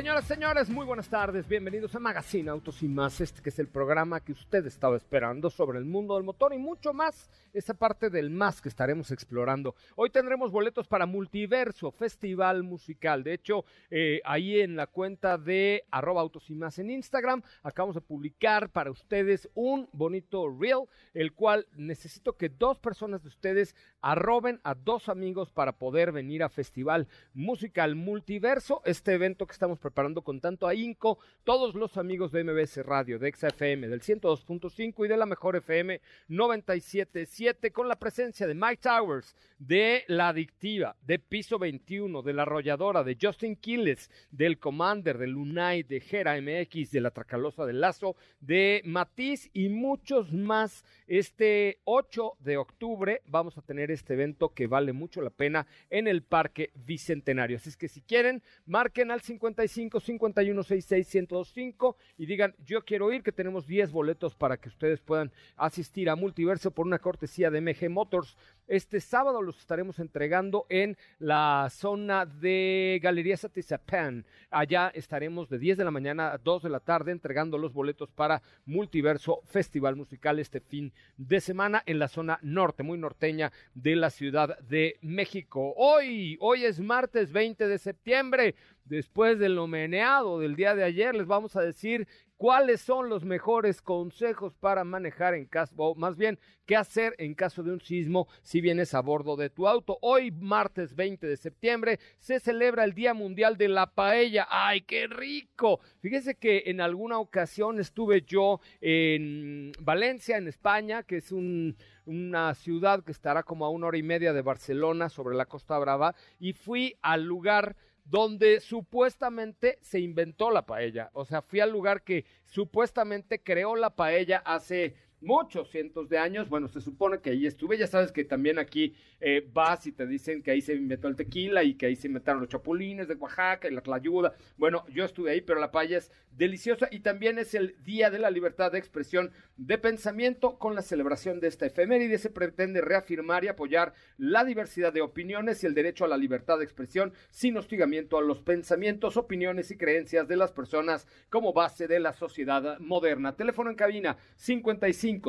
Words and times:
Señoras, 0.00 0.24
señores, 0.24 0.70
muy 0.70 0.86
buenas 0.86 1.10
tardes. 1.10 1.46
Bienvenidos 1.46 1.94
a 1.94 1.98
Magazine 1.98 2.48
Autos 2.48 2.82
y 2.82 2.88
más, 2.88 3.20
este 3.20 3.42
que 3.42 3.50
es 3.50 3.58
el 3.58 3.68
programa 3.68 4.20
que 4.20 4.32
usted 4.32 4.64
estaba 4.64 4.96
esperando 4.96 5.50
sobre 5.50 5.78
el 5.78 5.84
mundo 5.84 6.14
del 6.14 6.24
motor 6.24 6.54
y 6.54 6.58
mucho 6.58 6.94
más, 6.94 7.28
esa 7.52 7.74
parte 7.74 8.08
del 8.08 8.30
más 8.30 8.62
que 8.62 8.70
estaremos 8.70 9.10
explorando. 9.10 9.74
Hoy 9.96 10.08
tendremos 10.08 10.52
boletos 10.52 10.88
para 10.88 11.04
Multiverso, 11.04 11.90
Festival 11.90 12.62
Musical. 12.62 13.22
De 13.22 13.34
hecho, 13.34 13.66
eh, 13.90 14.22
ahí 14.24 14.60
en 14.60 14.74
la 14.74 14.86
cuenta 14.86 15.36
de 15.36 15.84
arroba 15.90 16.22
Autos 16.22 16.48
y 16.48 16.54
más 16.54 16.78
en 16.78 16.90
Instagram, 16.90 17.42
acabamos 17.62 17.94
de 17.94 18.00
publicar 18.00 18.70
para 18.70 18.90
ustedes 18.90 19.50
un 19.52 19.86
bonito 19.92 20.48
reel, 20.48 20.84
el 21.12 21.34
cual 21.34 21.66
necesito 21.76 22.38
que 22.38 22.48
dos 22.48 22.78
personas 22.78 23.22
de 23.22 23.28
ustedes 23.28 23.76
arroben 24.00 24.60
a 24.64 24.74
dos 24.74 25.10
amigos 25.10 25.50
para 25.50 25.72
poder 25.72 26.10
venir 26.10 26.42
a 26.42 26.48
Festival 26.48 27.06
Musical 27.34 27.96
Multiverso, 27.96 28.80
este 28.86 29.12
evento 29.12 29.46
que 29.46 29.52
estamos 29.52 29.78
con 30.22 30.40
tanto 30.40 30.66
ahínco 30.66 31.18
todos 31.44 31.74
los 31.74 31.96
amigos 31.96 32.32
de 32.32 32.44
MBS 32.44 32.84
Radio, 32.84 33.18
de 33.18 33.32
XFM, 33.32 33.88
del 33.88 34.00
102.5 34.00 35.04
y 35.04 35.08
de 35.08 35.16
la 35.16 35.26
mejor 35.26 35.56
FM 35.56 36.00
97.7 36.28 37.72
con 37.72 37.88
la 37.88 37.96
presencia 37.96 38.46
de 38.46 38.54
Mike 38.54 38.82
Towers, 38.82 39.36
de 39.58 40.04
La 40.08 40.28
Adictiva, 40.28 40.96
de 41.02 41.18
Piso 41.18 41.58
21, 41.58 42.22
de 42.22 42.32
La 42.32 42.42
Arrolladora, 42.42 43.04
de 43.04 43.18
Justin 43.20 43.56
Quiles, 43.56 44.10
del 44.30 44.58
Commander, 44.58 45.18
de 45.18 45.26
Lunay, 45.26 45.82
de 45.82 46.00
Gera 46.00 46.40
MX, 46.40 46.90
de 46.92 47.00
La 47.00 47.10
Tracalosa 47.10 47.66
del 47.66 47.80
Lazo, 47.80 48.16
de 48.40 48.80
Matiz 48.84 49.50
y 49.52 49.68
muchos 49.68 50.32
más. 50.32 50.84
Este 51.06 51.80
8 51.84 52.36
de 52.38 52.56
octubre 52.56 53.22
vamos 53.26 53.58
a 53.58 53.62
tener 53.62 53.90
este 53.90 54.14
evento 54.14 54.54
que 54.54 54.66
vale 54.66 54.92
mucho 54.92 55.20
la 55.20 55.30
pena 55.30 55.66
en 55.90 56.06
el 56.08 56.22
Parque 56.22 56.70
Bicentenario. 56.74 57.56
Así 57.56 57.68
es 57.68 57.76
que 57.76 57.88
si 57.88 58.00
quieren, 58.00 58.42
marquen 58.64 59.10
al 59.10 59.20
55 59.20 59.50
51 59.70 60.62
66 60.62 61.14
1025 61.14 61.96
y 62.18 62.26
digan, 62.26 62.54
yo 62.64 62.84
quiero 62.84 63.12
ir, 63.12 63.22
que 63.22 63.32
tenemos 63.32 63.66
10 63.66 63.92
boletos 63.92 64.34
para 64.34 64.56
que 64.56 64.68
ustedes 64.68 65.00
puedan 65.00 65.32
asistir 65.56 66.10
a 66.10 66.16
Multiverso 66.16 66.70
por 66.70 66.86
una 66.86 66.98
cortesía 66.98 67.50
de 67.50 67.60
MG 67.60 67.88
Motors. 67.90 68.36
Este 68.70 69.00
sábado 69.00 69.42
los 69.42 69.58
estaremos 69.58 69.98
entregando 69.98 70.64
en 70.68 70.96
la 71.18 71.66
zona 71.72 72.24
de 72.24 73.00
Galerías 73.02 73.44
Atizapán. 73.44 74.24
Allá 74.48 74.92
estaremos 74.94 75.48
de 75.48 75.58
10 75.58 75.78
de 75.78 75.84
la 75.84 75.90
mañana 75.90 76.30
a 76.30 76.38
2 76.38 76.62
de 76.62 76.70
la 76.70 76.78
tarde 76.78 77.10
entregando 77.10 77.58
los 77.58 77.72
boletos 77.72 78.12
para 78.12 78.42
Multiverso 78.66 79.40
Festival 79.46 79.96
Musical 79.96 80.38
este 80.38 80.60
fin 80.60 80.92
de 81.16 81.40
semana 81.40 81.82
en 81.84 81.98
la 81.98 82.06
zona 82.06 82.38
norte, 82.42 82.84
muy 82.84 82.96
norteña 82.96 83.50
de 83.74 83.96
la 83.96 84.08
Ciudad 84.08 84.56
de 84.60 84.98
México. 85.02 85.74
Hoy, 85.76 86.38
hoy 86.40 86.64
es 86.64 86.78
martes 86.78 87.32
20 87.32 87.66
de 87.66 87.76
septiembre. 87.76 88.54
Después 88.84 89.40
del 89.40 89.58
homeneado 89.58 90.38
del 90.38 90.54
día 90.54 90.76
de 90.76 90.84
ayer, 90.84 91.16
les 91.16 91.26
vamos 91.26 91.56
a 91.56 91.60
decir 91.60 92.06
cuáles 92.40 92.80
son 92.80 93.10
los 93.10 93.22
mejores 93.22 93.82
consejos 93.82 94.54
para 94.54 94.82
manejar 94.82 95.34
en 95.34 95.44
caso, 95.44 95.74
o 95.76 95.94
más 95.94 96.16
bien, 96.16 96.38
qué 96.64 96.74
hacer 96.74 97.14
en 97.18 97.34
caso 97.34 97.62
de 97.62 97.70
un 97.70 97.82
sismo 97.82 98.28
si 98.40 98.62
vienes 98.62 98.94
a 98.94 99.02
bordo 99.02 99.36
de 99.36 99.50
tu 99.50 99.68
auto. 99.68 99.98
Hoy, 100.00 100.30
martes 100.30 100.96
20 100.96 101.26
de 101.26 101.36
septiembre, 101.36 102.00
se 102.18 102.40
celebra 102.40 102.84
el 102.84 102.94
Día 102.94 103.12
Mundial 103.12 103.58
de 103.58 103.68
la 103.68 103.92
Paella. 103.92 104.46
¡Ay, 104.48 104.80
qué 104.80 105.06
rico! 105.06 105.80
Fíjese 106.00 106.36
que 106.36 106.62
en 106.64 106.80
alguna 106.80 107.18
ocasión 107.18 107.78
estuve 107.78 108.22
yo 108.22 108.60
en 108.80 109.72
Valencia, 109.78 110.38
en 110.38 110.48
España, 110.48 111.02
que 111.02 111.18
es 111.18 111.32
un, 111.32 111.76
una 112.06 112.54
ciudad 112.54 113.04
que 113.04 113.12
estará 113.12 113.42
como 113.42 113.66
a 113.66 113.68
una 113.68 113.88
hora 113.88 113.98
y 113.98 114.02
media 114.02 114.32
de 114.32 114.40
Barcelona, 114.40 115.10
sobre 115.10 115.36
la 115.36 115.44
Costa 115.44 115.78
Brava, 115.78 116.14
y 116.38 116.54
fui 116.54 116.96
al 117.02 117.22
lugar 117.22 117.76
donde 118.10 118.58
supuestamente 118.58 119.78
se 119.82 120.00
inventó 120.00 120.50
la 120.50 120.66
paella. 120.66 121.10
O 121.12 121.24
sea, 121.24 121.42
fui 121.42 121.60
al 121.60 121.70
lugar 121.70 122.02
que 122.02 122.24
supuestamente 122.44 123.40
creó 123.40 123.76
la 123.76 123.90
paella 123.90 124.42
hace 124.44 124.96
muchos 125.20 125.70
cientos 125.70 126.08
de 126.08 126.18
años. 126.18 126.48
Bueno, 126.48 126.68
se 126.68 126.80
supone 126.80 127.20
que 127.20 127.30
ahí 127.30 127.46
estuve. 127.46 127.78
Ya 127.78 127.86
sabes 127.86 128.12
que 128.12 128.24
también 128.24 128.58
aquí 128.58 128.94
eh, 129.20 129.46
vas 129.52 129.86
y 129.86 129.92
te 129.92 130.06
dicen 130.06 130.42
que 130.42 130.50
ahí 130.50 130.60
se 130.60 130.74
inventó 130.74 131.08
el 131.08 131.16
tequila 131.16 131.62
y 131.62 131.74
que 131.74 131.86
ahí 131.86 131.96
se 131.96 132.08
inventaron 132.08 132.40
los 132.40 132.48
chapulines 132.48 133.08
de 133.08 133.14
Oaxaca 133.14 133.68
y 133.68 133.72
la 133.72 133.80
tlayuda. 133.80 134.34
Bueno, 134.56 134.84
yo 134.92 135.04
estuve 135.04 135.32
ahí, 135.32 135.40
pero 135.40 135.60
la 135.60 135.70
paella 135.70 135.98
es 135.98 136.10
deliciosa 136.36 136.88
y 136.90 137.00
también 137.00 137.38
es 137.38 137.54
el 137.54 137.76
Día 137.84 138.10
de 138.10 138.18
la 138.18 138.30
Libertad 138.30 138.72
de 138.72 138.78
Expresión 138.78 139.30
de 139.56 139.78
Pensamiento. 139.78 140.58
Con 140.58 140.74
la 140.74 140.82
celebración 140.82 141.40
de 141.40 141.48
esta 141.48 141.66
efeméride 141.66 142.18
se 142.18 142.30
pretende 142.30 142.80
reafirmar 142.80 143.44
y 143.44 143.48
apoyar 143.48 143.92
la 144.16 144.44
diversidad 144.44 144.92
de 144.92 145.02
opiniones 145.02 145.62
y 145.62 145.66
el 145.66 145.74
derecho 145.74 146.04
a 146.04 146.08
la 146.08 146.16
libertad 146.16 146.58
de 146.58 146.64
expresión 146.64 147.12
sin 147.30 147.56
hostigamiento 147.56 148.18
a 148.18 148.22
los 148.22 148.40
pensamientos, 148.40 149.16
opiniones 149.16 149.70
y 149.70 149.76
creencias 149.76 150.28
de 150.28 150.36
las 150.36 150.52
personas 150.52 151.06
como 151.28 151.52
base 151.52 151.86
de 151.88 152.00
la 152.00 152.12
sociedad 152.12 152.78
moderna. 152.78 153.36
Teléfono 153.36 153.70
en 153.70 153.76
cabina 153.76 154.16
55 154.36 154.70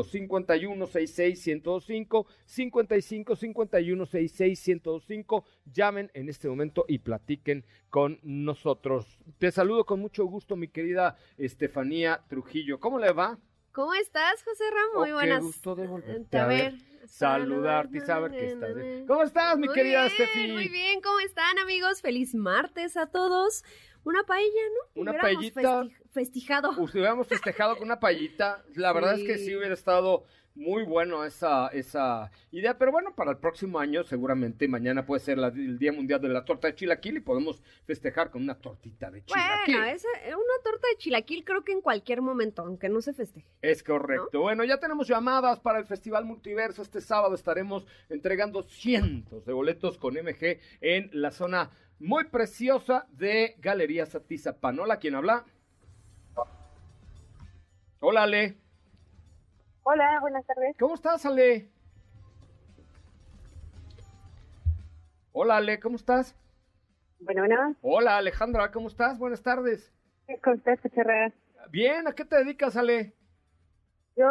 51 0.03 0.86
66 0.86 1.42
105 1.42 2.28
55 2.46 3.36
51 3.36 4.06
66 4.06 4.59
105 4.59 5.46
llamen 5.66 6.12
en 6.14 6.30
este 6.30 6.47
momento 6.47 6.86
y 6.88 7.00
platiquen 7.00 7.66
con 7.90 8.19
nosotros. 8.24 9.19
Te 9.40 9.52
saludo 9.52 9.86
con 9.86 10.00
mucho 10.00 10.25
gusto 10.25 10.56
mi 10.56 10.68
querida 10.68 11.16
Estefanía 11.38 12.24
Trujillo. 12.28 12.80
¿Cómo 12.80 13.00
le 13.00 13.12
va? 13.12 13.40
¿Cómo 13.72 13.94
estás, 13.94 14.44
José 14.44 14.66
Ramón? 14.69 15.02
Muy 15.08 15.12
Oh, 15.12 15.16
buenas. 15.16 15.40
Qué 15.40 15.46
gusto 15.46 15.75
de 15.75 15.88
volverte 15.88 16.38
A 16.38 16.46
ver, 16.46 16.75
saludarte 17.06 17.98
y 17.98 18.02
saber 18.02 18.31
que 18.31 18.48
estás 18.48 18.75
bien. 18.75 19.08
¿Cómo 19.08 19.24
estás, 19.24 19.58
mi 19.58 19.68
querida 19.69 20.06
bien, 20.08 20.12
Estefi? 20.12 20.52
Muy 20.52 20.68
bien, 20.68 21.02
¿cómo 21.02 21.19
están, 21.22 21.58
amigos? 21.59 22.02
Feliz 22.02 22.36
martes 22.36 22.98
a 22.98 23.08
todos. 23.08 23.63
Una 24.03 24.24
paella, 24.24 24.62
¿no? 24.96 25.02
Una 25.02 25.13
paellita. 25.13 25.86
Festijado. 26.11 26.72
Us- 26.77 26.94
hubiéramos 26.94 27.27
festejado 27.27 27.75
con 27.75 27.85
una 27.85 27.99
payita. 27.99 28.63
La 28.75 28.94
verdad 28.94 29.19
es 29.19 29.23
que 29.25 29.38
sí 29.38 29.55
hubiera 29.55 29.73
estado 29.73 30.25
muy 30.53 30.83
bueno 30.83 31.23
esa, 31.23 31.69
esa 31.69 32.29
idea. 32.51 32.77
Pero 32.77 32.91
bueno, 32.91 33.16
para 33.16 33.31
el 33.31 33.38
próximo 33.38 33.79
año, 33.79 34.03
seguramente 34.03 34.67
mañana 34.67 35.05
puede 35.05 35.21
ser 35.21 35.38
la- 35.38 35.47
el 35.47 35.79
Día 35.79 35.94
Mundial 35.94 36.19
de 36.19 36.27
la 36.27 36.44
Torta 36.44 36.67
de 36.67 36.75
Chilaquil 36.75 37.16
y 37.17 37.19
podemos 37.21 37.63
festejar 37.85 38.29
con 38.31 38.44
una 38.44 38.55
tortita 38.59 39.09
de 39.09 39.23
chilaquil. 39.23 39.75
Bueno, 39.77 39.91
esa, 39.91 40.07
una 40.27 40.63
torta 40.63 40.88
de 40.89 40.97
chilaquil 40.97 41.45
creo 41.45 41.63
que 41.63 41.71
en 41.71 41.79
cualquier 41.81 42.21
momento, 42.21 42.63
aunque 42.63 42.89
no 42.89 43.01
se 43.01 43.13
festeje. 43.13 43.47
Es 43.61 43.81
correcto. 43.81 44.41
Bueno, 44.41 44.66
ya 44.66 44.77
tenemos 44.77 45.07
llamadas 45.07 45.61
para 45.61 45.79
el 45.79 45.85
Festival 45.85 46.25
Multiverso. 46.25 46.81
Este 46.81 47.00
sábado 47.00 47.33
estaremos 47.33 47.85
entregando 48.09 48.61
cientos 48.63 49.45
de 49.45 49.53
boletos 49.53 49.97
con 49.97 50.16
MG 50.17 50.59
en 50.81 51.09
la 51.13 51.31
zona 51.31 51.71
muy 52.00 52.25
preciosa 52.25 53.07
de 53.11 53.55
Galerías 53.59 54.16
Atizapán. 54.16 54.77
Hola, 54.79 54.97
¿quién 54.97 55.16
habla? 55.16 55.45
Hola, 58.11 58.23
Ale. 58.23 58.57
Hola, 59.83 60.19
buenas 60.19 60.45
tardes. 60.45 60.75
¿Cómo 60.77 60.95
estás, 60.95 61.25
Ale? 61.25 61.69
Hola, 65.31 65.55
Ale, 65.55 65.79
¿cómo 65.79 65.95
estás? 65.95 66.35
Bueno, 67.21 67.44
bueno, 67.44 67.73
Hola, 67.81 68.17
Alejandra, 68.17 68.69
¿cómo 68.69 68.89
estás? 68.89 69.17
Buenas 69.17 69.41
tardes. 69.41 69.94
¿cómo 70.44 70.57
estás? 70.57 70.79
Bien, 71.69 72.05
¿a 72.05 72.11
qué 72.11 72.25
te 72.25 72.35
dedicas, 72.35 72.75
Ale? 72.75 73.13
Yo 74.17 74.27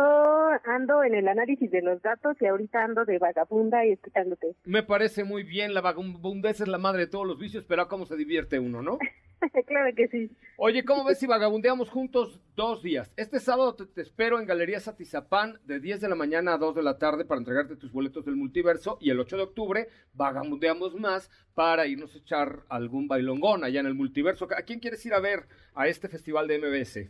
ando 0.67 1.03
en 1.05 1.15
el 1.15 1.27
análisis 1.27 1.71
de 1.71 1.81
los 1.81 2.03
datos 2.03 2.37
y 2.41 2.47
ahorita 2.47 2.85
ando 2.85 3.05
de 3.07 3.19
vagabunda 3.19 3.87
y 3.87 3.93
escuchándote. 3.93 4.55
Me 4.65 4.83
parece 4.83 5.25
muy 5.25 5.43
bien, 5.43 5.73
la 5.73 5.81
vagabundez 5.81 6.61
es 6.61 6.69
la 6.69 6.79
madre 6.79 7.01
de 7.01 7.07
todos 7.07 7.27
los 7.27 7.39
vicios, 7.39 7.65
pero 7.67 7.83
¿a 7.83 7.89
cómo 7.89 8.05
se 8.05 8.17
divierte 8.17 8.59
uno, 8.59 8.83
no? 8.83 8.99
claro 9.67 9.91
que 9.97 10.09
sí. 10.09 10.31
Oye, 10.59 10.85
¿cómo 10.85 11.05
ves 11.05 11.19
si 11.19 11.27
vagabundeamos 11.27 11.89
juntos 11.89 12.43
dos 12.57 12.83
días? 12.83 13.11
Este 13.17 13.41
sábado 13.41 13.75
te, 13.75 13.87
te 13.87 14.03
espero 14.03 14.39
en 14.39 14.47
Galerías 14.47 14.87
Atizapán 14.87 15.59
de 15.65 15.81
10 15.81 16.03
de 16.03 16.09
la 16.11 16.15
mañana 16.15 16.55
a 16.55 16.59
2 16.59 16.75
de 16.75 16.83
la 16.83 16.99
tarde 16.99 17.25
para 17.25 17.39
entregarte 17.39 17.77
tus 17.77 17.91
boletos 17.91 18.27
del 18.27 18.37
multiverso 18.37 18.99
y 19.01 19.09
el 19.09 19.19
8 19.19 19.39
de 19.39 19.43
octubre 19.45 19.89
vagabundeamos 20.13 20.95
más 20.95 21.31
para 21.55 21.87
irnos 21.87 22.15
a 22.15 22.19
echar 22.19 22.65
algún 22.69 23.09
bailongón 23.09 23.65
allá 23.65 23.81
en 23.81 23.87
el 23.87 23.95
multiverso. 23.95 24.47
¿A 24.55 24.63
quién 24.63 24.79
quieres 24.79 25.05
ir 25.07 25.15
a 25.15 25.21
ver 25.21 25.47
a 25.75 25.89
este 25.89 26.09
festival 26.09 26.47
de 26.49 26.59
MBS? 26.59 27.09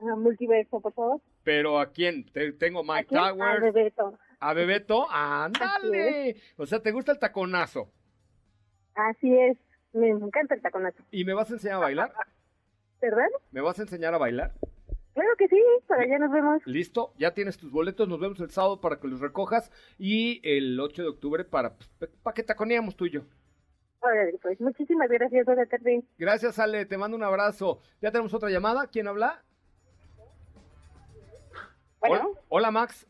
Ah, 0.00 0.16
multiverso, 0.16 0.80
por 0.80 0.94
favor. 0.94 1.20
Pero 1.44 1.78
¿a 1.80 1.90
quién? 1.92 2.24
Te- 2.30 2.52
tengo 2.52 2.82
Mike 2.82 3.00
¿A 3.00 3.04
quién? 3.04 3.20
A 3.20 3.28
Towers, 3.30 3.60
Bebeto. 3.74 4.18
a 4.40 4.52
Bebeto, 4.54 5.06
ándale. 5.10 6.36
O 6.56 6.66
sea, 6.66 6.80
¿te 6.80 6.92
gusta 6.92 7.12
el 7.12 7.18
taconazo? 7.18 7.90
Así 8.94 9.36
es. 9.36 9.56
Me 9.92 10.08
encanta 10.08 10.54
el 10.54 10.62
taconazo. 10.62 11.02
¿Y 11.10 11.24
me 11.24 11.34
vas 11.34 11.50
a 11.50 11.54
enseñar 11.54 11.76
a 11.76 11.80
bailar? 11.80 12.12
¿Verdad? 13.00 13.26
¿Me 13.50 13.60
vas 13.60 13.78
a 13.78 13.82
enseñar 13.82 14.14
a 14.14 14.18
bailar? 14.18 14.52
Claro 15.14 15.30
que 15.36 15.46
sí, 15.48 15.60
para 15.86 16.02
allá 16.04 16.18
nos 16.18 16.32
vemos. 16.32 16.62
Listo, 16.64 17.12
ya 17.18 17.34
tienes 17.34 17.58
tus 17.58 17.70
boletos, 17.70 18.08
nos 18.08 18.18
vemos 18.18 18.40
el 18.40 18.50
sábado 18.50 18.80
para 18.80 18.98
que 18.98 19.08
los 19.08 19.20
recojas 19.20 19.70
y 19.98 20.40
el 20.42 20.80
8 20.80 21.02
de 21.02 21.08
octubre 21.08 21.44
para, 21.44 21.74
pues, 21.74 22.10
para 22.22 22.32
que 22.34 22.42
taconeamos 22.42 22.96
tú 22.96 23.04
y 23.06 23.10
yo. 23.10 23.22
Órale, 24.00 24.38
pues 24.40 24.58
muchísimas 24.60 25.08
gracias, 25.10 25.44
tardes. 25.44 26.04
Gracias, 26.16 26.58
Ale, 26.58 26.86
te 26.86 26.96
mando 26.96 27.16
un 27.16 27.22
abrazo. 27.22 27.82
Ya 28.00 28.10
tenemos 28.10 28.32
otra 28.32 28.48
llamada, 28.48 28.86
¿quién 28.86 29.06
habla? 29.06 29.42
Bueno, 32.08 32.30
Hol- 32.30 32.38
Hola, 32.48 32.70
Max. 32.70 33.06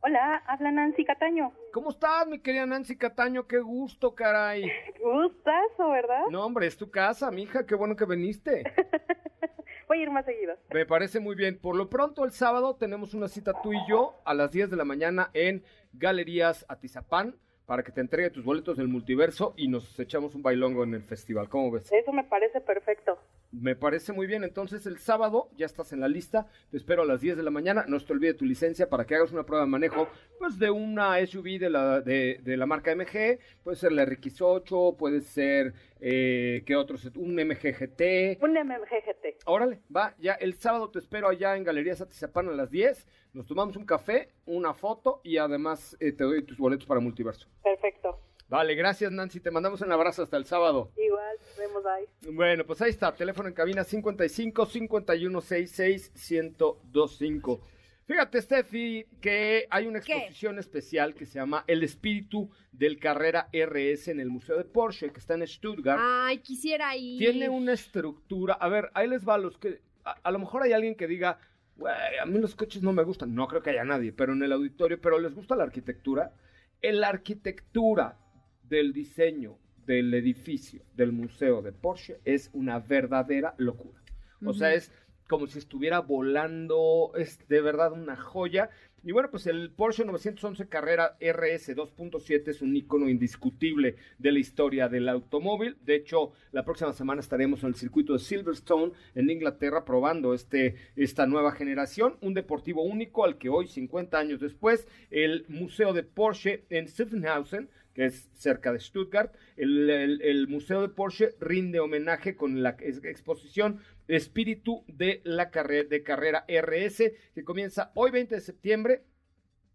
hola, 0.00 0.42
habla 0.46 0.70
Nancy 0.72 1.04
Cataño. 1.04 1.52
¿Cómo 1.72 1.90
estás, 1.90 2.26
mi 2.26 2.38
querida 2.40 2.66
Nancy 2.66 2.96
Cataño? 2.96 3.46
Qué 3.46 3.58
gusto, 3.58 4.14
caray. 4.14 4.64
Gustazo, 5.02 5.90
¿verdad? 5.90 6.22
No, 6.30 6.44
hombre, 6.44 6.66
es 6.66 6.76
tu 6.76 6.90
casa, 6.90 7.30
mija, 7.30 7.64
qué 7.66 7.74
bueno 7.74 7.96
que 7.96 8.04
viniste. 8.04 8.64
Voy 9.88 9.98
a 9.98 10.02
ir 10.02 10.10
más 10.10 10.24
seguido. 10.24 10.56
Me 10.72 10.86
parece 10.86 11.20
muy 11.20 11.34
bien. 11.36 11.58
Por 11.60 11.76
lo 11.76 11.90
pronto, 11.90 12.24
el 12.24 12.32
sábado 12.32 12.74
tenemos 12.76 13.12
una 13.14 13.28
cita 13.28 13.52
tú 13.62 13.72
y 13.74 13.78
yo 13.88 14.14
a 14.24 14.32
las 14.34 14.50
10 14.50 14.70
de 14.70 14.76
la 14.76 14.84
mañana 14.84 15.30
en 15.34 15.62
Galerías 15.92 16.64
Atizapán 16.68 17.36
para 17.66 17.82
que 17.82 17.92
te 17.92 18.00
entregue 18.00 18.30
tus 18.30 18.44
boletos 18.44 18.76
del 18.76 18.88
multiverso 18.88 19.54
y 19.56 19.68
nos 19.68 19.98
echamos 19.98 20.34
un 20.34 20.42
bailongo 20.42 20.84
en 20.84 20.94
el 20.94 21.02
festival. 21.02 21.48
¿Cómo 21.48 21.70
ves? 21.70 21.90
Eso 21.90 22.12
me 22.12 22.24
parece 22.24 22.60
perfecto. 22.60 23.18
Me 23.52 23.76
parece 23.76 24.12
muy 24.12 24.26
bien. 24.26 24.44
Entonces, 24.44 24.84
el 24.86 24.98
sábado 24.98 25.48
ya 25.56 25.66
estás 25.66 25.92
en 25.92 26.00
la 26.00 26.08
lista. 26.08 26.48
Te 26.70 26.76
espero 26.76 27.02
a 27.02 27.06
las 27.06 27.20
10 27.20 27.36
de 27.36 27.42
la 27.42 27.50
mañana. 27.50 27.84
No 27.86 28.00
se 28.00 28.06
te 28.06 28.12
olvide 28.12 28.34
tu 28.34 28.44
licencia 28.44 28.88
para 28.88 29.04
que 29.04 29.14
hagas 29.14 29.32
una 29.32 29.44
prueba 29.44 29.64
de 29.64 29.70
manejo 29.70 30.08
pues 30.38 30.58
de 30.58 30.70
una 30.70 31.24
SUV 31.24 31.58
de 31.58 31.70
la, 31.70 32.00
de, 32.00 32.40
de 32.42 32.56
la 32.56 32.66
marca 32.66 32.94
MG. 32.94 33.38
Puede 33.62 33.76
ser 33.76 33.92
la 33.92 34.04
RX8, 34.04 34.96
puede 34.96 35.20
ser, 35.20 35.72
eh, 36.06 36.62
¿qué 36.66 36.76
otros? 36.76 37.10
Un 37.16 37.34
MG 37.34 37.72
GT. 37.72 38.38
Un 38.42 38.52
MMGGT. 38.52 39.44
Órale, 39.46 39.80
va, 39.94 40.14
ya 40.18 40.34
el 40.34 40.52
sábado 40.52 40.90
te 40.90 40.98
espero 40.98 41.28
allá 41.28 41.56
en 41.56 41.64
Galerías 41.64 42.02
Atizapán 42.02 42.46
a 42.50 42.52
las 42.52 42.70
10. 42.70 43.06
Nos 43.32 43.46
tomamos 43.46 43.74
un 43.76 43.86
café, 43.86 44.28
una 44.44 44.74
foto 44.74 45.22
y 45.24 45.38
además 45.38 45.96
eh, 46.00 46.12
te 46.12 46.24
doy 46.24 46.42
tus 46.44 46.58
boletos 46.58 46.86
para 46.86 47.00
Multiverso. 47.00 47.48
Perfecto. 47.62 48.20
Vale, 48.50 48.74
gracias 48.74 49.10
Nancy, 49.12 49.40
te 49.40 49.50
mandamos 49.50 49.80
un 49.80 49.92
abrazo 49.92 50.22
hasta 50.22 50.36
el 50.36 50.44
sábado. 50.44 50.92
Igual, 50.94 51.38
nos 51.38 51.56
vemos 51.56 51.86
ahí. 51.86 52.04
Bueno, 52.34 52.66
pues 52.66 52.82
ahí 52.82 52.90
está, 52.90 53.14
teléfono 53.14 53.48
en 53.48 53.54
cabina 53.54 53.82
55 53.82 54.66
51 54.66 55.40
66 55.40 56.12
1025. 56.14 57.60
Fíjate, 58.06 58.40
Steffi, 58.42 59.06
que 59.20 59.66
hay 59.70 59.86
una 59.86 60.00
¿Qué? 60.00 60.12
exposición 60.12 60.58
especial 60.58 61.14
que 61.14 61.24
se 61.24 61.38
llama 61.38 61.64
El 61.66 61.82
espíritu 61.82 62.50
del 62.70 62.98
Carrera 62.98 63.48
RS 63.52 64.08
en 64.08 64.20
el 64.20 64.28
Museo 64.28 64.58
de 64.58 64.64
Porsche, 64.64 65.10
que 65.10 65.20
está 65.20 65.34
en 65.34 65.46
Stuttgart. 65.46 65.98
Ay, 66.02 66.38
quisiera 66.38 66.94
ir. 66.96 67.18
Tiene 67.18 67.48
una 67.48 67.72
estructura. 67.72 68.54
A 68.54 68.68
ver, 68.68 68.90
ahí 68.94 69.08
les 69.08 69.26
va 69.26 69.34
a 69.34 69.38
los 69.38 69.56
que. 69.56 69.80
A, 70.04 70.12
a 70.22 70.30
lo 70.30 70.38
mejor 70.38 70.62
hay 70.62 70.72
alguien 70.72 70.94
que 70.96 71.06
diga, 71.06 71.38
güey, 71.76 71.94
a 72.20 72.26
mí 72.26 72.38
los 72.38 72.54
coches 72.54 72.82
no 72.82 72.92
me 72.92 73.04
gustan. 73.04 73.34
No 73.34 73.48
creo 73.48 73.62
que 73.62 73.70
haya 73.70 73.84
nadie, 73.84 74.12
pero 74.12 74.34
en 74.34 74.42
el 74.42 74.52
auditorio, 74.52 75.00
pero 75.00 75.18
les 75.18 75.34
gusta 75.34 75.56
la 75.56 75.64
arquitectura. 75.64 76.34
En 76.82 77.00
la 77.00 77.08
arquitectura 77.08 78.18
del 78.62 78.92
diseño 78.92 79.58
del 79.86 80.12
edificio 80.14 80.82
del 80.94 81.12
museo 81.12 81.62
de 81.62 81.72
Porsche 81.72 82.20
es 82.24 82.50
una 82.52 82.78
verdadera 82.78 83.54
locura. 83.58 84.00
O 84.44 84.52
sea, 84.52 84.74
es 84.74 84.92
como 85.28 85.46
si 85.46 85.58
estuviera 85.58 86.00
volando, 86.00 87.12
es 87.16 87.38
de 87.48 87.60
verdad 87.60 87.92
una 87.92 88.16
joya. 88.16 88.70
Y 89.06 89.12
bueno, 89.12 89.30
pues 89.30 89.46
el 89.46 89.70
Porsche 89.70 90.04
911 90.06 90.66
Carrera 90.68 91.16
RS 91.20 91.76
2.7 91.76 92.48
es 92.48 92.62
un 92.62 92.74
icono 92.74 93.10
indiscutible 93.10 93.96
de 94.18 94.32
la 94.32 94.38
historia 94.38 94.88
del 94.88 95.10
automóvil. 95.10 95.76
De 95.84 95.94
hecho, 95.94 96.32
la 96.52 96.64
próxima 96.64 96.92
semana 96.94 97.20
estaremos 97.20 97.62
en 97.62 97.68
el 97.68 97.74
circuito 97.74 98.14
de 98.14 98.18
Silverstone 98.20 98.92
en 99.14 99.28
Inglaterra 99.28 99.84
probando 99.84 100.32
este, 100.32 100.76
esta 100.96 101.26
nueva 101.26 101.52
generación, 101.52 102.16
un 102.22 102.32
deportivo 102.32 102.82
único 102.82 103.24
al 103.24 103.36
que 103.36 103.50
hoy, 103.50 103.66
50 103.66 104.18
años 104.18 104.40
después, 104.40 104.88
el 105.10 105.44
Museo 105.48 105.92
de 105.92 106.02
Porsche 106.02 106.64
en 106.70 106.86
Schaffhausen 106.88 107.68
que 107.94 108.06
es 108.06 108.28
cerca 108.34 108.72
de 108.72 108.80
Stuttgart. 108.80 109.32
El, 109.56 110.46
Museo 110.48 110.82
de 110.82 110.88
Porsche 110.88 111.30
rinde 111.40 111.80
homenaje 111.80 112.36
con 112.36 112.62
la 112.62 112.70
ex- 112.80 113.04
exposición 113.04 113.78
Espíritu 114.08 114.84
de 114.86 115.20
la 115.24 115.50
carrera, 115.50 115.88
de 115.88 116.02
carrera 116.02 116.44
RS, 116.48 117.12
que 117.34 117.44
comienza 117.44 117.90
hoy 117.94 118.10
20 118.10 118.34
de 118.34 118.40
septiembre 118.40 119.02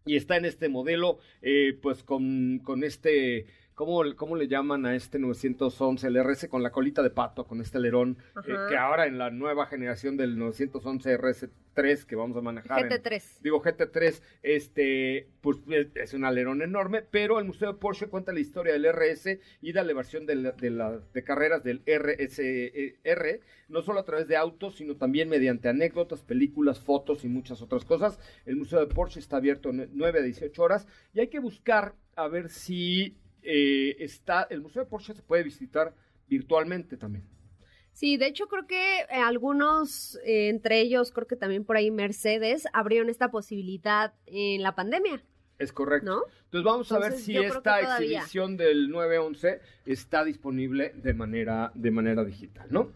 y 0.06 0.16
está 0.16 0.36
en 0.36 0.44
este 0.44 0.68
modelo, 0.68 1.18
eh, 1.42 1.78
pues 1.80 2.02
con, 2.02 2.60
con 2.60 2.84
este, 2.84 3.46
¿cómo, 3.80 4.02
¿cómo 4.14 4.36
le 4.36 4.46
llaman 4.46 4.84
a 4.84 4.94
este 4.94 5.18
911, 5.18 6.06
el 6.06 6.16
RS 6.22 6.48
con 6.50 6.62
la 6.62 6.70
colita 6.70 7.02
de 7.02 7.08
pato, 7.08 7.46
con 7.46 7.62
este 7.62 7.78
alerón, 7.78 8.18
eh, 8.46 8.52
que 8.68 8.76
ahora 8.76 9.06
en 9.06 9.16
la 9.16 9.30
nueva 9.30 9.64
generación 9.64 10.18
del 10.18 10.38
911 10.38 11.16
RS3 11.18 12.04
que 12.04 12.14
vamos 12.14 12.36
a 12.36 12.42
manejar. 12.42 12.78
en- 12.82 12.90
GT3. 12.90 13.38
Digo, 13.42 13.62
GT3, 13.62 14.22
este, 14.42 15.28
pues 15.40 15.56
es- 15.94 16.12
un 16.12 16.26
alerón 16.26 16.60
enorme, 16.60 17.00
pero 17.10 17.38
el 17.38 17.46
Museo 17.46 17.72
de 17.72 17.78
Porsche 17.78 18.08
cuenta 18.08 18.34
la 18.34 18.40
historia 18.40 18.74
del 18.74 18.84
RS 18.84 19.40
y 19.62 19.72
da 19.72 19.82
la 19.82 19.94
versión 19.94 20.26
de, 20.26 20.34
la- 20.34 20.52
de, 20.52 20.68
la- 20.68 20.98
de 21.14 21.24
carreras 21.24 21.64
del 21.64 21.80
RSR, 21.86 23.40
no 23.68 23.80
solo 23.80 24.00
a 24.00 24.04
través 24.04 24.28
de 24.28 24.36
autos, 24.36 24.76
sino 24.76 24.96
también 24.96 25.30
mediante 25.30 25.70
anécdotas, 25.70 26.20
películas, 26.22 26.80
fotos 26.80 27.24
y 27.24 27.28
muchas 27.28 27.62
otras 27.62 27.86
cosas. 27.86 28.18
El 28.44 28.56
Museo 28.56 28.80
de 28.80 28.92
Porsche 28.94 29.20
está 29.20 29.38
abierto 29.38 29.72
nue- 29.72 29.88
9 29.92 30.18
a 30.18 30.22
18 30.22 30.62
horas 30.62 30.86
y 31.14 31.20
hay 31.20 31.28
que 31.28 31.38
buscar 31.40 31.94
a 32.16 32.28
ver 32.28 32.50
si 32.50 33.16
eh, 33.42 33.96
está, 33.98 34.46
el 34.50 34.60
Museo 34.60 34.84
de 34.84 34.90
Porsche 34.90 35.14
se 35.14 35.22
puede 35.22 35.42
visitar 35.42 35.94
virtualmente 36.28 36.96
también. 36.96 37.24
Sí, 37.92 38.16
de 38.16 38.26
hecho 38.26 38.46
creo 38.46 38.66
que 38.66 39.00
eh, 39.00 39.06
algunos, 39.10 40.16
eh, 40.24 40.48
entre 40.48 40.80
ellos 40.80 41.12
creo 41.12 41.26
que 41.26 41.36
también 41.36 41.64
por 41.64 41.76
ahí 41.76 41.90
Mercedes, 41.90 42.64
abrieron 42.72 43.10
esta 43.10 43.30
posibilidad 43.30 44.14
en 44.26 44.62
la 44.62 44.74
pandemia, 44.74 45.22
Es 45.58 45.72
correcto. 45.72 46.10
¿no? 46.10 46.22
Entonces 46.44 46.64
vamos 46.64 46.92
a 46.92 46.98
ver 46.98 47.12
si 47.12 47.36
esta 47.36 47.80
exhibición 47.80 48.56
del 48.56 48.90
911 48.90 49.60
está 49.86 50.24
disponible 50.24 50.92
de 50.94 51.14
manera, 51.14 51.72
de 51.74 51.90
manera 51.90 52.24
digital, 52.24 52.68
¿no? 52.70 52.90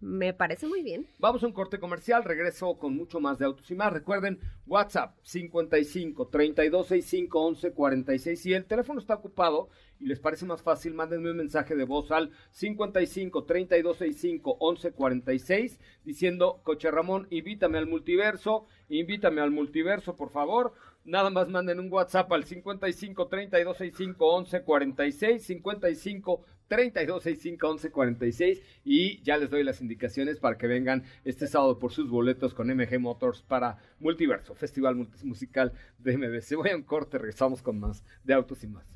Me 0.00 0.32
parece 0.32 0.66
muy 0.66 0.82
bien. 0.82 1.06
Vamos 1.18 1.42
a 1.42 1.46
un 1.46 1.52
corte 1.52 1.78
comercial, 1.78 2.24
regreso 2.24 2.78
con 2.78 2.96
mucho 2.96 3.20
más 3.20 3.38
de 3.38 3.44
autos 3.44 3.70
y 3.70 3.74
más. 3.74 3.92
Recuerden, 3.92 4.40
WhatsApp 4.66 5.14
55 5.22 6.28
3265 6.28 7.50
1146. 7.50 8.40
Si 8.40 8.54
el 8.54 8.64
teléfono 8.64 8.98
está 8.98 9.14
ocupado 9.14 9.68
y 9.98 10.06
les 10.06 10.18
parece 10.18 10.46
más 10.46 10.62
fácil, 10.62 10.94
mándenme 10.94 11.30
un 11.30 11.36
mensaje 11.36 11.76
de 11.76 11.84
voz 11.84 12.10
al 12.12 12.30
55 12.52 13.44
3265 13.44 14.58
1146 14.58 15.78
diciendo, 16.02 16.62
Coche 16.62 16.90
Ramón, 16.90 17.26
invítame 17.28 17.76
al 17.76 17.86
multiverso, 17.86 18.64
invítame 18.88 19.42
al 19.42 19.50
multiverso, 19.50 20.16
por 20.16 20.30
favor. 20.30 20.72
Nada 21.04 21.28
más 21.28 21.48
manden 21.48 21.78
un 21.78 21.92
WhatsApp 21.92 22.32
al 22.32 22.44
55 22.44 23.28
3265 23.28 24.38
1146 24.38 25.44
55 25.44 26.44
3265 26.70 27.68
1146 27.68 28.62
y 28.84 29.20
ya 29.22 29.36
les 29.36 29.50
doy 29.50 29.64
las 29.64 29.80
indicaciones 29.80 30.38
para 30.38 30.56
que 30.56 30.68
vengan 30.68 31.02
este 31.24 31.48
sábado 31.48 31.80
por 31.80 31.92
sus 31.92 32.08
boletos 32.08 32.54
con 32.54 32.68
MG 32.68 33.00
Motors 33.00 33.42
para 33.42 33.78
Multiverso, 33.98 34.54
Festival 34.54 34.94
Musical 35.24 35.72
de 35.98 36.16
MBC. 36.16 36.54
Voy 36.56 36.70
a 36.70 36.76
un 36.76 36.84
corte, 36.84 37.18
regresamos 37.18 37.60
con 37.60 37.80
más 37.80 38.04
de 38.22 38.34
autos 38.34 38.62
y 38.62 38.68
más. 38.68 38.86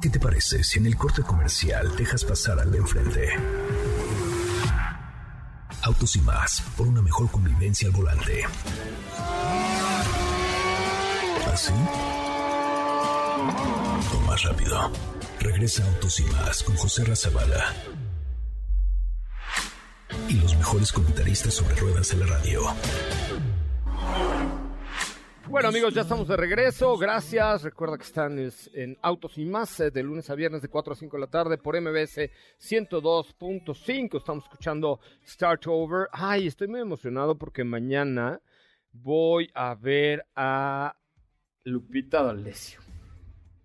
¿Qué 0.00 0.08
te 0.08 0.20
parece 0.20 0.62
si 0.62 0.78
en 0.78 0.86
el 0.86 0.96
corte 0.96 1.22
comercial 1.22 1.96
dejas 1.96 2.24
pasar 2.24 2.60
al 2.60 2.70
de 2.70 2.78
enfrente? 2.78 3.28
Autos 5.82 6.14
y 6.14 6.20
más, 6.20 6.60
por 6.76 6.86
una 6.86 7.02
mejor 7.02 7.28
convivencia 7.28 7.88
al 7.88 7.94
volante. 7.94 8.44
¿Así? 11.52 11.72
O 14.14 14.20
más 14.26 14.42
rápido. 14.44 15.17
Regresa 15.40 15.86
Autos 15.86 16.18
y 16.20 16.24
más 16.24 16.62
con 16.64 16.74
José 16.76 17.04
Razabala. 17.04 17.72
Y 20.28 20.34
los 20.40 20.56
mejores 20.56 20.92
comentaristas 20.92 21.54
sobre 21.54 21.76
ruedas 21.76 22.12
en 22.12 22.20
la 22.20 22.26
radio. 22.26 22.62
Bueno 25.48 25.68
amigos, 25.68 25.94
ya 25.94 26.02
estamos 26.02 26.28
de 26.28 26.36
regreso, 26.36 26.98
gracias. 26.98 27.62
Recuerda 27.62 27.96
que 27.96 28.02
están 28.02 28.38
es, 28.38 28.68
en 28.74 28.98
Autos 29.00 29.38
y 29.38 29.46
Más 29.46 29.80
eh, 29.80 29.90
de 29.90 30.02
lunes 30.02 30.28
a 30.28 30.34
viernes 30.34 30.60
de 30.60 30.68
4 30.68 30.92
a 30.92 30.96
5 30.96 31.16
de 31.16 31.20
la 31.20 31.26
tarde 31.28 31.56
por 31.56 31.80
MBS 31.80 32.30
102.5. 32.60 34.18
Estamos 34.18 34.44
escuchando 34.44 35.00
Start 35.26 35.66
Over. 35.68 36.08
Ay, 36.12 36.48
estoy 36.48 36.68
muy 36.68 36.80
emocionado 36.80 37.38
porque 37.38 37.64
mañana 37.64 38.42
voy 38.92 39.50
a 39.54 39.74
ver 39.74 40.26
a 40.34 40.96
Lupita 41.64 42.22
D'Alessio. 42.22 42.87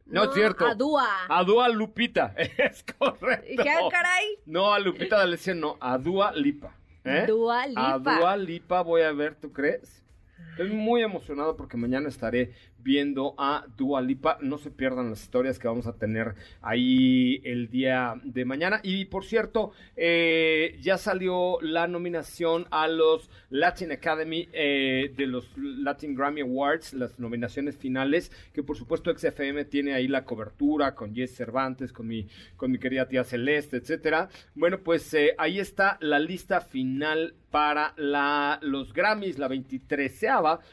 No, 0.06 0.24
es 0.26 0.34
cierto. 0.34 0.66
A 0.66 0.76
Dua. 0.76 1.08
A 1.28 1.44
Dua 1.44 1.70
Lupita, 1.70 2.34
es 2.38 2.84
correcto. 2.84 3.64
Dije, 3.64 3.70
ah, 3.70 3.88
caray. 3.90 4.38
No, 4.46 4.74
a 4.74 4.80
Lupita 4.80 5.18
D'Alessio 5.18 5.56
no, 5.56 5.78
a 5.80 5.98
Dua 5.98 6.32
Lipa. 6.34 6.76
¿eh? 7.04 7.26
Dua 7.28 7.68
Lipa. 7.68 7.94
A 7.94 8.00
Dua 8.00 8.38
Lipa 8.38 8.82
voy 8.82 9.02
a 9.02 9.12
ver, 9.12 9.36
¿tú 9.36 9.52
crees? 9.52 10.04
Estoy 10.52 10.70
muy 10.70 11.02
emocionado 11.02 11.58
porque 11.58 11.78
mañana 11.78 12.10
estaré 12.10 12.54
viendo 12.84 13.34
a 13.38 13.66
Dua 13.78 14.02
Lipa. 14.02 14.38
No 14.42 14.58
se 14.58 14.72
pierdan 14.72 15.10
las 15.10 15.24
historias 15.24 15.58
que 15.58 15.68
vamos 15.68 15.88
a 15.88 15.94
tener 15.94 16.36
ahí 16.62 17.42
el 17.44 17.70
día 17.70 18.16
de 18.24 18.46
mañana. 18.46 18.80
Y 18.84 19.06
por 19.06 19.26
cierto, 19.26 19.72
eh, 19.96 20.78
ya 20.82 20.98
salió 20.98 21.60
la 21.62 21.88
nominación 21.88 22.68
a 22.72 22.88
los 22.88 23.30
Latin 23.50 23.92
Academy 23.92 24.50
eh, 24.54 25.14
de 25.16 25.28
los 25.28 25.50
Latin 25.58 26.16
Grammy 26.16 26.42
Awards, 26.42 26.94
las 26.94 27.20
nominaciones 27.20 27.78
finales, 27.78 28.32
que 28.54 28.64
por 28.64 28.78
supuesto 28.78 29.14
XFM 29.16 29.66
tiene 29.66 29.94
ahí 29.94 30.08
la 30.08 30.26
cobertura 30.26 30.96
con 30.96 31.14
Jess 31.16 31.36
Cervantes, 31.36 31.94
con 31.94 32.08
mi, 32.08 32.28
con 32.58 32.72
mi 32.72 32.80
querida 32.80 33.08
tía 33.08 33.24
Celeste, 33.24 33.78
etcétera. 33.78 34.30
Bueno, 34.56 34.80
pues 34.80 35.14
eh, 35.14 35.36
ahí 35.38 35.60
está 35.60 35.98
la 36.02 36.20
lista 36.20 36.62
final 36.62 37.36
para 37.52 37.94
la, 37.98 38.58
los 38.64 38.94
Grammys, 38.94 39.38
la 39.38 39.48
23 39.48 40.26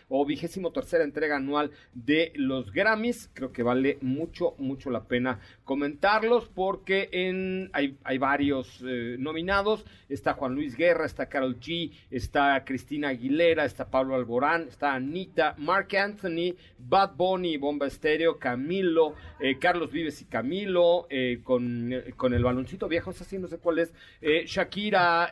o 0.09 0.25
vigésimo 0.25 0.73
tercera 0.73 1.05
entrega 1.05 1.37
anual 1.37 1.71
de 2.05 2.33
los 2.35 2.73
Grammys. 2.73 3.31
Creo 3.35 3.53
que 3.53 3.63
vale 3.63 3.99
mucho, 4.01 4.55
mucho 4.59 4.91
la 4.91 5.05
pena 5.05 5.41
comentarlos 5.65 6.49
porque 6.49 7.09
en, 7.13 7.71
hay, 7.73 7.97
hay 8.05 8.19
varios 8.19 8.83
eh, 8.87 9.17
nominados. 9.19 9.85
Está 10.09 10.35
Juan 10.35 10.55
Luis 10.55 10.77
Guerra, 10.77 11.07
está 11.07 11.27
Carol 11.27 11.59
G, 11.61 11.93
está 12.11 12.65
Cristina 12.65 13.09
Aguilera, 13.09 13.65
está 13.65 13.91
Pablo 13.91 14.15
Alborán, 14.15 14.67
está 14.69 14.95
Anita, 14.95 15.55
Mark 15.59 15.95
Anthony, 15.97 16.55
Bad 16.79 17.15
Bunny, 17.17 17.57
Bomba 17.57 17.87
Estéreo, 17.87 18.39
Camilo, 18.39 19.15
eh, 19.39 19.59
Carlos 19.59 19.93
Vives 19.93 20.21
y 20.23 20.25
Camilo, 20.25 21.07
eh, 21.11 21.41
con, 21.45 21.93
con 22.17 22.35
el 22.35 22.43
baloncito 22.43 22.89
viejo, 22.89 23.11
esa 23.11 23.25
sí 23.25 23.39
no 23.39 23.47
sé 23.47 23.59
cuál 23.59 23.79
es, 23.79 23.93
Shakira, 24.21 25.31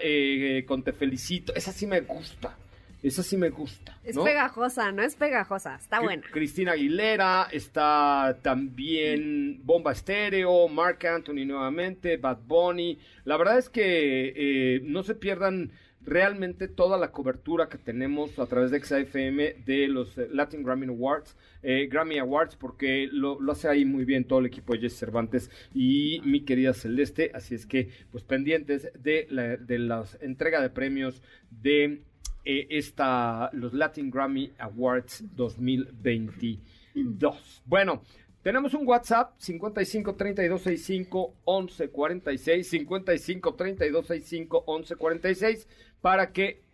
con 0.66 0.82
Te 0.82 0.92
Felicito, 0.92 1.54
esa 1.54 1.72
sí 1.72 1.86
me 1.86 2.00
gusta. 2.02 2.56
Esa 3.02 3.22
sí 3.22 3.36
me 3.36 3.50
gusta. 3.50 3.96
Es 4.02 4.18
pegajosa, 4.18 4.90
no 4.90 5.02
es 5.02 5.14
pegajosa, 5.14 5.76
está 5.76 6.00
buena. 6.00 6.22
Cristina 6.32 6.72
Aguilera, 6.72 7.48
está 7.52 8.36
también 8.42 9.60
Bomba 9.64 9.92
Estéreo, 9.92 10.66
Mark 10.68 11.06
Anthony 11.06 11.44
nuevamente, 11.46 12.16
Bad 12.16 12.38
Bunny. 12.46 12.98
La 13.24 13.36
verdad 13.36 13.58
es 13.58 13.68
que 13.68 14.32
eh, 14.34 14.80
no 14.82 15.04
se 15.04 15.14
pierdan 15.14 15.70
realmente 16.08 16.68
toda 16.68 16.96
la 16.98 17.12
cobertura 17.12 17.68
que 17.68 17.78
tenemos 17.78 18.38
a 18.38 18.46
través 18.46 18.70
de 18.70 18.80
XFM 18.80 19.56
de 19.64 19.88
los 19.88 20.16
eh, 20.18 20.28
Latin 20.32 20.62
Grammy 20.62 20.86
Awards, 20.86 21.36
eh, 21.62 21.86
Grammy 21.90 22.18
Awards, 22.18 22.56
porque 22.56 23.08
lo, 23.12 23.38
hace 23.50 23.68
ahí 23.68 23.84
muy 23.84 24.04
bien 24.04 24.24
todo 24.24 24.38
el 24.40 24.46
equipo 24.46 24.72
de 24.72 24.80
Jesse 24.80 24.98
Cervantes 24.98 25.50
y 25.74 26.20
mi 26.24 26.40
querida 26.40 26.72
Celeste, 26.72 27.30
así 27.34 27.54
es 27.54 27.66
que 27.66 27.90
pues 28.10 28.24
pendientes 28.24 28.90
de 28.98 29.26
la, 29.30 29.56
de 29.56 29.78
la 29.78 30.04
entrega 30.20 30.60
de 30.60 30.70
premios 30.70 31.22
de 31.50 32.02
eh, 32.44 32.66
esta, 32.70 33.50
los 33.52 33.72
Latin 33.72 34.10
Grammy 34.10 34.52
Awards 34.58 35.24
2022. 35.34 37.62
Bueno, 37.64 38.02
tenemos 38.42 38.74
un 38.74 38.86
WhatsApp 38.86 39.34
55 39.38 40.14
32 40.14 40.62
65 40.62 41.34
11 41.44 41.90
46 41.90 42.68
55 42.68 43.54
32 43.54 44.06
65 44.06 44.64
11 44.66 44.96
46 44.96 45.68
para 46.00 46.32
que 46.32 46.68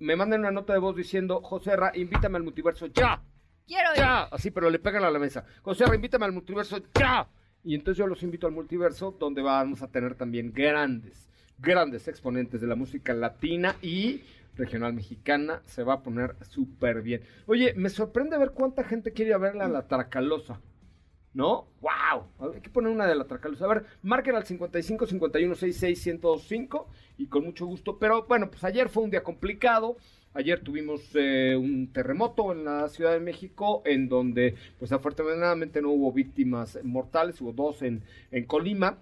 me 0.00 0.16
manden 0.16 0.40
una 0.40 0.50
nota 0.50 0.72
de 0.72 0.78
voz 0.78 0.96
diciendo 0.96 1.42
José 1.42 1.76
Ra, 1.76 1.92
invítame 1.94 2.38
al 2.38 2.42
multiverso 2.42 2.86
ya. 2.86 3.22
Quiero 3.66 3.90
ya, 3.94 4.22
así, 4.24 4.50
pero 4.50 4.70
le 4.70 4.78
pegan 4.78 5.04
a 5.04 5.10
la 5.10 5.18
mesa. 5.18 5.44
José 5.62 5.84
Ra, 5.84 5.94
invítame 5.94 6.24
al 6.24 6.32
multiverso 6.32 6.78
ya. 6.98 7.28
Y 7.62 7.74
entonces 7.74 7.98
yo 7.98 8.06
los 8.06 8.22
invito 8.22 8.46
al 8.46 8.54
multiverso 8.54 9.14
donde 9.20 9.42
vamos 9.42 9.82
a 9.82 9.88
tener 9.88 10.14
también 10.14 10.52
grandes, 10.52 11.28
grandes 11.58 12.08
exponentes 12.08 12.62
de 12.62 12.66
la 12.66 12.74
música 12.74 13.12
latina 13.12 13.76
y 13.82 14.22
regional 14.60 14.92
mexicana, 14.92 15.62
se 15.64 15.82
va 15.82 15.94
a 15.94 16.02
poner 16.02 16.36
súper 16.42 17.02
bien. 17.02 17.22
Oye, 17.46 17.74
me 17.74 17.88
sorprende 17.88 18.38
ver 18.38 18.52
cuánta 18.52 18.84
gente 18.84 19.12
quiere 19.12 19.32
ir 19.32 19.38
verla 19.38 19.64
a 19.64 19.68
la 19.68 19.88
Tracalosa. 19.88 20.60
¿No? 21.32 21.68
¡Wow! 21.80 22.52
Hay 22.54 22.60
que 22.60 22.70
poner 22.70 22.90
una 22.90 23.06
de 23.06 23.14
la 23.14 23.24
Tracalosa. 23.24 23.64
A 23.64 23.68
ver, 23.68 23.84
marquen 24.02 24.34
al 24.34 24.44
55 24.44 25.06
51 25.06 25.54
66 25.54 26.06
1025 26.06 26.88
y 27.18 27.26
con 27.26 27.44
mucho 27.44 27.66
gusto. 27.66 27.98
Pero 27.98 28.26
bueno, 28.26 28.50
pues 28.50 28.62
ayer 28.64 28.88
fue 28.88 29.04
un 29.04 29.10
día 29.10 29.22
complicado. 29.22 29.96
Ayer 30.34 30.60
tuvimos 30.60 31.10
eh, 31.14 31.56
un 31.56 31.92
terremoto 31.92 32.52
en 32.52 32.64
la 32.64 32.88
Ciudad 32.88 33.12
de 33.12 33.20
México, 33.20 33.82
en 33.84 34.08
donde, 34.08 34.54
pues 34.78 34.92
afortunadamente 34.92 35.82
no 35.82 35.90
hubo 35.90 36.12
víctimas 36.12 36.78
mortales, 36.84 37.40
hubo 37.40 37.52
dos 37.52 37.82
en, 37.82 38.02
en 38.30 38.44
Colima. 38.44 38.98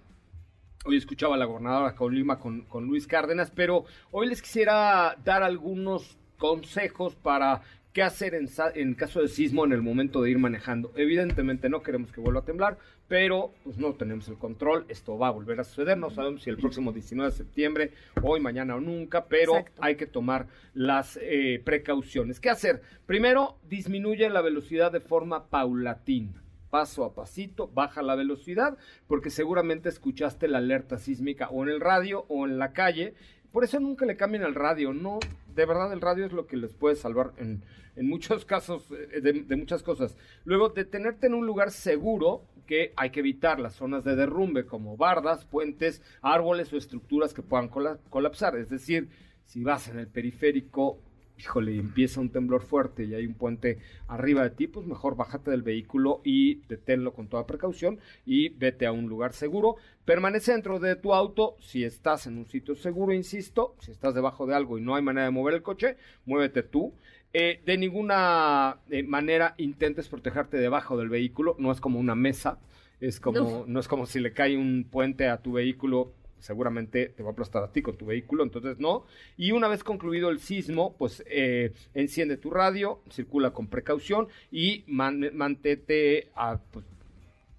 Hoy 0.85 0.95
escuchaba 0.95 1.35
a 1.35 1.37
la 1.37 1.43
gobernadora 1.43 1.93
Colima 1.93 2.39
con, 2.39 2.61
con 2.61 2.85
Luis 2.85 3.05
Cárdenas, 3.05 3.51
pero 3.53 3.83
hoy 4.11 4.29
les 4.29 4.41
quisiera 4.41 5.17
dar 5.25 5.43
algunos 5.43 6.17
consejos 6.37 7.15
para 7.15 7.61
qué 7.91 8.01
hacer 8.01 8.33
en, 8.33 8.47
en, 8.75 8.93
caso 8.93 9.21
de 9.21 9.27
sismo 9.27 9.65
en 9.65 9.73
el 9.73 9.81
momento 9.81 10.21
de 10.21 10.31
ir 10.31 10.39
manejando. 10.39 10.93
Evidentemente 10.95 11.67
no 11.67 11.83
queremos 11.83 12.13
que 12.13 12.21
vuelva 12.21 12.39
a 12.39 12.45
temblar, 12.45 12.77
pero 13.09 13.51
pues 13.65 13.77
no 13.77 13.93
tenemos 13.95 14.29
el 14.29 14.37
control, 14.37 14.85
esto 14.87 15.17
va 15.17 15.27
a 15.27 15.31
volver 15.31 15.59
a 15.59 15.65
suceder, 15.65 15.97
no 15.97 16.11
sabemos 16.11 16.43
si 16.43 16.49
el 16.49 16.55
próximo 16.55 16.93
19 16.93 17.29
de 17.29 17.35
septiembre, 17.35 17.91
hoy, 18.23 18.39
mañana 18.39 18.77
o 18.77 18.79
nunca, 18.79 19.25
pero 19.25 19.65
hay 19.81 19.97
que 19.97 20.07
tomar 20.07 20.47
las 20.73 21.19
eh, 21.21 21.61
precauciones. 21.61 22.39
¿Qué 22.39 22.49
hacer? 22.49 22.81
Primero, 23.05 23.57
disminuye 23.67 24.29
la 24.29 24.41
velocidad 24.41 24.93
de 24.93 25.01
forma 25.01 25.49
paulatina 25.49 26.41
paso 26.69 27.03
a 27.05 27.13
pasito, 27.13 27.67
baja 27.67 28.01
la 28.01 28.15
velocidad, 28.15 28.77
porque 29.07 29.29
seguramente 29.29 29.89
escuchaste 29.89 30.47
la 30.47 30.59
alerta 30.59 30.97
sísmica 30.97 31.49
o 31.49 31.63
en 31.63 31.69
el 31.69 31.81
radio 31.81 32.25
o 32.29 32.45
en 32.45 32.59
la 32.59 32.73
calle. 32.73 33.13
Por 33.51 33.63
eso 33.63 33.79
nunca 33.79 34.05
le 34.05 34.17
cambien 34.17 34.43
al 34.43 34.55
radio, 34.55 34.93
no, 34.93 35.19
de 35.55 35.65
verdad 35.65 35.91
el 35.91 36.01
radio 36.01 36.25
es 36.25 36.33
lo 36.33 36.45
que 36.45 36.57
les 36.57 36.73
puede 36.73 36.95
salvar 36.95 37.33
en, 37.37 37.63
en 37.99 38.07
muchos 38.07 38.45
casos 38.45 38.91
eh, 38.91 39.19
de, 39.21 39.55
muchas 39.57 39.83
cosas. 39.83 40.17
Luego, 40.45 40.69
detenerte 40.69 41.27
en 41.27 41.33
un 41.33 41.45
lugar 41.45 41.71
seguro, 41.71 42.43
que 42.65 42.93
hay 42.95 43.09
que 43.09 43.19
evitar 43.19 43.59
las 43.59 43.73
zonas 43.73 44.03
de 44.03 44.15
derrumbe 44.15 44.65
como 44.65 44.95
bardas, 44.95 45.43
puentes, 45.45 46.03
árboles 46.21 46.71
o 46.71 46.77
estructuras 46.77 47.33
que 47.33 47.41
puedan 47.41 47.67
colapsar. 47.67 48.55
Es 48.55 48.69
decir, 48.69 49.09
si 49.43 49.63
vas 49.63 49.87
en 49.87 49.97
el 49.97 50.07
periférico, 50.07 50.99
híjole, 51.39 51.77
empieza 51.77 52.19
un 52.19 52.29
temblor 52.29 52.61
fuerte 52.61 53.05
y 53.05 53.13
hay 53.15 53.25
un 53.25 53.33
puente 53.33 53.79
arriba 54.07 54.43
de 54.43 54.49
ti, 54.51 54.67
pues 54.67 54.85
mejor 54.85 55.15
bájate 55.15 55.51
del 55.51 55.61
vehículo 55.61 56.21
y 56.23 56.55
deténlo 56.67 57.13
con 57.13 57.27
toda 57.27 57.47
precaución 57.47 57.99
y 58.25 58.49
vete 58.49 58.85
a 58.85 58.91
un 58.91 59.07
lugar 59.07 59.33
seguro. 59.33 59.77
Permanece 60.05 60.51
dentro 60.51 60.79
de 60.79 60.95
tu 60.95 61.13
auto 61.13 61.55
si 61.59 61.83
estás 61.83 62.27
en 62.27 62.37
un 62.37 62.45
sitio 62.45 62.75
seguro, 62.75 63.13
insisto, 63.13 63.75
si 63.79 63.91
estás 63.91 64.13
debajo 64.13 64.45
de 64.45 64.55
algo 64.55 64.77
y 64.77 64.81
no 64.81 64.95
hay 64.95 65.01
manera 65.01 65.25
de 65.25 65.31
mover 65.31 65.55
el 65.55 65.61
coche, 65.61 65.95
muévete 66.25 66.63
tú. 66.63 66.93
Eh, 67.31 67.61
de 67.63 67.77
ninguna 67.77 68.77
eh, 68.89 69.03
manera 69.03 69.53
intentes 69.57 70.09
protegerte 70.09 70.57
debajo 70.57 70.97
del 70.97 71.09
vehículo, 71.09 71.55
no 71.59 71.71
es 71.71 71.79
como 71.79 71.99
una 71.99 72.15
mesa, 72.15 72.57
es 72.99 73.19
como, 73.19 73.65
no 73.67 73.79
es 73.79 73.87
como 73.87 74.07
si 74.07 74.19
le 74.19 74.33
cae 74.33 74.57
un 74.57 74.83
puente 74.89 75.27
a 75.27 75.37
tu 75.37 75.53
vehículo 75.53 76.11
seguramente 76.39 77.09
te 77.09 77.23
va 77.23 77.29
a 77.29 77.31
aplastar 77.33 77.63
a 77.63 77.71
ti 77.71 77.81
con 77.81 77.97
tu 77.97 78.05
vehículo, 78.05 78.43
entonces 78.43 78.79
no. 78.79 79.05
Y 79.37 79.51
una 79.51 79.67
vez 79.67 79.83
concluido 79.83 80.29
el 80.29 80.39
sismo, 80.39 80.95
pues 80.97 81.23
eh, 81.27 81.73
enciende 81.93 82.37
tu 82.37 82.49
radio, 82.49 83.01
circula 83.09 83.51
con 83.51 83.67
precaución 83.67 84.27
y 84.51 84.83
mantente 84.87 86.29
pues, 86.71 86.85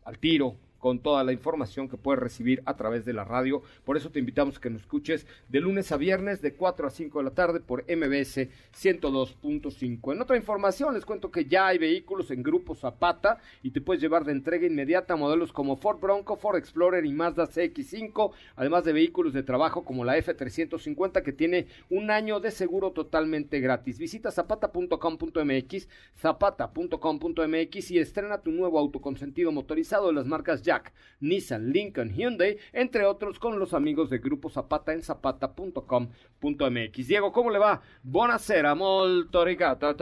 al 0.04 0.18
tiro 0.18 0.56
con 0.80 0.98
toda 0.98 1.22
la 1.22 1.32
información 1.32 1.88
que 1.88 1.96
puedes 1.96 2.20
recibir 2.20 2.62
a 2.66 2.76
través 2.76 3.04
de 3.04 3.12
la 3.12 3.24
radio. 3.24 3.62
Por 3.84 3.96
eso 3.96 4.10
te 4.10 4.18
invitamos 4.18 4.56
a 4.56 4.60
que 4.60 4.70
nos 4.70 4.82
escuches 4.82 5.26
de 5.48 5.60
lunes 5.60 5.92
a 5.92 5.96
viernes 5.96 6.42
de 6.42 6.54
4 6.54 6.86
a 6.86 6.90
5 6.90 7.18
de 7.18 7.24
la 7.24 7.30
tarde 7.30 7.60
por 7.60 7.84
MBS 7.84 8.48
102.5. 8.74 10.12
En 10.12 10.22
otra 10.22 10.36
información 10.36 10.94
les 10.94 11.04
cuento 11.04 11.30
que 11.30 11.44
ya 11.44 11.68
hay 11.68 11.78
vehículos 11.78 12.30
en 12.30 12.42
Grupo 12.42 12.74
Zapata 12.74 13.38
y 13.62 13.70
te 13.70 13.80
puedes 13.80 14.02
llevar 14.02 14.24
de 14.24 14.32
entrega 14.32 14.66
inmediata 14.66 15.16
modelos 15.16 15.52
como 15.52 15.76
Ford 15.76 16.00
Bronco, 16.00 16.36
Ford 16.36 16.56
Explorer 16.56 17.04
y 17.04 17.12
Mazda 17.12 17.46
CX5, 17.46 18.32
además 18.56 18.84
de 18.84 18.92
vehículos 18.92 19.32
de 19.32 19.42
trabajo 19.42 19.84
como 19.84 20.04
la 20.04 20.16
F350 20.16 21.22
que 21.22 21.32
tiene 21.32 21.66
un 21.90 22.10
año 22.10 22.40
de 22.40 22.50
seguro 22.50 22.92
totalmente 22.92 23.60
gratis. 23.60 23.98
Visita 23.98 24.30
zapata.com.mx, 24.30 25.88
zapata.com.mx 26.16 27.90
y 27.90 27.98
estrena 27.98 28.38
tu 28.38 28.50
nuevo 28.50 28.78
autoconsentido 28.78 29.52
motorizado 29.52 30.08
de 30.08 30.14
las 30.14 30.26
marcas 30.26 30.62
Jack, 30.70 30.92
Nissan, 31.18 31.72
Lincoln, 31.72 32.10
Hyundai, 32.10 32.56
entre 32.72 33.04
otros 33.04 33.40
con 33.40 33.58
los 33.58 33.74
amigos 33.74 34.08
de 34.08 34.18
Grupo 34.18 34.48
Zapata 34.48 34.92
en 34.92 35.02
zapata.com.mx. 35.02 37.08
Diego, 37.08 37.32
¿cómo 37.32 37.50
le 37.50 37.58
va? 37.58 37.80
Buonasera, 38.04 38.76
molto 38.76 39.44
rigata, 39.44 39.96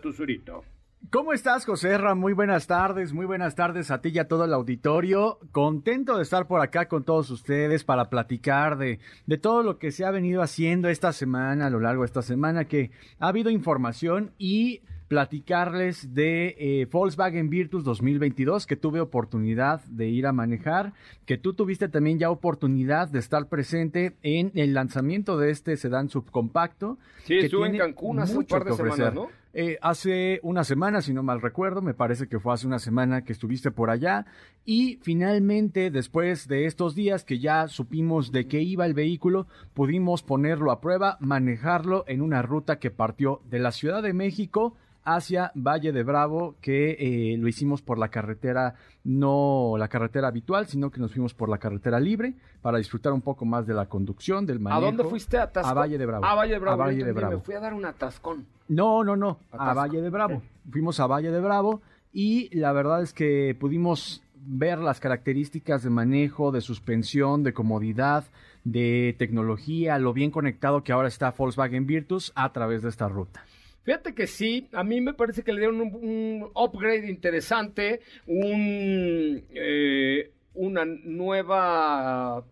tusurito. 0.00 0.62
¿Cómo 1.10 1.32
estás, 1.32 1.66
José 1.66 1.98
Ra? 1.98 2.14
Muy 2.14 2.34
buenas 2.34 2.68
tardes, 2.68 3.12
muy 3.12 3.26
buenas 3.26 3.56
tardes 3.56 3.90
a 3.90 4.00
ti 4.00 4.10
y 4.14 4.20
a 4.20 4.28
todo 4.28 4.44
el 4.44 4.52
auditorio. 4.52 5.40
Contento 5.50 6.16
de 6.16 6.22
estar 6.22 6.46
por 6.46 6.60
acá 6.60 6.86
con 6.86 7.02
todos 7.02 7.30
ustedes 7.30 7.82
para 7.82 8.10
platicar 8.10 8.78
de, 8.78 9.00
de 9.26 9.38
todo 9.38 9.64
lo 9.64 9.80
que 9.80 9.90
se 9.90 10.04
ha 10.04 10.12
venido 10.12 10.40
haciendo 10.40 10.88
esta 10.88 11.12
semana, 11.12 11.66
a 11.66 11.70
lo 11.70 11.80
largo 11.80 12.02
de 12.02 12.06
esta 12.06 12.22
semana, 12.22 12.66
que 12.66 12.92
ha 13.18 13.26
habido 13.26 13.50
información 13.50 14.30
y 14.38 14.82
platicarles 15.10 16.14
de 16.14 16.54
eh, 16.56 16.86
Volkswagen 16.88 17.50
Virtus 17.50 17.82
2022 17.82 18.64
que 18.64 18.76
tuve 18.76 19.00
oportunidad 19.00 19.82
de 19.86 20.06
ir 20.06 20.24
a 20.24 20.32
manejar, 20.32 20.92
que 21.26 21.36
tú 21.36 21.52
tuviste 21.52 21.88
también 21.88 22.20
ya 22.20 22.30
oportunidad 22.30 23.08
de 23.08 23.18
estar 23.18 23.48
presente 23.48 24.14
en 24.22 24.52
el 24.54 24.72
lanzamiento 24.72 25.36
de 25.36 25.50
este 25.50 25.76
sedán 25.76 26.10
subcompacto. 26.10 26.96
Sí, 27.24 27.40
que 27.40 27.46
estuve 27.46 27.66
en 27.66 27.78
Cancún 27.78 28.20
hace 28.20 28.38
un 28.38 28.44
par 28.44 28.62
de 28.62 28.72
semanas, 28.72 29.12
¿no? 29.12 29.26
Eh, 29.52 29.78
hace 29.82 30.38
una 30.44 30.62
semana, 30.62 31.02
si 31.02 31.12
no 31.12 31.24
mal 31.24 31.40
recuerdo, 31.42 31.82
me 31.82 31.92
parece 31.92 32.28
que 32.28 32.38
fue 32.38 32.54
hace 32.54 32.68
una 32.68 32.78
semana 32.78 33.24
que 33.24 33.32
estuviste 33.32 33.72
por 33.72 33.90
allá. 33.90 34.26
Y 34.64 35.00
finalmente, 35.02 35.90
después 35.90 36.46
de 36.46 36.66
estos 36.66 36.94
días 36.94 37.24
que 37.24 37.40
ya 37.40 37.66
supimos 37.66 38.30
de 38.30 38.46
qué 38.46 38.60
iba 38.60 38.86
el 38.86 38.94
vehículo, 38.94 39.48
pudimos 39.74 40.22
ponerlo 40.22 40.70
a 40.70 40.80
prueba, 40.80 41.16
manejarlo 41.18 42.04
en 42.06 42.22
una 42.22 42.42
ruta 42.42 42.78
que 42.78 42.92
partió 42.92 43.42
de 43.50 43.58
la 43.58 43.72
Ciudad 43.72 44.04
de 44.04 44.12
México 44.12 44.76
hacia 45.04 45.52
Valle 45.54 45.92
de 45.92 46.02
Bravo, 46.02 46.56
que 46.60 46.96
eh, 46.98 47.36
lo 47.38 47.48
hicimos 47.48 47.82
por 47.82 47.98
la 47.98 48.08
carretera, 48.08 48.74
no 49.04 49.74
la 49.78 49.88
carretera 49.88 50.28
habitual, 50.28 50.66
sino 50.66 50.90
que 50.90 51.00
nos 51.00 51.12
fuimos 51.12 51.34
por 51.34 51.48
la 51.48 51.58
carretera 51.58 51.98
libre 52.00 52.34
para 52.62 52.78
disfrutar 52.78 53.12
un 53.12 53.22
poco 53.22 53.44
más 53.44 53.66
de 53.66 53.74
la 53.74 53.86
conducción, 53.86 54.46
del 54.46 54.58
¿A 54.58 54.60
manejo. 54.60 54.82
dónde 54.82 55.04
fuiste? 55.04 55.38
¿A? 55.38 55.50
A 55.54 55.74
Valle 55.74 55.98
de 55.98 56.06
Bravo. 56.06 56.24
A 56.24 56.34
Valle 56.34 56.52
de 56.52 56.58
Bravo. 56.58 56.82
A 56.82 56.86
Valle 56.86 56.98
yo 56.98 57.04
de 57.04 57.10
entendí, 57.10 57.26
Bravo. 57.26 57.38
Me 57.38 57.44
fui 57.44 57.54
a 57.54 57.60
dar 57.60 57.74
un 57.74 57.84
atascón. 57.84 58.46
No, 58.68 59.02
no, 59.04 59.16
no, 59.16 59.38
a. 59.52 59.74
Valle 59.74 60.00
de 60.00 60.10
Bravo. 60.10 60.42
Fuimos 60.70 61.00
a 61.00 61.06
Valle 61.06 61.30
de 61.30 61.40
Bravo 61.40 61.80
y 62.12 62.54
la 62.56 62.72
verdad 62.72 63.02
es 63.02 63.12
que 63.12 63.56
pudimos 63.58 64.22
ver 64.42 64.78
las 64.78 65.00
características 65.00 65.82
de 65.82 65.90
manejo, 65.90 66.50
de 66.50 66.60
suspensión, 66.60 67.42
de 67.42 67.52
comodidad, 67.52 68.24
de 68.64 69.14
tecnología, 69.18 69.98
lo 69.98 70.12
bien 70.12 70.30
conectado 70.30 70.82
que 70.82 70.92
ahora 70.92 71.08
está 71.08 71.32
Volkswagen 71.36 71.86
Virtus 71.86 72.32
a 72.34 72.52
través 72.52 72.82
de 72.82 72.88
esta 72.88 73.08
ruta. 73.08 73.44
Fíjate 73.90 74.14
que 74.14 74.28
sí, 74.28 74.68
a 74.72 74.84
mí 74.84 75.00
me 75.00 75.14
parece 75.14 75.42
que 75.42 75.52
le 75.52 75.62
dieron 75.62 75.80
un, 75.80 75.94
un 75.96 76.50
upgrade 76.54 77.10
interesante, 77.10 78.00
un, 78.24 79.44
eh, 79.50 80.30
una 80.54 80.84
nueva, 80.84 82.44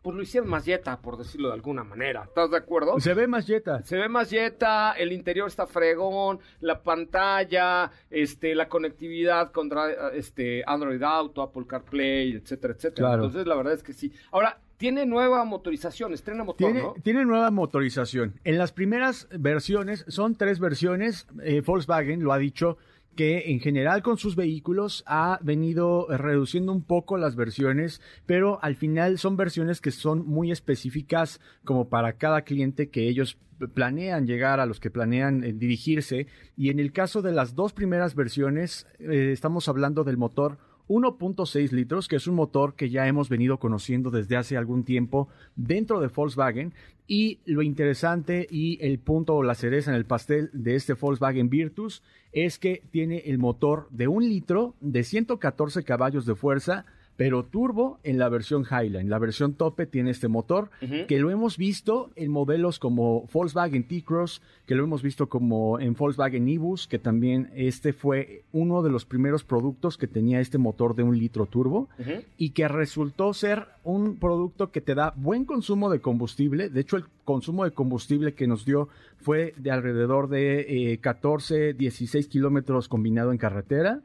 pues 0.00 0.16
lo 0.16 0.22
hicieron 0.22 0.48
más 0.48 0.64
yeta, 0.64 0.98
por 1.02 1.18
decirlo 1.18 1.48
de 1.48 1.54
alguna 1.54 1.84
manera. 1.84 2.22
¿Estás 2.22 2.50
de 2.50 2.56
acuerdo? 2.56 2.98
Se 2.98 3.12
ve 3.12 3.26
más 3.26 3.46
Jetta. 3.46 3.82
Se 3.82 3.98
ve 3.98 4.08
más 4.08 4.30
yeta, 4.30 4.92
el 4.92 5.12
interior 5.12 5.48
está 5.48 5.66
fregón, 5.66 6.38
la 6.60 6.82
pantalla, 6.82 7.90
este, 8.08 8.54
la 8.54 8.70
conectividad 8.70 9.52
contra 9.52 10.14
este 10.14 10.64
Android 10.66 11.02
Auto, 11.02 11.42
Apple 11.42 11.66
CarPlay, 11.66 12.36
etcétera, 12.36 12.72
etcétera. 12.72 13.08
Claro. 13.08 13.24
Entonces, 13.24 13.46
la 13.46 13.54
verdad 13.54 13.74
es 13.74 13.82
que 13.82 13.92
sí. 13.92 14.14
Ahora, 14.30 14.58
tiene 14.80 15.04
nueva 15.04 15.44
motorización, 15.44 16.14
estrena 16.14 16.42
motor, 16.42 16.56
Tiene, 16.56 16.82
¿no? 16.82 16.94
tiene 17.02 17.26
nueva 17.26 17.50
motorización. 17.50 18.40
En 18.44 18.56
las 18.56 18.72
primeras 18.72 19.28
versiones, 19.30 20.06
son 20.08 20.36
tres 20.36 20.58
versiones, 20.58 21.26
eh, 21.42 21.60
Volkswagen 21.60 22.22
lo 22.22 22.32
ha 22.32 22.38
dicho 22.38 22.78
que 23.14 23.50
en 23.50 23.60
general 23.60 24.02
con 24.02 24.16
sus 24.16 24.36
vehículos 24.36 25.04
ha 25.06 25.38
venido 25.42 26.06
reduciendo 26.08 26.72
un 26.72 26.82
poco 26.82 27.18
las 27.18 27.36
versiones, 27.36 28.00
pero 28.24 28.58
al 28.62 28.74
final 28.74 29.18
son 29.18 29.36
versiones 29.36 29.82
que 29.82 29.90
son 29.90 30.26
muy 30.26 30.50
específicas 30.50 31.42
como 31.62 31.90
para 31.90 32.14
cada 32.14 32.40
cliente 32.42 32.88
que 32.88 33.06
ellos 33.06 33.36
planean 33.74 34.26
llegar, 34.26 34.60
a 34.60 34.66
los 34.66 34.80
que 34.80 34.90
planean 34.90 35.44
eh, 35.44 35.52
dirigirse. 35.52 36.26
Y 36.56 36.70
en 36.70 36.80
el 36.80 36.92
caso 36.92 37.20
de 37.20 37.32
las 37.32 37.54
dos 37.54 37.74
primeras 37.74 38.14
versiones, 38.14 38.86
eh, 38.98 39.28
estamos 39.30 39.68
hablando 39.68 40.04
del 40.04 40.16
motor 40.16 40.56
1.6 40.90 41.70
litros, 41.70 42.08
que 42.08 42.16
es 42.16 42.26
un 42.26 42.34
motor 42.34 42.74
que 42.74 42.90
ya 42.90 43.06
hemos 43.06 43.28
venido 43.28 43.60
conociendo 43.60 44.10
desde 44.10 44.36
hace 44.36 44.56
algún 44.56 44.82
tiempo 44.82 45.28
dentro 45.54 46.00
de 46.00 46.08
Volkswagen. 46.08 46.74
Y 47.06 47.38
lo 47.44 47.62
interesante 47.62 48.48
y 48.50 48.76
el 48.84 48.98
punto 48.98 49.36
o 49.36 49.44
la 49.44 49.54
cereza 49.54 49.92
en 49.92 49.96
el 49.96 50.04
pastel 50.04 50.50
de 50.52 50.74
este 50.74 50.94
Volkswagen 50.94 51.48
Virtus 51.48 52.02
es 52.32 52.58
que 52.58 52.82
tiene 52.90 53.18
el 53.26 53.38
motor 53.38 53.86
de 53.90 54.08
un 54.08 54.28
litro 54.28 54.74
de 54.80 55.04
114 55.04 55.84
caballos 55.84 56.26
de 56.26 56.34
fuerza, 56.34 56.86
pero 57.20 57.44
turbo 57.44 57.98
en 58.02 58.18
la 58.18 58.30
versión 58.30 58.64
Highline. 58.64 59.10
La 59.10 59.18
versión 59.18 59.52
tope 59.52 59.84
tiene 59.84 60.10
este 60.10 60.28
motor 60.28 60.70
que 61.06 61.18
lo 61.18 61.30
hemos 61.30 61.58
visto 61.58 62.08
en 62.16 62.30
modelos 62.30 62.78
como 62.78 63.28
Volkswagen 63.30 63.84
T-Cross, 63.84 64.40
que 64.64 64.74
lo 64.74 64.84
hemos 64.84 65.02
visto 65.02 65.28
como 65.28 65.78
en 65.78 65.92
Volkswagen 65.92 66.48
Ibus, 66.48 66.86
que 66.86 66.98
también 66.98 67.50
este 67.54 67.92
fue 67.92 68.44
uno 68.52 68.82
de 68.82 68.88
los 68.88 69.04
primeros 69.04 69.44
productos 69.44 69.98
que 69.98 70.06
tenía 70.06 70.40
este 70.40 70.56
motor 70.56 70.94
de 70.94 71.02
un 71.02 71.18
litro 71.18 71.44
turbo 71.44 71.90
y 72.38 72.52
que 72.52 72.68
resultó 72.68 73.34
ser 73.34 73.66
un 73.84 74.16
producto 74.16 74.70
que 74.70 74.80
te 74.80 74.94
da 74.94 75.12
buen 75.14 75.44
consumo 75.44 75.90
de 75.90 76.00
combustible. 76.00 76.70
De 76.70 76.80
hecho, 76.80 76.96
el 76.96 77.04
consumo 77.26 77.64
de 77.64 77.72
combustible 77.72 78.32
que 78.32 78.46
nos 78.46 78.64
dio 78.64 78.88
fue 79.18 79.52
de 79.58 79.70
alrededor 79.70 80.30
de 80.30 80.92
eh, 80.94 80.96
14, 80.96 81.74
16 81.74 82.28
kilómetros 82.28 82.88
combinado 82.88 83.30
en 83.30 83.36
carretera. 83.36 84.00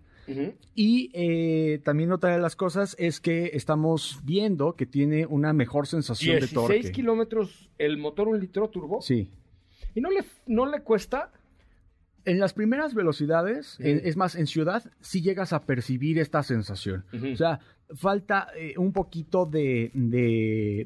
Y 0.76 1.12
eh, 1.14 1.80
también 1.84 2.12
otra 2.12 2.32
de 2.34 2.40
las 2.42 2.56
cosas 2.56 2.96
es 3.00 3.20
que 3.20 3.52
estamos 3.54 4.20
viendo 4.24 4.74
que 4.76 4.86
tiene 4.86 5.26
una 5.26 5.54
mejor 5.54 5.88
sensación 5.88 6.36
de 6.36 6.40
16 6.42 6.54
torque. 6.68 6.92
kilómetros 6.92 7.70
el 7.78 7.98
motor 7.98 8.28
un 8.28 8.40
litro 8.40 8.70
turbo. 8.70 9.02
Sí. 9.02 9.30
¿Y 9.94 10.02
no 10.02 10.10
le, 10.10 10.24
no 10.48 10.66
le 10.66 10.82
cuesta? 10.82 11.32
En 12.26 12.40
las 12.40 12.54
primeras 12.54 12.96
velocidades, 12.96 13.78
en- 13.80 14.02
es 14.04 14.18
más, 14.18 14.36
en 14.36 14.48
ciudad, 14.48 14.84
sí 15.00 15.22
llegas 15.22 15.54
a 15.54 15.62
percibir 15.62 16.18
esta 16.18 16.42
sensación. 16.42 17.06
O 17.34 17.36
sea, 17.36 17.60
falta 17.94 18.48
eh, 18.56 18.74
un 18.78 18.92
poquito 18.92 19.46
de, 19.46 19.92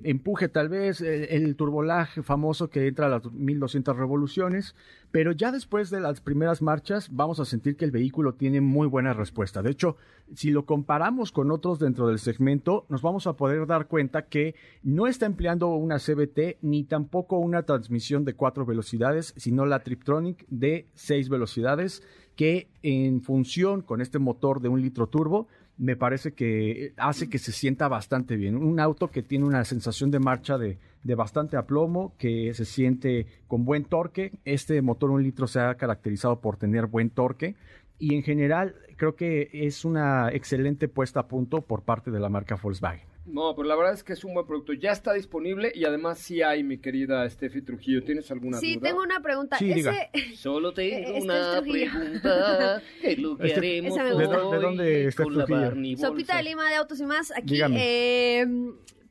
empuje, 0.03 0.49
tal 0.49 0.69
vez, 0.69 1.01
el, 1.01 1.25
el 1.25 1.55
turbolaje 1.55 2.23
famoso 2.23 2.69
que 2.69 2.88
entra 2.88 3.05
a 3.05 3.09
las 3.09 3.31
1200 3.31 3.95
revoluciones, 3.95 4.75
pero 5.12 5.31
ya 5.31 5.51
después 5.51 5.89
de 5.89 6.01
las 6.01 6.21
primeras 6.21 6.62
marchas 6.62 7.09
vamos 7.12 7.39
a 7.39 7.45
sentir 7.45 7.77
que 7.77 7.85
el 7.85 7.91
vehículo 7.91 8.33
tiene 8.33 8.62
muy 8.62 8.88
buena 8.88 9.13
respuesta. 9.13 9.62
De 9.62 9.71
hecho, 9.71 9.97
si 10.35 10.51
lo 10.51 10.65
comparamos 10.65 11.31
con 11.31 11.51
otros 11.51 11.79
dentro 11.79 12.07
del 12.07 12.19
segmento, 12.19 12.85
nos 12.89 13.01
vamos 13.01 13.27
a 13.27 13.33
poder 13.33 13.65
dar 13.65 13.88
cuenta 13.88 14.23
que 14.23 14.55
no 14.83 15.07
está 15.07 15.25
empleando 15.25 15.69
una 15.69 15.97
CBT 15.97 16.57
ni 16.62 16.83
tampoco 16.83 17.39
una 17.39 17.63
transmisión 17.63 18.25
de 18.25 18.33
cuatro 18.33 18.65
velocidades, 18.65 19.33
sino 19.38 19.65
la 19.65 19.79
Triptronic 19.79 20.45
de 20.49 20.88
seis 20.93 21.29
velocidades, 21.29 22.03
que 22.35 22.69
en 22.83 23.21
función 23.21 23.81
con 23.81 24.01
este 24.01 24.19
motor 24.19 24.62
de 24.62 24.69
un 24.69 24.81
litro 24.81 25.07
turbo, 25.07 25.47
me 25.80 25.96
parece 25.96 26.34
que 26.34 26.94
hace 26.98 27.30
que 27.30 27.39
se 27.39 27.54
sienta 27.54 27.88
bastante 27.88 28.36
bien. 28.36 28.58
Un 28.58 28.80
auto 28.80 29.10
que 29.10 29.24
tiene 29.24 29.46
una 29.46 29.63
sensación 29.63 30.12
de 30.12 30.20
marcha 30.20 30.58
de, 30.58 30.78
de 31.04 31.15
bastante 31.15 31.56
aplomo, 31.56 32.13
que 32.18 32.54
se 32.54 32.65
siente 32.65 33.26
con 33.48 33.63
buen 33.63 33.86
torque. 33.86 34.34
Este 34.44 34.82
motor 34.82 35.10
un 35.10 35.24
litro 35.24 35.48
se 35.48 35.62
ha 35.62 35.74
caracterizado 35.76 36.42
por 36.42 36.58
tener 36.58 36.88
buen 36.88 37.10
torque. 37.10 37.56
Y 37.98 38.13
en 38.15 38.24
general 38.24 38.76
creo 38.98 39.15
que 39.15 39.50
es 39.54 39.86
una 39.86 40.30
excelente 40.32 40.89
puesta 40.89 41.22
a 41.22 41.28
punto 41.28 41.62
por 41.62 41.84
parte 41.84 42.12
de 42.12 42.20
la 42.20 42.30
marca 42.30 42.60
Volkswagen. 42.62 43.08
No, 43.32 43.56
pero 43.56 43.68
la 43.68 43.76
verdad 43.76 43.94
es 43.94 44.04
que 44.04 44.13
es 44.13 44.24
un 44.24 44.34
buen 44.34 44.46
producto. 44.46 44.74
Ya 44.74 44.92
está 44.92 45.13
disponible 45.13 45.72
y 45.76 45.86
además 45.86 46.20
sí 46.20 46.42
hay, 46.42 46.63
mi 46.63 46.78
querida 46.80 47.30
Steffi 47.30 47.62
Trujillo. 47.62 48.04
¿Tienes 48.04 48.30
alguna 48.32 48.58
Sí, 48.60 48.76
duda? 48.76 48.89
tengo 48.89 49.02
una 49.04 49.22
pregunta. 49.22 49.58
Sí, 49.58 49.74
diga. 49.74 50.10
Ese, 50.13 50.36
Solo 50.36 50.74
tengo 50.74 50.98
este 51.18 51.22
una 51.22 51.62
pregunta. 51.62 52.82
¿Qué 53.02 53.15
lo 53.18 53.38
que 53.38 53.48
Este- 53.48 53.58
haremos 53.60 53.94
Esa 53.94 54.04
me 54.04 54.12
hoy 54.13 54.26
gusta. 54.26 54.38
¿De 54.38 54.44
dó- 54.44 54.52
de 54.52 54.58
dónde 54.60 55.06
está 55.08 55.24
Trujillo? 55.24 55.98
Sopita 55.98 56.38
de 56.38 56.44
Lima 56.44 56.70
de 56.70 56.76
Autos 56.76 57.00
y 57.00 57.06
más. 57.06 57.32
Aquí 57.36 57.60
eh, 57.62 58.46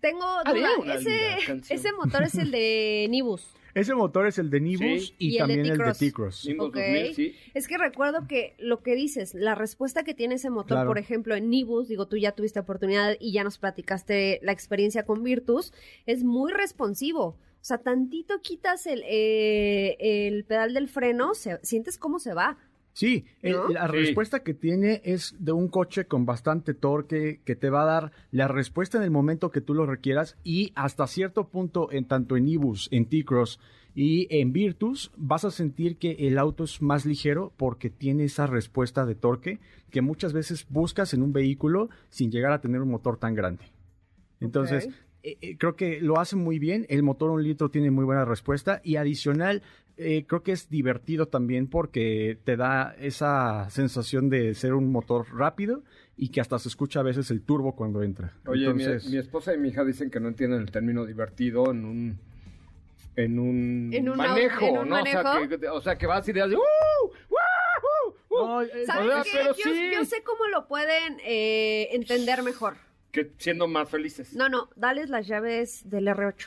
tengo 0.00 0.26
duda. 0.44 0.94
Ese, 0.96 1.74
ese 1.74 1.92
motor 1.92 2.22
es 2.24 2.34
el 2.36 2.50
de 2.50 3.06
Nibus. 3.10 3.46
Ese 3.74 3.94
motor 3.94 4.26
es 4.26 4.38
el 4.38 4.50
de 4.50 4.60
Nibus 4.60 5.08
Sí. 5.08 5.14
y, 5.18 5.38
también 5.38 5.60
el 5.60 5.66
de 5.66 5.72
T-Cross. 5.76 5.98
T-Cross. 5.98 6.46
Nimbus 6.48 6.68
Ok. 6.68 6.74
2000, 6.76 7.14
sí. 7.14 7.34
Es 7.54 7.68
que 7.68 7.78
recuerdo 7.78 8.26
que 8.26 8.54
lo 8.58 8.82
que 8.82 8.94
dices, 8.94 9.34
la 9.34 9.54
respuesta 9.54 10.04
que 10.04 10.14
tiene 10.14 10.36
ese 10.36 10.50
motor, 10.50 10.76
Claro. 10.78 10.88
por 10.90 10.98
ejemplo, 10.98 11.34
en 11.36 11.50
Nibus, 11.50 11.88
digo, 11.88 12.06
tú 12.08 12.16
ya 12.16 12.32
tuviste 12.32 12.58
oportunidad 12.60 13.16
y 13.20 13.32
ya 13.32 13.44
nos 13.44 13.58
platicaste 13.58 14.40
la 14.42 14.52
experiencia 14.52 15.04
con 15.04 15.22
Virtus, 15.22 15.72
es 16.06 16.24
muy 16.24 16.52
responsivo. 16.52 17.36
O 17.60 17.64
sea, 17.68 17.78
tantito 17.78 18.40
quitas 18.40 18.86
el, 18.86 19.02
eh, 19.06 19.96
el 20.00 20.44
pedal 20.44 20.74
del 20.74 20.88
freno, 20.88 21.34
se- 21.34 21.58
sientes 21.62 21.98
cómo 21.98 22.18
se 22.18 22.32
va. 22.34 22.56
Sí, 22.98 23.26
el- 23.42 23.52
¿No? 23.52 23.68
la 23.68 23.86
Sí. 23.86 23.92
respuesta 23.92 24.42
que 24.42 24.54
tiene 24.54 25.00
es 25.04 25.36
de 25.38 25.52
un 25.52 25.68
coche 25.68 26.06
con 26.06 26.26
bastante 26.26 26.74
torque 26.74 27.40
que 27.44 27.54
te 27.54 27.70
va 27.70 27.82
a 27.82 27.86
dar 27.86 28.12
la 28.32 28.48
respuesta 28.48 28.98
en 28.98 29.04
el 29.04 29.12
momento 29.12 29.52
que 29.52 29.60
tú 29.60 29.72
lo 29.72 29.86
requieras 29.86 30.36
y 30.42 30.72
hasta 30.74 31.06
cierto 31.06 31.46
punto 31.46 31.92
en 31.92 32.06
tanto 32.06 32.36
en 32.36 32.48
Ibus, 32.48 32.88
en 32.90 33.06
T-Cross 33.06 33.60
y 33.94 34.26
en 34.36 34.52
Virtus 34.52 35.12
vas 35.16 35.44
a 35.44 35.52
sentir 35.52 35.96
que 35.96 36.26
el 36.26 36.38
auto 36.38 36.64
es 36.64 36.82
más 36.82 37.06
ligero 37.06 37.52
porque 37.56 37.88
tiene 37.88 38.24
esa 38.24 38.48
respuesta 38.48 39.06
de 39.06 39.14
torque 39.14 39.60
que 39.92 40.02
muchas 40.02 40.32
veces 40.32 40.66
buscas 40.68 41.14
en 41.14 41.22
un 41.22 41.32
vehículo 41.32 41.90
sin 42.08 42.32
llegar 42.32 42.50
a 42.50 42.60
tener 42.60 42.80
un 42.80 42.90
motor 42.90 43.16
tan 43.16 43.36
grande. 43.36 43.62
Entonces, 44.40 44.88
eh, 45.22 45.36
eh, 45.40 45.56
creo 45.56 45.76
que 45.76 46.00
lo 46.00 46.18
hace 46.18 46.34
muy 46.34 46.58
bien. 46.58 46.84
El 46.88 47.04
motor 47.04 47.30
un 47.30 47.44
litro 47.44 47.70
tiene 47.70 47.92
muy 47.92 48.04
buena 48.04 48.24
respuesta 48.24 48.80
y 48.82 48.96
adicional, 48.96 49.62
eh, 49.98 50.24
creo 50.26 50.42
que 50.42 50.52
es 50.52 50.70
divertido 50.70 51.26
también 51.26 51.66
porque 51.68 52.38
te 52.44 52.56
da 52.56 52.94
esa 52.98 53.68
sensación 53.70 54.30
de 54.30 54.54
ser 54.54 54.74
un 54.74 54.90
motor 54.90 55.26
rápido 55.34 55.82
y 56.16 56.28
que 56.30 56.40
hasta 56.40 56.58
se 56.58 56.68
escucha 56.68 57.00
a 57.00 57.02
veces 57.02 57.30
el 57.30 57.42
turbo 57.42 57.74
cuando 57.76 58.02
entra. 58.02 58.32
Oye, 58.46 58.72
mi- 58.72 58.82
Entonces, 58.84 59.10
mi, 59.10 59.18
esposa 59.18 59.54
y 59.54 59.58
mi 59.58 59.68
hija 59.68 59.84
dicen 59.84 60.10
que 60.10 60.20
no 60.20 60.28
entienden 60.28 60.60
el 60.60 60.70
término 60.70 61.04
divertido 61.04 61.70
en 61.70 61.84
un 61.84 62.18
en 63.16 63.38
un, 63.40 63.90
En 63.92 64.08
un 64.08 64.14
au- 64.14 64.28
manejo, 64.28 64.64
en 64.64 64.78
un 64.78 64.88
¿no? 64.88 65.00
O 65.02 65.04
sea, 65.04 65.48
que, 65.58 65.68
o 65.68 65.80
sea, 65.80 65.98
que 65.98 66.06
vas 66.06 66.28
y 66.28 66.32
le 66.32 66.42
haces 66.42 66.56
¡Uh! 66.56 67.08
¡Uh! 68.30 68.46
No, 68.46 68.62
eh, 68.62 68.86
¿Sabes 68.86 69.06
o 69.06 69.12
sea, 69.12 69.22
qué? 69.24 69.30
pero 69.32 69.54
Yo, 69.56 69.64
sí. 69.64 69.90
yo 69.92 70.04
sé 70.04 70.22
cómo 70.22 70.46
lo 70.46 70.68
pueden 70.68 71.18
eh, 71.24 71.88
entender 71.92 72.42
mejor. 72.42 72.74
Que 73.10 73.32
siendo 73.38 73.66
más 73.66 73.88
felices. 73.88 74.34
No, 74.34 74.48
no, 74.48 74.68
dales 74.76 75.08
las 75.10 75.26
llaves 75.26 75.88
del 75.90 76.06
R8. 76.06 76.46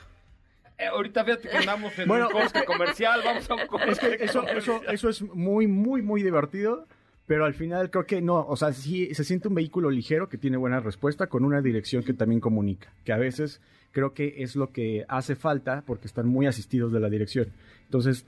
Eh, 0.82 0.88
ahorita 0.88 1.24
fíjate 1.24 1.48
que 1.48 1.58
andamos 1.58 1.98
en 2.00 2.08
Bueno, 2.08 2.28
un 2.28 2.34
corte 2.34 2.66
comercial, 2.66 3.22
vamos 3.24 3.50
a 3.50 3.54
un 3.54 3.68
corte 3.68 3.92
Es 3.92 4.00
que 4.00 4.18
eso, 4.20 4.48
eso, 4.48 4.82
eso 4.90 5.10
es 5.10 5.22
muy, 5.22 5.68
muy, 5.68 6.02
muy 6.02 6.24
divertido. 6.24 6.88
Pero 7.28 7.46
al 7.46 7.54
final 7.54 7.92
creo 7.92 8.06
que 8.06 8.20
no, 8.20 8.46
o 8.46 8.58
sea, 8.58 8.74
sí 8.74 9.14
se 9.14 9.24
siente 9.24 9.48
un 9.48 9.54
vehículo 9.56 9.90
ligero 9.90 10.28
que 10.28 10.38
tiene 10.38 10.58
buena 10.58 10.80
respuesta 10.80 11.28
con 11.28 11.46
una 11.46 11.62
dirección 11.62 12.04
que 12.04 12.14
también 12.14 12.42
comunica, 12.42 12.92
que 13.06 13.14
a 13.14 13.18
veces 13.18 13.62
creo 13.92 14.14
que 14.14 14.44
es 14.44 14.56
lo 14.56 14.72
que 14.72 15.06
hace 15.08 15.36
falta 15.36 15.84
porque 15.86 16.08
están 16.08 16.28
muy 16.28 16.48
asistidos 16.48 16.92
de 16.92 17.00
la 17.00 17.10
dirección. 17.10 17.54
Entonces, 17.86 18.26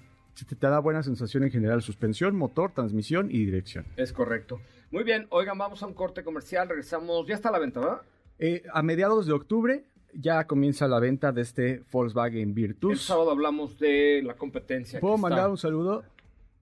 te, 0.48 0.56
te 0.56 0.68
da 0.68 0.80
buena 0.80 1.04
sensación 1.04 1.44
en 1.44 1.52
general, 1.52 1.82
suspensión, 1.82 2.36
motor, 2.36 2.72
transmisión 2.72 3.30
y 3.30 3.44
dirección. 3.44 3.86
Es 3.98 4.14
correcto. 4.14 4.62
Muy 4.92 5.04
bien, 5.04 5.26
oigan, 5.32 5.58
vamos 5.58 5.82
a 5.82 5.88
un 5.88 5.96
corte 5.96 6.24
comercial, 6.24 6.70
regresamos, 6.70 7.28
ya 7.28 7.34
está 7.36 7.50
a 7.50 7.54
la 7.54 7.60
venta, 7.60 7.80
¿verdad? 7.80 8.02
Eh, 8.40 8.64
a 8.72 8.84
mediados 8.84 9.26
de 9.26 9.34
octubre 9.34 9.84
ya 10.16 10.46
comienza 10.46 10.88
la 10.88 11.00
venta 11.00 11.32
de 11.32 11.42
este 11.42 11.84
Volkswagen 11.92 12.50
El 12.50 12.54
Virtus. 12.54 13.02
sábado 13.02 13.32
hablamos 13.32 13.78
de 13.80 14.22
la 14.24 14.36
competencia. 14.36 15.00
¿Puedo 15.00 15.16
que 15.16 15.18
está- 15.20 15.30
mandar 15.30 15.50
un 15.50 15.58
saludo? 15.58 16.04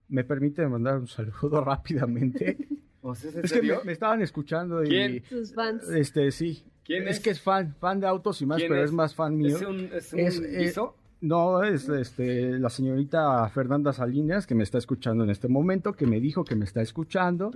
¿Me 0.10 0.24
permite 0.24 0.68
mandar 0.68 0.98
un 1.00 1.08
saludo 1.08 1.62
rápidamente? 1.64 2.58
¿O 3.02 3.16
sea, 3.16 3.32
¿es 3.42 3.52
que 3.52 3.62
me, 3.84 3.92
estaban 3.92 4.22
escuchando 4.22 4.84
y... 4.84 4.90
¿Quién? 4.90 5.24
Sus 5.28 5.54
fans. 5.54 5.90
Este, 5.90 6.32
sí. 6.32 6.64
¿Quién 6.84 7.08
es? 7.08 7.18
es? 7.18 7.24
que 7.24 7.30
es 7.32 7.42
fan, 7.42 7.74
fan 7.80 8.00
de 8.00 8.08
autos 8.08 8.42
y 8.42 8.46
más, 8.46 8.58
¿Quién 8.58 8.70
pero 8.70 8.84
es? 8.84 8.90
es? 8.90 8.94
más 8.96 9.16
fan 9.16 9.38
mío. 9.38 9.56
¿Es 9.56 9.62
un, 9.64 9.80
es 9.94 10.14
un 10.14 10.20
Es, 10.20 10.40
eh? 10.78 10.82
No, 11.22 11.64
es 11.64 11.88
este, 11.88 12.58
la 12.60 12.70
señorita 12.72 13.48
Fernanda 13.50 13.94
Salinas 13.94 14.48
que 14.48 14.56
me 14.56 14.64
está 14.64 14.80
escuchando 14.80 15.24
en 15.24 15.30
este 15.30 15.48
momento, 15.48 15.94
que 15.94 16.08
me 16.08 16.20
dijo 16.20 16.44
que 16.44 16.56
me 16.56 16.66
está 16.66 16.82
escuchando, 16.82 17.52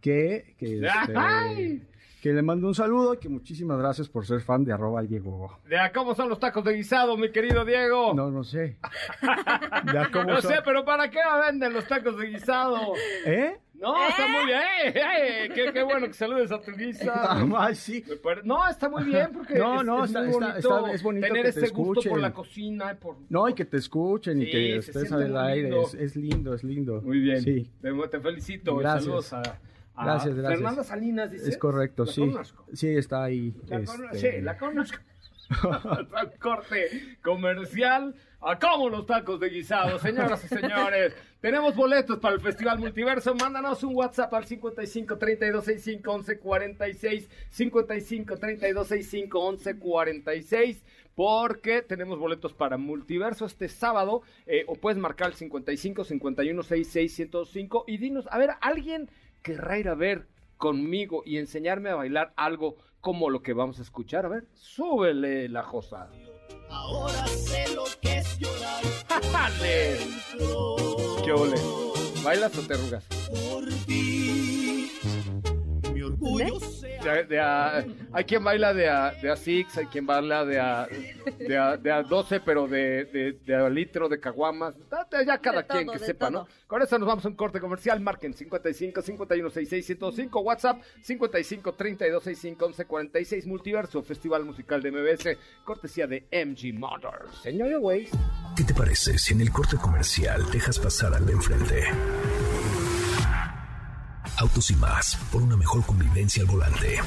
que, 0.00 0.54
que, 0.56 0.80
este. 0.86 1.82
Que 2.20 2.32
le 2.32 2.42
mando 2.42 2.66
un 2.68 2.74
saludo 2.74 3.14
y 3.14 3.18
que 3.18 3.28
muchísimas 3.28 3.78
gracias 3.78 4.08
por 4.08 4.26
ser 4.26 4.40
fan 4.40 4.64
de 4.64 4.72
arroba 4.72 5.02
Diego. 5.02 5.58
Ya, 5.70 5.90
¿Cómo 5.92 6.14
son 6.14 6.28
los 6.28 6.38
tacos 6.38 6.62
de 6.64 6.74
guisado, 6.74 7.16
mi 7.16 7.30
querido 7.30 7.64
Diego? 7.64 8.12
No, 8.14 8.30
no 8.30 8.44
sé. 8.44 8.76
Ya, 9.92 10.10
¿cómo 10.12 10.24
No 10.24 10.40
son? 10.40 10.52
sé, 10.52 10.58
pero 10.64 10.84
¿para 10.84 11.10
qué 11.10 11.18
venden 11.46 11.72
los 11.72 11.86
tacos 11.86 12.16
de 12.18 12.26
guisado? 12.26 12.92
¿Eh? 13.24 13.56
No, 13.74 13.94
está 14.08 14.28
muy 14.28 14.44
bien. 14.44 14.60
¡Eh, 14.60 14.92
eh! 14.94 15.48
Qué, 15.54 15.72
qué 15.72 15.82
bueno 15.82 16.06
que 16.06 16.12
saludes 16.12 16.52
a 16.52 16.60
tu 16.60 16.72
guisa. 16.72 17.38
Ay, 17.58 17.74
sí. 17.74 18.04
No, 18.44 18.68
está 18.68 18.90
muy 18.90 19.04
bien 19.04 19.30
porque 19.32 19.54
No, 19.54 19.80
es, 19.80 19.86
no, 19.86 20.04
es 20.04 20.10
está- 20.10 20.22
muy 20.22 20.32
bonito, 20.34 20.56
está- 20.58 20.92
es 20.92 21.02
bonito 21.02 21.26
tener 21.26 21.42
te 21.44 21.48
ese 21.48 21.68
gusto 21.70 22.10
por 22.10 22.20
la 22.20 22.32
cocina. 22.32 22.94
Por... 22.96 23.16
No, 23.30 23.48
y 23.48 23.54
que 23.54 23.64
te 23.64 23.78
escuchen 23.78 24.42
y 24.42 24.50
que 24.50 24.76
estés 24.76 25.10
al 25.12 25.34
aire. 25.38 25.80
Es, 25.80 25.94
es 25.94 26.16
lindo, 26.16 26.52
es 26.54 26.62
lindo. 26.62 27.00
Muy 27.00 27.20
bien. 27.20 27.40
Sí, 27.40 27.70
Te, 27.80 27.90
te 28.08 28.20
felicito. 28.20 28.76
Gracias. 28.76 29.04
Saludos 29.04 29.32
a, 29.32 29.40
a 29.40 29.58
Gracias, 30.04 30.34
gracias. 30.34 30.58
Fernanda 30.60 30.84
Salinas, 30.84 31.30
dice. 31.30 31.48
es 31.50 31.56
correcto, 31.58 32.04
La 32.04 32.12
sí. 32.12 32.20
conozco. 32.20 32.64
Sí, 32.72 32.88
está 32.88 33.24
ahí. 33.24 33.54
La 33.68 33.78
este, 33.78 34.18
Sí, 34.18 34.40
la 34.40 34.56
conozco. 34.58 34.98
Corte 36.40 37.16
comercial. 37.22 38.14
A 38.42 38.58
como 38.58 38.88
los 38.88 39.04
tacos 39.04 39.38
de 39.38 39.50
guisado, 39.50 39.98
señoras 39.98 40.42
y 40.44 40.48
señores. 40.48 41.12
Tenemos 41.42 41.76
boletos 41.76 42.18
para 42.20 42.34
el 42.36 42.40
Festival 42.40 42.78
Multiverso. 42.78 43.34
Mándanos 43.34 43.82
un 43.82 43.94
WhatsApp 43.94 44.32
al 44.32 44.46
55 44.46 45.18
32 45.18 45.64
65 45.64 46.10
11 46.10 46.38
46. 46.38 47.28
55 47.50 48.36
32 48.38 48.86
65 48.86 49.40
11 49.40 49.78
46. 49.78 50.84
Porque 51.14 51.82
tenemos 51.82 52.18
boletos 52.18 52.54
para 52.54 52.78
Multiverso 52.78 53.44
este 53.44 53.68
sábado. 53.68 54.22
eh, 54.46 54.64
o 54.68 54.74
puedes 54.74 54.98
marcar 54.98 55.28
el 55.28 55.34
55 55.34 56.04
51 56.04 56.62
66 56.62 57.12
105. 57.14 57.84
Y 57.88 57.98
dinos, 57.98 58.26
a 58.30 58.38
ver, 58.38 58.50
¿alguien 58.62 59.10
querrá 59.42 59.78
ir 59.78 59.88
a 59.88 59.94
ver 59.94 60.26
conmigo 60.56 61.22
y 61.24 61.38
enseñarme 61.38 61.90
a 61.90 61.94
bailar 61.94 62.32
algo 62.36 62.76
como 63.00 63.30
lo 63.30 63.42
que 63.42 63.52
vamos 63.52 63.78
a 63.78 63.82
escuchar? 63.82 64.26
A 64.26 64.28
ver, 64.28 64.46
súbele 64.54 65.48
la 65.48 65.62
josa. 65.62 66.08
Ahora 66.68 67.26
sé 67.26 67.74
lo 67.74 67.84
que 68.00 68.18
es 68.18 68.38
llorar. 68.38 68.82
¿Qué 71.24 71.32
ole? 71.32 71.56
¿Bailas 72.22 72.56
o 72.58 72.62
te 72.62 72.74
arrugas? 72.74 73.04
por 73.30 73.66
ti. 73.86 74.59
De, 76.20 77.24
de 77.24 77.40
a- 77.40 77.84
hay 78.12 78.24
quien 78.24 78.44
baila 78.44 78.74
de 78.74 78.88
a, 78.88 79.12
de 79.12 79.30
a 79.30 79.36
six, 79.36 79.76
hay 79.78 79.86
quien 79.86 80.06
baila 80.06 80.44
de 80.44 80.60
a, 80.60 80.86
de 81.38 81.56
a, 81.58 81.76
de 81.76 81.90
a 81.90 82.02
12, 82.02 82.40
pero 82.40 82.66
de, 82.68 83.04
de, 83.06 83.32
de 83.44 83.54
a 83.54 83.68
litro 83.70 84.08
de 84.08 84.20
caguamas. 84.20 84.74
Ya 85.26 85.38
cada 85.38 85.62
De 85.62 85.68
quien 85.68 85.86
todo, 85.86 85.92
que 85.98 86.04
sepa, 86.04 86.28
¿no? 86.30 86.46
Con 86.66 86.82
eso 86.82 86.98
nos 86.98 87.08
vamos 87.08 87.24
a 87.24 87.28
un 87.28 87.34
corte 87.36 87.58
comercial. 87.60 88.00
Marquen 88.00 88.34
55 88.34 89.02
51 89.02 89.50
66 89.50 89.86
105, 89.86 90.40
WhatsApp 90.40 90.82
55 91.02 91.72
32 91.74 92.22
65 92.22 92.66
11 92.66 92.84
46, 92.84 93.46
Multiverso, 93.46 94.02
Festival 94.02 94.44
Musical 94.44 94.82
de 94.82 94.90
MBS, 94.92 95.38
cortesía 95.64 96.06
de 96.06 96.26
MG 96.30 96.78
Motors. 96.78 97.34
Señor 97.42 97.70
Waze. 97.80 98.10
¿Qué 98.56 98.64
te 98.64 98.74
parece 98.74 99.18
si 99.18 99.32
en 99.32 99.40
el 99.40 99.50
corte 99.50 99.76
comercial 99.78 100.42
dejas 100.52 100.78
pasar 100.78 101.14
al 101.14 101.24
de 101.24 101.32
enfrente? 101.32 101.84
Autos 104.40 104.70
y 104.70 104.76
más, 104.76 105.18
por 105.30 105.42
una 105.42 105.54
mejor 105.54 105.84
convivencia 105.84 106.42
al 106.42 106.48
volante. 106.48 106.98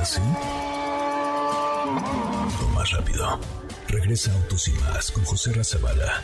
¿Así? 0.00 0.22
O 2.62 2.68
más 2.74 2.90
rápido. 2.90 3.38
Regresa 3.86 4.32
Autos 4.32 4.66
y 4.68 4.72
más 4.72 5.12
con 5.12 5.22
José 5.26 5.52
Razabala. 5.52 6.22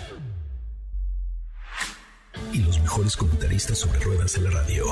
Y 2.55 2.63
los 2.63 2.81
mejores 2.81 3.19
comentaristas 3.19 3.77
sobre 3.77 4.01
ruedas 4.01 4.35
en 4.37 4.45
la 4.45 4.51
radio. 4.51 4.87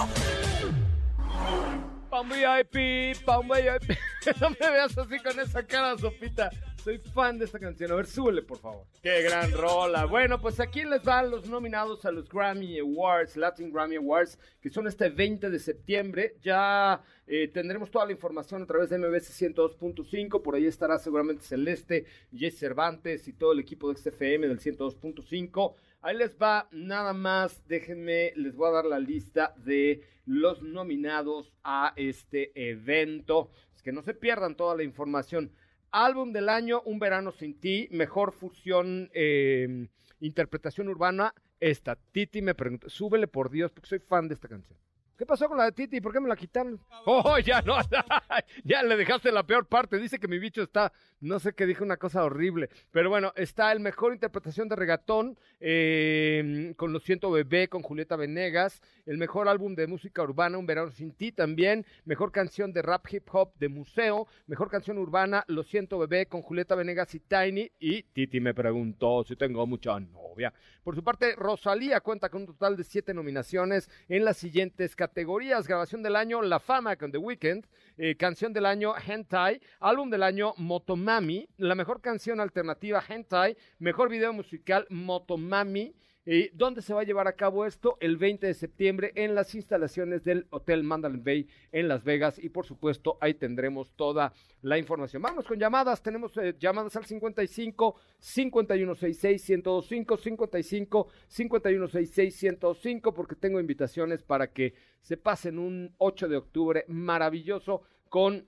Pam 2.10 2.28
VIP, 2.28 3.24
Pam 3.24 3.48
VIP. 3.48 3.96
no 4.42 4.50
me 4.50 4.70
veas 4.70 4.98
así 4.98 5.18
con 5.20 5.40
esa 5.40 5.66
cara, 5.66 5.96
Sopita. 5.96 6.50
Soy 6.82 6.98
fan 6.98 7.38
de 7.38 7.44
esta 7.44 7.60
canción. 7.60 7.92
A 7.92 7.94
ver, 7.94 8.06
súbele, 8.06 8.42
por 8.42 8.58
favor. 8.58 8.84
Qué 9.00 9.22
gran 9.22 9.52
rola. 9.52 10.04
Bueno, 10.04 10.40
pues 10.40 10.58
aquí 10.58 10.82
les 10.82 11.04
van 11.04 11.30
los 11.30 11.48
nominados 11.48 12.04
a 12.04 12.10
los 12.10 12.28
Grammy 12.28 12.76
Awards, 12.80 13.36
Latin 13.36 13.72
Grammy 13.72 13.94
Awards, 13.94 14.36
que 14.60 14.68
son 14.68 14.88
este 14.88 15.08
20 15.08 15.48
de 15.48 15.60
septiembre. 15.60 16.34
Ya 16.42 17.00
eh, 17.28 17.46
tendremos 17.46 17.88
toda 17.88 18.06
la 18.06 18.10
información 18.10 18.62
a 18.62 18.66
través 18.66 18.90
de 18.90 18.98
MBS 18.98 19.30
102.5. 19.30 20.42
Por 20.42 20.56
ahí 20.56 20.66
estará 20.66 20.98
seguramente 20.98 21.44
Celeste, 21.44 22.04
Jess 22.34 22.58
Cervantes 22.58 23.28
y 23.28 23.32
todo 23.32 23.52
el 23.52 23.60
equipo 23.60 23.88
de 23.88 24.00
XFM 24.00 24.48
del 24.48 24.58
102.5. 24.58 25.74
Ahí 26.00 26.16
les 26.16 26.36
va 26.36 26.68
nada 26.72 27.12
más, 27.12 27.62
déjenme, 27.68 28.32
les 28.34 28.56
voy 28.56 28.70
a 28.70 28.72
dar 28.72 28.86
la 28.86 28.98
lista 28.98 29.54
de 29.56 30.02
los 30.26 30.62
nominados 30.62 31.52
a 31.62 31.92
este 31.94 32.50
evento. 32.70 33.50
Es 33.72 33.82
que 33.82 33.92
no 33.92 34.02
se 34.02 34.14
pierdan 34.14 34.56
toda 34.56 34.74
la 34.74 34.82
información. 34.82 35.52
Álbum 35.92 36.32
del 36.32 36.48
año, 36.48 36.80
Un 36.84 36.98
verano 36.98 37.32
sin 37.32 37.54
ti, 37.60 37.88
mejor 37.90 38.32
fusión, 38.32 39.10
eh, 39.12 39.88
interpretación 40.20 40.88
urbana, 40.88 41.34
esta. 41.60 41.96
Titi 41.96 42.42
me 42.42 42.54
pregunta, 42.54 42.88
súbele 42.88 43.28
por 43.28 43.50
Dios, 43.50 43.70
porque 43.70 43.88
soy 43.88 43.98
fan 44.00 44.26
de 44.26 44.34
esta 44.34 44.48
canción. 44.48 44.78
¿Qué 45.22 45.26
pasó 45.26 45.46
con 45.46 45.56
la 45.56 45.66
de 45.66 45.70
Titi? 45.70 46.00
¿Por 46.00 46.12
qué 46.12 46.18
me 46.18 46.28
la 46.28 46.34
quitaron? 46.34 46.80
Oh, 47.04 47.38
ya 47.38 47.62
no, 47.62 47.76
ya 48.64 48.82
le 48.82 48.96
dejaste 48.96 49.30
la 49.30 49.46
peor 49.46 49.66
parte. 49.66 50.00
Dice 50.00 50.18
que 50.18 50.26
mi 50.26 50.40
bicho 50.40 50.64
está, 50.64 50.92
no 51.20 51.38
sé 51.38 51.52
qué 51.52 51.64
dijo 51.64 51.84
una 51.84 51.96
cosa 51.96 52.24
horrible. 52.24 52.70
Pero 52.90 53.08
bueno, 53.08 53.32
está 53.36 53.70
el 53.70 53.78
mejor 53.78 54.14
interpretación 54.14 54.68
de 54.68 54.74
regatón 54.74 55.38
eh, 55.60 56.74
con 56.76 56.92
Lo 56.92 56.98
siento 56.98 57.30
bebé, 57.30 57.68
con 57.68 57.82
Julieta 57.82 58.16
Venegas. 58.16 58.82
El 59.06 59.16
mejor 59.16 59.46
álbum 59.46 59.76
de 59.76 59.86
música 59.86 60.22
urbana, 60.24 60.58
Un 60.58 60.66
verano 60.66 60.90
sin 60.90 61.12
ti 61.12 61.30
también. 61.30 61.86
Mejor 62.04 62.32
canción 62.32 62.72
de 62.72 62.82
rap 62.82 63.06
hip 63.08 63.28
hop 63.30 63.52
de 63.60 63.68
museo. 63.68 64.26
Mejor 64.48 64.70
canción 64.70 64.98
urbana, 64.98 65.44
Lo 65.46 65.62
siento 65.62 66.00
bebé, 66.00 66.26
con 66.26 66.42
Julieta 66.42 66.74
Venegas 66.74 67.14
y 67.14 67.20
Tiny. 67.20 67.70
Y 67.78 68.02
Titi 68.02 68.40
me 68.40 68.54
preguntó 68.54 69.22
si 69.22 69.36
tengo 69.36 69.64
mucha 69.68 70.00
novia. 70.00 70.52
Por 70.82 70.96
su 70.96 71.04
parte, 71.04 71.36
Rosalía 71.36 72.00
cuenta 72.00 72.28
con 72.28 72.40
un 72.40 72.48
total 72.48 72.76
de 72.76 72.82
siete 72.82 73.14
nominaciones 73.14 73.88
en 74.08 74.24
las 74.24 74.36
siguientes 74.36 74.96
categorías. 74.96 75.11
Grabación 75.14 76.02
del 76.02 76.16
año, 76.16 76.40
La 76.40 76.58
Fama 76.58 76.96
con 76.96 77.12
The 77.12 77.18
Weeknd. 77.18 77.66
Eh, 77.98 78.16
canción 78.16 78.52
del 78.52 78.64
año, 78.64 78.94
Hentai. 78.96 79.60
Álbum 79.80 80.08
del 80.08 80.22
año, 80.22 80.54
Motomami. 80.56 81.46
La 81.58 81.74
mejor 81.74 82.00
canción 82.00 82.40
alternativa, 82.40 83.02
Hentai. 83.06 83.56
Mejor 83.78 84.08
video 84.08 84.32
musical, 84.32 84.86
Motomami. 84.88 85.94
Eh, 86.24 86.52
¿Dónde 86.54 86.82
se 86.82 86.94
va 86.94 87.00
a 87.00 87.04
llevar 87.04 87.26
a 87.26 87.34
cabo 87.34 87.66
esto? 87.66 87.98
El 88.00 88.16
20 88.16 88.46
de 88.46 88.54
septiembre 88.54 89.10
en 89.16 89.34
las 89.34 89.56
instalaciones 89.56 90.22
del 90.22 90.46
Hotel 90.50 90.84
Mandalay 90.84 91.20
Bay 91.20 91.48
en 91.72 91.88
Las 91.88 92.04
Vegas 92.04 92.38
y 92.38 92.48
por 92.48 92.64
supuesto 92.64 93.18
ahí 93.20 93.34
tendremos 93.34 93.90
toda 93.96 94.32
la 94.60 94.78
información. 94.78 95.20
Vamos 95.20 95.44
con 95.44 95.58
llamadas, 95.58 96.00
tenemos 96.00 96.36
eh, 96.36 96.54
llamadas 96.60 96.94
al 96.94 97.06
55 97.06 97.96
5166 98.20 99.50
1025 99.50 100.16
55 100.16 101.08
5166 101.26 102.42
1025 102.42 103.14
porque 103.14 103.34
tengo 103.34 103.58
invitaciones 103.58 104.22
para 104.22 104.52
que 104.52 104.74
se 105.00 105.16
pasen 105.16 105.58
un 105.58 105.92
8 105.98 106.28
de 106.28 106.36
octubre 106.36 106.84
maravilloso 106.86 107.82
con 108.08 108.46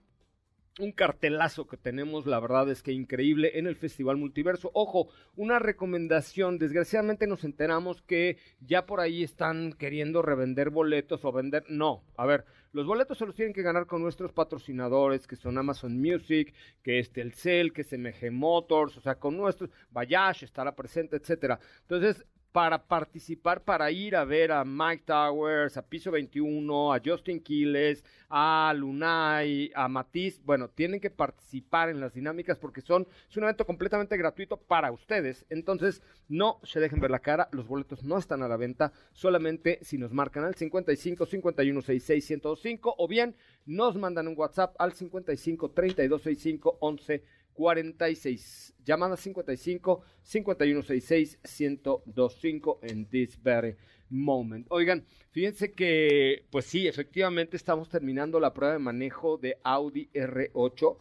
un 0.80 0.92
cartelazo 0.92 1.66
que 1.66 1.76
tenemos, 1.76 2.26
la 2.26 2.40
verdad 2.40 2.68
es 2.68 2.82
que 2.82 2.92
increíble 2.92 3.52
en 3.58 3.66
el 3.66 3.76
Festival 3.76 4.16
Multiverso. 4.16 4.70
Ojo, 4.74 5.08
una 5.36 5.58
recomendación, 5.58 6.58
desgraciadamente 6.58 7.26
nos 7.26 7.44
enteramos 7.44 8.02
que 8.02 8.38
ya 8.60 8.84
por 8.86 9.00
ahí 9.00 9.22
están 9.22 9.72
queriendo 9.72 10.22
revender 10.22 10.70
boletos 10.70 11.24
o 11.24 11.32
vender, 11.32 11.64
no, 11.68 12.02
a 12.16 12.26
ver, 12.26 12.44
los 12.72 12.86
boletos 12.86 13.18
se 13.18 13.26
los 13.26 13.36
tienen 13.36 13.54
que 13.54 13.62
ganar 13.62 13.86
con 13.86 14.02
nuestros 14.02 14.32
patrocinadores, 14.32 15.28
que 15.28 15.36
son 15.36 15.58
Amazon 15.58 16.00
Music, 16.00 16.52
que 16.82 16.98
es 16.98 17.12
Telcel, 17.12 17.72
que 17.72 17.82
es 17.82 17.92
MG 17.92 18.32
Motors, 18.32 18.96
o 18.96 19.00
sea, 19.00 19.14
con 19.14 19.36
nuestros, 19.36 19.70
Bayash 19.90 20.42
estará 20.42 20.74
presente, 20.74 21.16
etcétera. 21.16 21.60
Entonces, 21.82 22.26
para 22.54 22.86
participar, 22.86 23.64
para 23.64 23.90
ir 23.90 24.14
a 24.14 24.24
ver 24.24 24.52
a 24.52 24.64
Mike 24.64 25.02
Towers, 25.06 25.76
a 25.76 25.82
Piso 25.82 26.12
21, 26.12 26.94
a 26.94 27.00
Justin 27.04 27.40
Quiles, 27.40 28.04
a 28.30 28.72
Lunay, 28.76 29.72
a 29.74 29.88
Matiz, 29.88 30.40
bueno, 30.44 30.68
tienen 30.68 31.00
que 31.00 31.10
participar 31.10 31.88
en 31.88 31.98
las 31.98 32.14
dinámicas 32.14 32.56
porque 32.56 32.80
son, 32.80 33.08
es 33.28 33.36
un 33.36 33.42
evento 33.42 33.66
completamente 33.66 34.16
gratuito 34.16 34.56
para 34.56 34.92
ustedes. 34.92 35.44
Entonces, 35.50 36.00
no 36.28 36.60
se 36.62 36.78
dejen 36.78 37.00
ver 37.00 37.10
la 37.10 37.18
cara, 37.18 37.48
los 37.50 37.66
boletos 37.66 38.04
no 38.04 38.18
están 38.18 38.44
a 38.44 38.46
la 38.46 38.56
venta, 38.56 38.92
solamente 39.12 39.80
si 39.82 39.98
nos 39.98 40.12
marcan 40.12 40.44
al 40.44 40.54
55 40.54 41.26
51 41.26 41.82
66 41.82 42.30
1025 42.30 42.94
o 42.96 43.08
bien 43.08 43.34
nos 43.66 43.96
mandan 43.96 44.28
un 44.28 44.38
WhatsApp 44.38 44.76
al 44.78 44.92
55 44.92 45.72
32 45.72 46.22
65 46.22 46.78
11 46.78 47.24
46. 47.54 48.74
Llamada 48.84 49.16
55 49.16 50.02
5166 50.22 51.38
1025 51.42 52.80
en 52.82 53.08
this 53.08 53.42
very 53.42 53.76
moment. 54.10 54.66
Oigan, 54.70 55.04
fíjense 55.30 55.72
que, 55.72 56.44
pues 56.50 56.66
sí, 56.66 56.86
efectivamente 56.86 57.56
estamos 57.56 57.88
terminando 57.88 58.38
la 58.40 58.52
prueba 58.52 58.74
de 58.74 58.80
manejo 58.80 59.38
de 59.38 59.56
Audi 59.64 60.10
R8. 60.12 60.98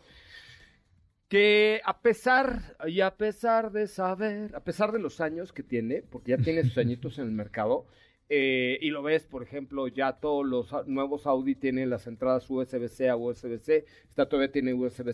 Que 1.27 1.81
a 1.83 1.99
pesar, 2.01 2.77
y 2.87 3.01
a 3.01 3.17
pesar 3.17 3.71
de 3.71 3.87
saber, 3.87 4.55
a 4.55 4.63
pesar 4.63 4.91
de 4.91 4.99
los 4.99 5.19
años 5.19 5.51
que 5.51 5.63
tiene, 5.63 6.03
porque 6.03 6.31
ya 6.31 6.37
tiene 6.37 6.63
sus 6.63 6.77
añitos 6.77 7.17
en 7.17 7.25
el 7.25 7.31
mercado, 7.31 7.87
eh, 8.29 8.77
y 8.81 8.89
lo 8.89 9.01
ves, 9.01 9.25
por 9.25 9.43
ejemplo, 9.43 9.87
ya 9.87 10.13
todos 10.13 10.45
los 10.45 10.87
nuevos 10.87 11.25
Audi 11.25 11.55
tienen 11.55 11.89
las 11.89 12.07
entradas 12.07 12.49
USB-C 12.49 13.09
a 13.09 13.15
USB-C, 13.15 13.85
esta 14.07 14.27
todavía 14.29 14.51
tiene 14.51 14.73
USB 14.73 15.11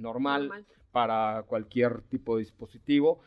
normal, 0.00 0.42
Normal. 0.48 0.66
para 0.92 1.44
cualquier 1.46 2.02
tipo 2.02 2.36
de 2.36 2.42
dispositivo. 2.44 3.20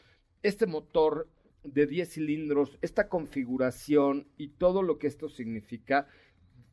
Este 0.43 0.65
motor 0.65 1.27
de 1.63 1.85
10 1.85 2.09
cilindros, 2.13 2.77
esta 2.81 3.07
configuración 3.07 4.27
y 4.37 4.49
todo 4.49 4.81
lo 4.81 4.97
que 4.97 5.07
esto 5.07 5.29
significa, 5.29 6.07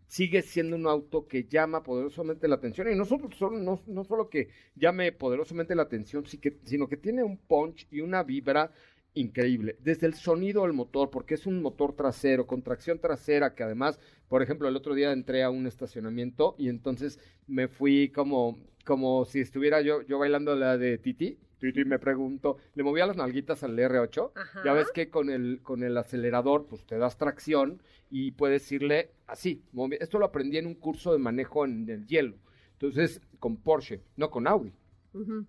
sigue 0.06 0.40
siendo 0.40 0.76
un 0.76 0.86
auto 0.86 1.26
que 1.28 1.44
llama 1.44 1.82
poderosamente 1.82 2.48
la 2.48 2.54
atención. 2.54 2.90
Y 2.90 2.94
nosotros 2.96 3.34
solo- 3.36 3.58
no, 3.58 3.82
no 3.86 4.04
solo 4.04 4.30
que 4.30 4.48
llame 4.74 5.12
poderosamente 5.12 5.74
la 5.74 5.82
atención, 5.82 6.24
sino 6.64 6.88
que 6.88 6.96
tiene 6.96 7.22
un 7.22 7.36
punch 7.36 7.86
y 7.90 8.00
una 8.00 8.22
vibra 8.22 8.72
increíble. 9.18 9.76
Desde 9.80 10.06
el 10.06 10.14
sonido 10.14 10.62
del 10.62 10.72
motor, 10.72 11.10
porque 11.10 11.34
es 11.34 11.46
un 11.46 11.60
motor 11.60 11.94
trasero, 11.94 12.46
con 12.46 12.62
tracción 12.62 12.98
trasera, 12.98 13.54
que 13.54 13.62
además, 13.62 13.98
por 14.28 14.42
ejemplo, 14.42 14.68
el 14.68 14.76
otro 14.76 14.94
día 14.94 15.12
entré 15.12 15.42
a 15.42 15.50
un 15.50 15.66
estacionamiento 15.66 16.54
y 16.58 16.68
entonces 16.68 17.18
me 17.46 17.68
fui 17.68 18.10
como, 18.10 18.58
como 18.84 19.24
si 19.24 19.40
estuviera 19.40 19.80
yo, 19.80 20.02
yo 20.02 20.18
bailando 20.18 20.54
la 20.54 20.78
de 20.78 20.98
Titi. 20.98 21.38
Titi 21.58 21.84
me 21.84 21.98
pregunto, 21.98 22.58
le 22.74 22.84
movía 22.84 23.06
las 23.06 23.16
nalguitas 23.16 23.64
al 23.64 23.76
R8. 23.76 24.32
Ajá. 24.34 24.62
Ya 24.64 24.72
ves 24.72 24.90
que 24.92 25.10
con 25.10 25.30
el, 25.30 25.60
con 25.62 25.82
el 25.82 25.96
acelerador, 25.96 26.66
pues 26.66 26.86
te 26.86 26.96
das 26.98 27.18
tracción 27.18 27.82
y 28.10 28.30
puedes 28.30 28.70
irle 28.70 29.10
así. 29.26 29.62
Esto 29.98 30.18
lo 30.18 30.26
aprendí 30.26 30.58
en 30.58 30.66
un 30.66 30.74
curso 30.74 31.12
de 31.12 31.18
manejo 31.18 31.64
en 31.64 31.88
el 31.90 32.06
hielo. 32.06 32.36
Entonces, 32.74 33.20
con 33.40 33.56
Porsche, 33.56 34.02
no 34.16 34.30
con 34.30 34.46
Audi. 34.46 34.72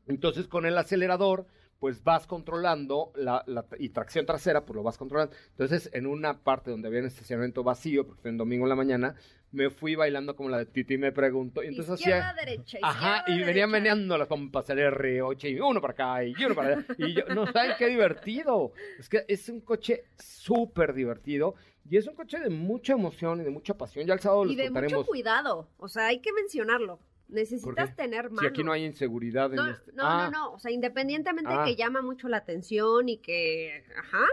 Entonces, 0.08 0.48
con 0.48 0.66
el 0.66 0.76
acelerador, 0.78 1.46
pues 1.80 2.04
vas 2.04 2.28
controlando 2.28 3.12
la, 3.16 3.44
la- 3.48 3.66
y 3.80 3.90
tracción 3.90 4.26
trasera, 4.26 4.66
pues 4.66 4.76
lo 4.76 4.84
vas 4.84 4.98
controlando. 4.98 5.34
Entonces, 5.52 5.90
en 5.94 6.08
una 6.08 6.40
parte 6.44 6.72
donde 6.72 6.88
había 6.90 7.00
un 7.00 7.06
estacionamiento 7.08 7.64
vacío, 7.64 8.06
porque 8.06 8.22
fue 8.22 8.32
en 8.32 8.38
domingo 8.38 8.66
en 8.66 8.70
la 8.70 8.76
mañana, 8.76 9.16
me 9.52 9.70
fui 9.70 9.96
bailando 9.96 10.36
como 10.36 10.50
la 10.50 10.58
de 10.60 10.66
Titi 10.66 10.98
me 10.98 11.12
pregunto. 11.12 11.64
Y 11.64 11.68
entonces 11.68 12.00
izquierda, 12.00 12.30
hacía. 12.32 12.46
derecha, 12.46 12.78
Ajá, 12.84 13.24
y 13.28 13.40
venía 13.44 13.66
meneando 13.66 14.18
las 14.18 14.28
pompas 14.28 14.70
el 14.70 14.80
R8 14.80 15.50
y 15.52 15.60
uno 15.60 15.82
para 15.82 15.94
acá 15.94 16.24
y 16.24 16.36
uno 16.44 16.54
para 16.54 16.70
allá. 16.76 16.86
Y 16.98 17.14
yo, 17.14 17.24
no 17.34 17.48
saben 17.52 17.72
qué 17.80 17.88
divertido. 17.88 18.74
Es 19.00 19.08
que 19.10 19.24
es 19.28 19.48
un 19.50 19.62
coche 19.62 20.04
súper 20.18 20.94
divertido 20.94 21.56
y 21.90 21.98
es 21.98 22.06
un 22.08 22.14
coche 22.16 22.40
de 22.40 22.50
mucha 22.50 22.94
emoción 22.94 23.42
y 23.42 23.44
de 23.44 23.50
mucha 23.50 23.74
pasión. 23.76 24.06
Ya 24.06 24.14
el 24.14 24.20
sábado 24.20 24.46
Y 24.46 24.56
de 24.56 24.66
contaremos. 24.66 24.98
mucho 25.00 25.08
cuidado. 25.08 25.70
O 25.78 25.88
sea, 25.88 26.08
hay 26.08 26.20
que 26.20 26.32
mencionarlo. 26.34 27.00
¿Por 27.30 27.36
Necesitas 27.38 27.96
tener 27.96 28.30
mano. 28.32 28.40
Si 28.42 28.48
aquí 28.48 28.64
no 28.64 28.72
hay 28.72 28.86
inseguridad 28.86 29.50
en 29.52 29.56
No, 29.58 29.68
este. 29.70 29.92
no, 29.94 30.04
Ah, 30.04 30.30
no, 30.34 30.40
no. 30.50 30.54
O 30.54 30.60
sea, 30.60 30.72
independientemente 30.72 31.52
Ah. 31.54 31.64
que 31.66 31.76
llama 31.76 32.02
mucho 32.02 32.28
la 32.28 32.38
atención 32.38 33.08
y 33.08 33.18
que, 33.18 33.84
ajá, 33.98 34.26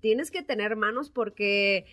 tienes 0.00 0.30
que 0.30 0.42
tener 0.42 0.76
manos 0.76 1.10
porque 1.10 1.86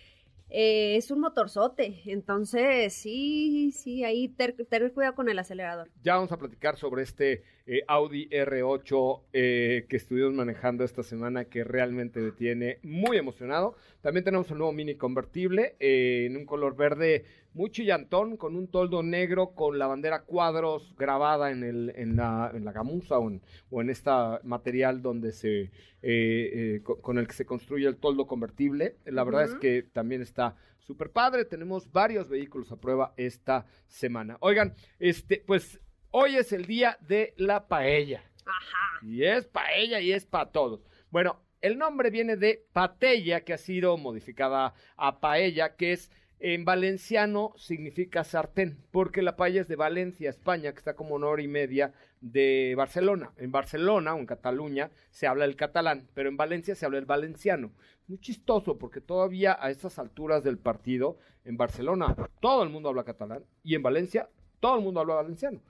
eh, 0.50 0.96
es 0.96 1.10
un 1.10 1.20
motorzote. 1.20 2.00
Entonces, 2.06 2.94
sí, 2.94 3.70
sí, 3.72 4.02
ahí 4.04 4.28
tener 4.28 4.92
cuidado 4.94 5.14
con 5.14 5.28
el 5.28 5.38
acelerador. 5.38 5.90
Ya 6.02 6.14
vamos 6.14 6.32
a 6.32 6.38
platicar 6.38 6.76
sobre 6.78 7.02
este 7.02 7.44
eh, 7.66 7.82
Audi 7.86 8.30
R8 8.30 9.24
eh, 9.34 9.84
que 9.90 9.96
estuvimos 9.98 10.32
manejando 10.32 10.84
esta 10.84 11.02
semana 11.02 11.44
que 11.44 11.64
realmente 11.64 12.18
me 12.20 12.32
tiene 12.32 12.78
muy 12.82 13.18
emocionado. 13.18 13.76
También 14.00 14.24
tenemos 14.24 14.50
un 14.50 14.56
nuevo 14.58 14.72
mini 14.72 14.94
convertible 14.94 15.76
eh, 15.80 16.24
en 16.30 16.36
un 16.38 16.46
color 16.46 16.74
verde 16.76 17.26
muy 17.58 17.70
chillantón 17.72 18.36
con 18.36 18.54
un 18.54 18.68
toldo 18.68 19.02
negro 19.02 19.50
con 19.50 19.80
la 19.80 19.88
bandera 19.88 20.22
cuadros 20.22 20.94
grabada 20.96 21.50
en, 21.50 21.64
el, 21.64 21.92
en, 21.96 22.14
la, 22.14 22.52
en 22.54 22.64
la 22.64 22.70
gamuza 22.70 23.18
o 23.18 23.28
en, 23.28 23.42
o 23.68 23.80
en 23.82 23.90
este 23.90 24.10
material 24.44 25.02
donde 25.02 25.32
se, 25.32 25.62
eh, 25.62 25.70
eh, 26.02 26.80
co- 26.84 27.00
con 27.00 27.18
el 27.18 27.26
que 27.26 27.34
se 27.34 27.44
construye 27.44 27.88
el 27.88 27.96
toldo 27.96 28.28
convertible. 28.28 28.98
La 29.06 29.24
verdad 29.24 29.42
es 29.42 29.54
que 29.56 29.82
también 29.82 30.22
está 30.22 30.54
súper 30.78 31.10
padre. 31.10 31.44
Tenemos 31.44 31.90
varios 31.90 32.28
vehículos 32.28 32.70
a 32.70 32.80
prueba 32.80 33.12
esta 33.16 33.66
semana. 33.88 34.36
Oigan, 34.38 34.74
este, 35.00 35.42
pues 35.44 35.80
hoy 36.12 36.36
es 36.36 36.52
el 36.52 36.64
día 36.64 36.96
de 37.00 37.34
la 37.36 37.66
paella. 37.66 38.22
Ajá. 38.46 39.04
Y 39.04 39.24
es 39.24 39.46
paella 39.46 40.00
y 40.00 40.12
es 40.12 40.24
para 40.24 40.52
todos. 40.52 40.86
Bueno, 41.10 41.42
el 41.60 41.76
nombre 41.76 42.10
viene 42.10 42.36
de 42.36 42.64
patella, 42.72 43.40
que 43.40 43.52
ha 43.52 43.58
sido 43.58 43.96
modificada 43.96 44.74
a 44.96 45.18
paella, 45.18 45.74
que 45.74 45.90
es 45.90 46.12
en 46.40 46.64
valenciano 46.64 47.52
significa 47.56 48.22
sartén, 48.22 48.78
porque 48.92 49.22
la 49.22 49.36
paella 49.36 49.60
es 49.60 49.68
de 49.68 49.76
Valencia, 49.76 50.30
España, 50.30 50.72
que 50.72 50.78
está 50.78 50.94
como 50.94 51.16
una 51.16 51.26
hora 51.26 51.42
y 51.42 51.48
media 51.48 51.92
de 52.20 52.74
Barcelona. 52.76 53.32
En 53.36 53.50
Barcelona 53.50 54.14
o 54.14 54.18
en 54.18 54.26
Cataluña 54.26 54.90
se 55.10 55.26
habla 55.26 55.44
el 55.44 55.56
catalán, 55.56 56.08
pero 56.14 56.28
en 56.28 56.36
Valencia 56.36 56.74
se 56.74 56.86
habla 56.86 56.98
el 56.98 57.06
valenciano. 57.06 57.72
Muy 58.06 58.18
chistoso, 58.18 58.78
porque 58.78 59.00
todavía 59.00 59.58
a 59.60 59.70
estas 59.70 59.98
alturas 59.98 60.44
del 60.44 60.58
partido, 60.58 61.18
en 61.44 61.56
Barcelona 61.56 62.14
todo 62.40 62.62
el 62.62 62.70
mundo 62.70 62.88
habla 62.88 63.04
catalán 63.04 63.44
y 63.64 63.74
en 63.74 63.82
Valencia 63.82 64.28
todo 64.60 64.76
el 64.76 64.84
mundo 64.84 65.00
habla 65.00 65.14
valenciano. 65.14 65.60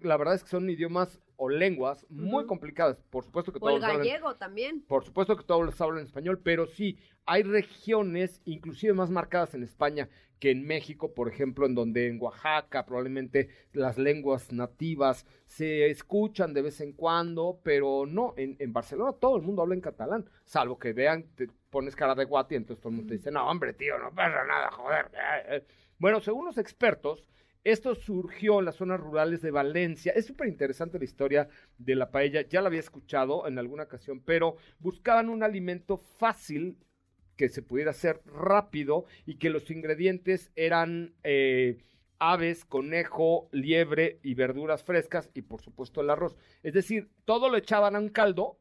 La 0.00 0.16
verdad 0.16 0.34
es 0.34 0.42
que 0.44 0.50
son 0.50 0.68
idiomas 0.68 1.20
o 1.36 1.48
lenguas 1.48 2.04
muy 2.10 2.46
complicadas. 2.46 2.98
Por 3.10 3.24
supuesto 3.24 3.52
que 3.52 3.58
O 3.62 3.68
el 3.68 3.76
todos 3.76 3.84
hablan 3.84 3.98
gallego 3.98 4.36
también. 4.36 4.82
por 4.82 5.04
supuesto 5.04 5.36
que 5.36 5.44
todos 5.44 5.80
hablan 5.80 6.04
español, 6.04 6.40
pero 6.42 6.66
sí, 6.66 6.98
hay 7.26 7.42
regiones, 7.44 8.42
inclusive 8.44 8.92
más 8.92 9.10
marcadas 9.10 9.54
en 9.54 9.62
España 9.62 10.08
que 10.40 10.50
en 10.52 10.64
México, 10.66 11.14
por 11.14 11.28
ejemplo, 11.28 11.66
en 11.66 11.74
donde 11.74 12.06
en 12.06 12.20
Oaxaca 12.20 12.86
probablemente 12.86 13.48
las 13.72 13.98
lenguas 13.98 14.52
nativas 14.52 15.26
se 15.46 15.90
escuchan 15.90 16.54
de 16.54 16.62
vez 16.62 16.80
en 16.80 16.92
cuando, 16.92 17.60
pero 17.64 18.06
no, 18.06 18.34
en, 18.36 18.54
en 18.60 18.72
Barcelona 18.72 19.12
todo 19.20 19.36
el 19.36 19.42
mundo 19.42 19.62
habla 19.62 19.74
en 19.74 19.80
catalán, 19.80 20.28
salvo 20.44 20.78
que 20.78 20.92
vean, 20.92 21.24
te 21.34 21.48
pones 21.70 21.96
cara 21.96 22.14
de 22.14 22.24
guati, 22.24 22.54
entonces 22.54 22.80
todo 22.80 22.90
el 22.90 22.96
mundo 22.96 23.08
te 23.10 23.16
dice, 23.16 23.30
no, 23.32 23.48
hombre, 23.48 23.72
tío, 23.74 23.98
no 23.98 24.12
pasa 24.14 24.44
nada, 24.44 24.70
joder. 24.70 25.06
eh, 25.06 25.56
eh". 25.56 25.64
Bueno, 25.98 26.20
según 26.20 26.46
los 26.46 26.58
expertos, 26.58 27.24
esto 27.70 27.94
surgió 27.94 28.58
en 28.58 28.64
las 28.64 28.76
zonas 28.76 29.00
rurales 29.00 29.42
de 29.42 29.50
Valencia. 29.50 30.12
Es 30.14 30.26
súper 30.26 30.48
interesante 30.48 30.98
la 30.98 31.04
historia 31.04 31.48
de 31.76 31.94
la 31.94 32.10
paella. 32.10 32.42
Ya 32.42 32.60
la 32.60 32.68
había 32.68 32.80
escuchado 32.80 33.46
en 33.46 33.58
alguna 33.58 33.84
ocasión, 33.84 34.20
pero 34.24 34.56
buscaban 34.78 35.28
un 35.28 35.42
alimento 35.42 35.98
fácil 35.98 36.78
que 37.36 37.48
se 37.48 37.62
pudiera 37.62 37.92
hacer 37.92 38.20
rápido 38.26 39.04
y 39.24 39.36
que 39.36 39.50
los 39.50 39.70
ingredientes 39.70 40.50
eran 40.56 41.14
eh, 41.22 41.78
aves, 42.18 42.64
conejo, 42.64 43.48
liebre 43.52 44.18
y 44.22 44.34
verduras 44.34 44.82
frescas 44.82 45.30
y 45.34 45.42
por 45.42 45.62
supuesto 45.62 46.00
el 46.00 46.10
arroz. 46.10 46.36
Es 46.62 46.74
decir, 46.74 47.10
todo 47.24 47.48
lo 47.48 47.56
echaban 47.56 47.94
a 47.96 48.00
un 48.00 48.08
caldo 48.08 48.58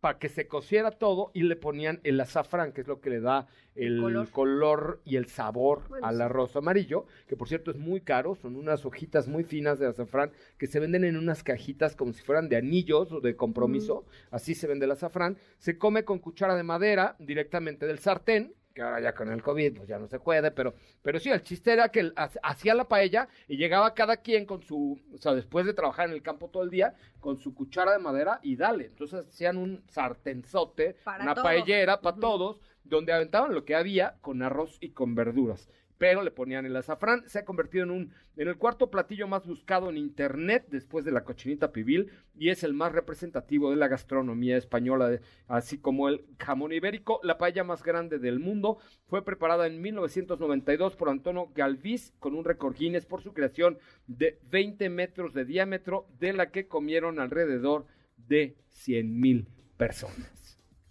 Para 0.00 0.18
que 0.18 0.28
se 0.28 0.46
cociera 0.46 0.92
todo 0.92 1.30
y 1.34 1.42
le 1.42 1.56
ponían 1.56 2.00
el 2.04 2.20
azafrán, 2.20 2.72
que 2.72 2.82
es 2.82 2.86
lo 2.86 3.00
que 3.00 3.10
le 3.10 3.20
da 3.20 3.48
el, 3.74 3.96
El 3.96 4.00
color. 4.00 4.30
color. 4.30 5.00
y 5.04 5.16
el 5.16 5.26
sabor 5.26 5.88
Bueno, 5.88 6.06
al 6.06 6.20
arroz 6.20 6.54
amarillo, 6.54 7.06
que 7.26 7.36
por 7.36 7.48
cierto 7.48 7.70
es 7.70 7.76
muy 7.76 8.00
caro, 8.00 8.36
son 8.36 8.54
unas 8.54 8.86
hojitas 8.86 9.26
muy 9.26 9.42
finas 9.42 9.78
de 9.78 9.86
azafrán 9.88 10.30
que 10.58 10.66
se 10.68 10.78
venden 10.78 11.04
en 11.04 11.16
unas 11.16 11.42
cajitas 11.42 11.96
como 11.96 12.12
si 12.12 12.22
fueran 12.22 12.48
de 12.48 12.56
anillos 12.56 13.10
o 13.12 13.20
de 13.20 13.34
compromiso, 13.34 14.04
así 14.30 14.54
se 14.54 14.66
vende 14.68 14.84
el 14.84 14.92
azafrán, 14.92 15.36
se 15.58 15.78
come 15.78 16.04
con 16.04 16.20
cuchara 16.20 16.54
de 16.54 16.62
madera 16.62 17.16
directamente 17.18 17.86
del 17.86 17.98
sartén, 17.98 18.54
que 18.74 18.82
ahora 18.82 19.00
ya 19.00 19.14
con 19.14 19.30
el 19.30 19.42
COVID 19.42 19.76
pues 19.76 19.88
ya 19.88 19.98
no 19.98 20.08
se 20.08 20.18
puede, 20.18 20.50
pero, 20.50 20.74
pero 21.00 21.18
sí, 21.20 21.30
el 21.30 21.42
chiste 21.42 21.72
era 21.72 21.88
que 21.90 22.12
hacía 22.42 22.74
la 22.74 22.88
paella 22.88 23.28
y 23.46 23.56
llegaba 23.56 23.94
cada 23.94 24.16
quien 24.18 24.44
con 24.44 24.62
su, 24.62 25.00
o 25.14 25.18
sea, 25.18 25.32
después 25.32 25.64
de 25.64 25.74
trabajar 25.74 26.08
en 26.08 26.14
el 26.14 26.22
campo 26.22 26.48
todo 26.48 26.64
el 26.64 26.70
día, 26.70 26.94
con 27.20 27.38
su 27.38 27.54
cuchara 27.54 27.92
de 27.92 28.00
madera 28.00 28.40
y 28.42 28.56
dale. 28.56 28.86
Entonces 28.86 29.26
hacían 29.26 29.56
un 29.56 29.82
sartenzote, 29.88 30.96
Para 31.04 31.22
una 31.22 31.34
todos. 31.34 31.44
paellera 31.44 32.00
para 32.00 32.16
todos, 32.16 32.60
donde 32.82 33.12
aventaban 33.12 33.54
lo 33.54 33.64
que 33.64 33.76
había 33.76 34.16
con 34.20 34.42
arroz 34.42 34.76
y 34.80 34.90
con 34.90 35.14
verduras. 35.14 35.68
Pero 35.98 36.22
le 36.22 36.30
ponían 36.30 36.66
el 36.66 36.76
azafrán, 36.76 37.22
se 37.26 37.38
ha 37.38 37.44
convertido 37.44 37.84
en 37.84 37.90
un 37.90 38.12
en 38.36 38.48
el 38.48 38.56
cuarto 38.56 38.90
platillo 38.90 39.28
más 39.28 39.46
buscado 39.46 39.90
en 39.90 39.96
internet 39.96 40.66
después 40.68 41.04
de 41.04 41.12
la 41.12 41.24
cochinita 41.24 41.72
pibil 41.72 42.10
y 42.36 42.48
es 42.48 42.64
el 42.64 42.74
más 42.74 42.92
representativo 42.92 43.70
de 43.70 43.76
la 43.76 43.88
gastronomía 43.88 44.56
española, 44.56 45.20
así 45.46 45.78
como 45.78 46.08
el 46.08 46.24
jamón 46.38 46.72
ibérico. 46.72 47.20
La 47.22 47.38
paella 47.38 47.62
más 47.62 47.82
grande 47.82 48.18
del 48.18 48.40
mundo 48.40 48.78
fue 49.06 49.24
preparada 49.24 49.66
en 49.66 49.80
1992 49.80 50.96
por 50.96 51.08
Antonio 51.08 51.50
Galvis 51.54 52.12
con 52.18 52.34
un 52.34 52.44
récord 52.44 52.74
Guinness 52.76 53.06
por 53.06 53.22
su 53.22 53.32
creación 53.32 53.78
de 54.06 54.38
20 54.50 54.88
metros 54.90 55.32
de 55.32 55.44
diámetro, 55.44 56.06
de 56.18 56.32
la 56.32 56.50
que 56.50 56.66
comieron 56.66 57.20
alrededor 57.20 57.86
de 58.16 58.56
100 58.68 59.20
mil 59.20 59.48
personas. 59.76 60.43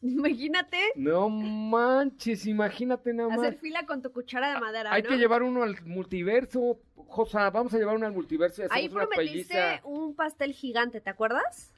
Imagínate 0.03 0.77
No 0.95 1.29
manches, 1.29 2.45
imagínate 2.45 3.13
nada 3.13 3.29
más. 3.29 3.39
hacer 3.39 3.55
fila 3.55 3.85
con 3.85 4.01
tu 4.01 4.11
cuchara 4.11 4.53
de 4.53 4.59
madera, 4.59 4.91
Hay 4.91 5.01
¿no? 5.01 5.09
que 5.09 5.17
llevar 5.17 5.41
uno 5.43 5.63
al 5.63 5.81
multiverso, 5.85 6.77
Josa, 6.95 7.49
vamos 7.49 7.73
a 7.73 7.77
llevar 7.77 7.95
uno 7.95 8.05
al 8.05 8.11
multiverso 8.11 8.63
y 8.63 8.67
Ahí 8.69 8.87
una 8.89 9.07
prometiste 9.07 9.79
un 9.85 10.13
pastel 10.13 10.51
gigante, 10.53 10.99
¿te 10.99 11.09
acuerdas? 11.09 11.73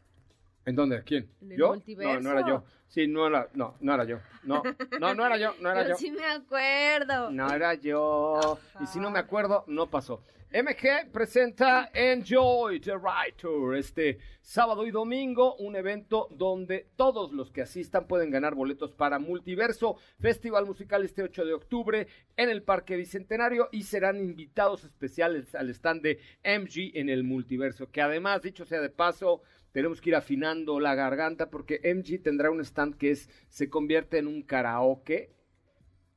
¿En 0.66 0.76
dónde? 0.76 1.04
¿Quién? 1.04 1.30
En 1.42 1.52
el 1.52 1.58
¿Yo? 1.60 1.68
multiverso. 1.70 2.14
No, 2.20 2.20
no 2.34 2.40
era 2.40 2.48
yo. 2.48 2.64
Sí, 2.88 3.08
no 3.08 3.28
era, 3.28 3.48
no, 3.54 3.76
no 3.80 3.94
era 3.94 4.04
yo. 4.06 4.18
No, 4.44 4.64
no, 5.00 5.14
no 5.14 5.26
era 5.28 5.38
yo, 5.38 5.54
no 5.62 5.70
era 5.70 5.88
yo. 5.88 5.96
sí 5.96 6.10
me 6.10 6.26
acuerdo. 6.26 7.30
No 7.30 7.54
era 7.54 7.76
yo. 7.76 8.58
Y 8.82 8.88
si 8.88 9.00
no 9.00 9.12
me 9.12 9.20
Ajá. 9.20 9.28
acuerdo, 9.28 9.64
no 9.68 9.92
pasó. 9.92 10.24
MG 10.52 11.12
presenta 11.12 11.90
Enjoy 11.94 12.80
the 12.80 12.94
Ride 12.94 13.36
Tour 13.36 13.76
este 13.76 14.20
sábado 14.42 14.86
y 14.86 14.92
domingo, 14.92 15.56
un 15.58 15.76
evento 15.76 16.28
donde 16.32 16.88
todos 16.96 17.34
los 17.34 17.52
que 17.52 17.64
asistan 17.64 18.08
pueden 18.08 18.32
ganar 18.32 18.56
boletos 18.56 18.94
para 18.94 19.20
Multiverso, 19.20 19.98
Festival 20.20 20.66
Musical 20.66 21.04
este 21.04 21.24
8 21.24 21.46
de 21.46 21.54
octubre 21.54 22.08
en 22.38 22.50
el 22.50 22.64
Parque 22.64 22.96
Bicentenario 22.96 23.68
y 23.72 23.84
serán 23.84 24.18
invitados 24.18 24.86
especiales 24.86 25.56
al 25.56 25.70
stand 25.72 26.04
de 26.04 26.20
MG 26.44 26.92
en 26.94 27.10
el 27.10 27.24
Multiverso, 27.24 27.92
que 27.92 28.02
además, 28.02 28.42
dicho 28.42 28.66
sea 28.66 28.80
de 28.80 28.90
paso, 28.90 29.42
tenemos 29.74 30.00
que 30.00 30.12
ir 30.12 30.16
afinando 30.16 30.80
la 30.80 30.96
garganta 30.96 31.50
porque 31.50 31.82
MG 31.84 32.22
tendrá 32.22 32.50
un 32.50 32.62
stand 32.62 32.96
que 32.96 33.12
es 33.12 33.30
se 33.50 33.70
convierte 33.70 34.20
en 34.20 34.28
un 34.28 34.42
karaoke 34.42 35.36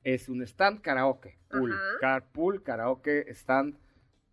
es 0.05 0.29
un 0.29 0.43
stand 0.43 0.81
karaoke. 0.81 1.39
Pool. 1.51 1.73
Ajá. 1.73 1.99
Carpool, 2.01 2.63
karaoke, 2.63 3.27
stand 3.35 3.77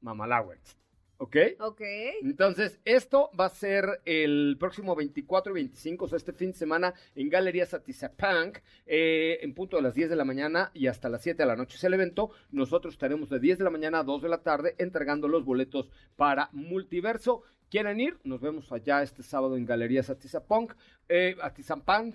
Mamalowers. 0.06 0.78
¿Ok? 1.18 1.38
Ok. 1.60 1.82
Entonces, 2.24 2.80
esto 2.84 3.32
va 3.40 3.46
a 3.46 3.50
ser 3.50 4.02
el 4.04 4.58
próximo 4.60 4.96
24 4.96 5.52
y 5.52 5.56
25, 5.56 6.06
o 6.06 6.08
sea, 6.10 6.18
este 6.18 6.34
fin 6.34 6.52
de 6.52 6.58
semana 6.58 6.94
en 7.16 7.30
Galerías 7.30 7.74
Atizapunk, 7.74 8.58
eh, 8.86 9.40
en 9.42 9.54
punto 9.54 9.78
de 9.78 9.84
las 9.84 9.96
10 9.96 10.10
de 10.10 10.16
la 10.18 10.26
mañana 10.26 10.72
y 10.74 10.88
hasta 10.88 11.08
las 11.08 11.22
7 11.22 11.42
de 11.42 11.48
la 11.48 11.56
noche 11.56 11.78
es 11.78 11.84
el 11.86 11.94
evento. 11.94 12.32
Nosotros 12.52 12.94
estaremos 12.94 13.30
de 13.30 13.40
10 13.40 13.60
de 13.60 13.64
la 13.64 13.70
mañana 13.70 14.00
a 14.00 14.04
2 14.04 14.24
de 14.24 14.30
la 14.30 14.44
tarde 14.44 14.76
entregando 14.78 15.30
los 15.30 15.46
boletos 15.46 15.90
para 16.18 16.50
Multiverso. 16.52 17.44
¿Quieren 17.70 18.00
ir? 18.00 18.18
Nos 18.24 18.42
vemos 18.42 18.72
allá 18.72 19.02
este 19.02 19.24
sábado 19.24 19.58
en 19.58 19.66
Galerías 19.66 20.10
Atizapunk, 20.10 20.74
eh, 21.10 21.36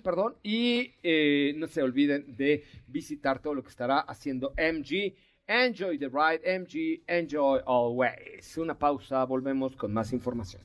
perdón, 0.03 0.35
y 0.43 0.93
eh, 1.03 1.53
no 1.57 1.67
se 1.67 1.83
olviden 1.83 2.37
de 2.37 2.63
visitar 2.87 3.41
todo 3.41 3.55
lo 3.55 3.63
que 3.63 3.69
estará 3.69 3.99
haciendo 3.99 4.53
MG. 4.57 5.13
Enjoy 5.47 5.97
the 5.97 6.09
ride, 6.09 6.41
MG, 6.45 7.01
enjoy 7.07 7.59
always. 7.65 8.57
Una 8.57 8.77
pausa, 8.77 9.25
volvemos 9.25 9.75
con 9.75 9.91
más 9.93 10.13
información. 10.13 10.61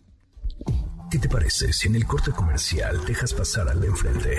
¿Qué 1.11 1.19
te 1.19 1.29
parece 1.29 1.73
si 1.73 1.89
en 1.89 1.97
el 1.97 2.07
corte 2.07 2.31
comercial 2.31 3.05
dejas 3.05 3.33
pasar 3.33 3.69
al 3.69 3.81
de 3.81 3.87
enfrente? 3.89 4.39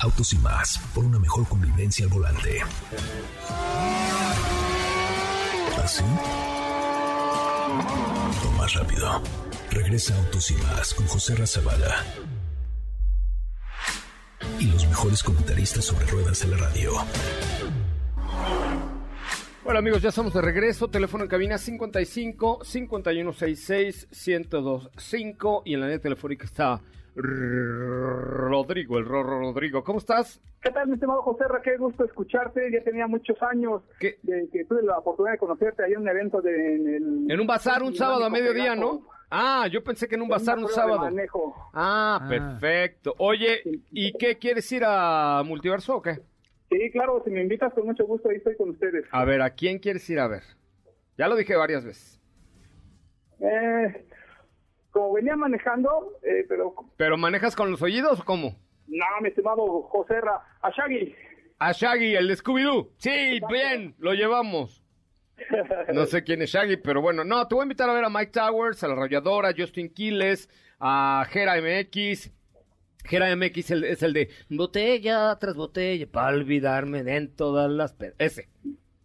Autos 0.00 0.32
y 0.32 0.38
más, 0.38 0.78
por 0.94 1.04
una 1.04 1.18
mejor 1.18 1.46
convivencia 1.48 2.04
al 2.04 2.10
volante. 2.10 2.60
¿Así? 5.82 6.04
O 8.44 8.50
más 8.58 8.74
rápido. 8.74 9.22
Regresa 9.70 10.16
Autos 10.16 10.50
y 10.50 10.54
más 10.54 10.94
con 10.94 11.06
José 11.06 11.34
Razabala. 11.34 12.04
Y 14.64 14.72
los 14.72 14.88
mejores 14.88 15.22
comentaristas 15.22 15.84
sobre 15.84 16.06
ruedas 16.06 16.40
de 16.40 16.56
la 16.56 16.56
radio. 16.56 16.92
Hola 19.62 19.80
amigos, 19.80 20.00
ya 20.00 20.08
estamos 20.08 20.32
de 20.32 20.40
regreso. 20.40 20.88
Teléfono 20.88 21.24
en 21.24 21.28
cabina 21.28 21.58
55 21.58 22.64
5166 22.64 24.08
1025 24.10 25.62
y 25.66 25.74
en 25.74 25.80
la 25.80 25.86
línea 25.86 26.00
telefónica 26.00 26.46
está 26.46 26.80
Rodrigo, 27.14 28.96
el 28.96 29.04
Rorro 29.04 29.40
Rodrigo. 29.40 29.84
¿Cómo 29.84 29.98
estás? 29.98 30.40
¿Qué 30.62 30.70
tal, 30.70 30.88
mi 30.88 30.94
estimado 30.94 31.20
José 31.20 31.44
Ra? 31.46 31.60
Qué 31.60 31.76
gusto 31.76 32.06
escucharte. 32.06 32.72
Ya 32.72 32.82
tenía 32.82 33.06
muchos 33.06 33.36
años 33.42 33.82
de 34.00 34.48
que 34.50 34.64
tuve 34.64 34.82
la 34.82 34.96
oportunidad 34.96 35.34
de 35.34 35.38
conocerte 35.40 35.84
ahí 35.84 35.92
en 35.92 35.98
un 35.98 36.08
evento 36.08 36.40
de, 36.40 36.76
en 36.76 36.88
el... 36.88 37.30
En 37.30 37.38
un 37.38 37.46
bazar 37.46 37.82
un 37.82 37.94
sábado 37.94 38.24
a 38.24 38.30
mediodía, 38.30 38.74
¿no? 38.74 39.02
Ah, 39.36 39.66
yo 39.66 39.82
pensé 39.82 40.06
que 40.06 40.14
en 40.14 40.22
un 40.22 40.28
bazar 40.28 40.56
un 40.58 40.64
prueba 40.66 40.82
de 40.84 40.90
sábado. 40.92 41.04
manejo. 41.10 41.54
Ah, 41.72 42.20
Ah. 42.22 42.28
perfecto. 42.28 43.14
Oye, 43.18 43.62
¿y 43.90 44.12
qué 44.12 44.38
quieres 44.38 44.70
ir 44.70 44.84
a 44.86 45.42
Multiverso 45.44 45.96
o 45.96 46.02
qué? 46.02 46.20
Sí, 46.70 46.90
claro, 46.92 47.20
si 47.24 47.30
me 47.30 47.42
invitas 47.42 47.72
con 47.74 47.84
mucho 47.86 48.04
gusto, 48.06 48.28
ahí 48.28 48.36
estoy 48.36 48.56
con 48.56 48.70
ustedes. 48.70 49.04
A 49.10 49.24
ver, 49.24 49.42
¿a 49.42 49.50
quién 49.50 49.78
quieres 49.80 50.08
ir 50.08 50.18
a 50.20 50.28
ver? 50.28 50.42
Ya 51.18 51.26
lo 51.28 51.36
dije 51.36 51.56
varias 51.56 51.84
veces. 51.84 52.20
Eh, 53.40 54.06
como 54.90 55.12
venía 55.14 55.36
manejando, 55.36 56.12
eh, 56.22 56.44
pero 56.48 56.72
¿Pero 56.96 57.16
manejas 57.16 57.56
con 57.56 57.70
los 57.70 57.82
oídos 57.82 58.20
o 58.20 58.24
cómo? 58.24 58.54
no, 58.86 59.04
mi 59.22 59.28
estimado 59.30 59.82
José 59.82 60.20
Ra, 60.20 60.40
a 60.62 60.70
Shaggy. 60.70 61.14
A 61.58 61.72
Shaggy, 61.72 62.14
el 62.14 62.28
de 62.28 62.34
Scooby-Doo. 62.36 62.90
Sí, 62.98 63.40
bien, 63.48 63.94
lo 63.98 64.12
llevamos. 64.12 64.83
No 65.92 66.06
sé 66.06 66.22
quién 66.24 66.42
es 66.42 66.50
Shaggy, 66.50 66.76
pero 66.76 67.00
bueno, 67.02 67.24
no, 67.24 67.46
te 67.48 67.54
voy 67.54 67.62
a 67.62 67.66
invitar 67.66 67.90
a 67.90 67.94
ver 67.94 68.04
a 68.04 68.08
Mike 68.10 68.32
Towers, 68.32 68.82
a 68.82 68.88
la 68.88 68.94
Arrolladora, 68.94 69.48
a 69.50 69.54
Justin 69.56 69.88
Quiles, 69.92 70.48
a 70.80 71.26
Gera 71.30 71.54
MX. 71.60 72.30
Gera 73.04 73.34
MX 73.36 73.70
el- 73.72 73.84
es 73.84 74.02
el 74.02 74.12
de 74.14 74.30
botella 74.48 75.36
tras 75.38 75.54
botella 75.56 76.06
para 76.10 76.34
olvidarme 76.36 77.02
de 77.04 77.16
en 77.16 77.34
todas 77.34 77.70
las... 77.70 77.92
pe-". 77.92 78.14
Ese. 78.18 78.48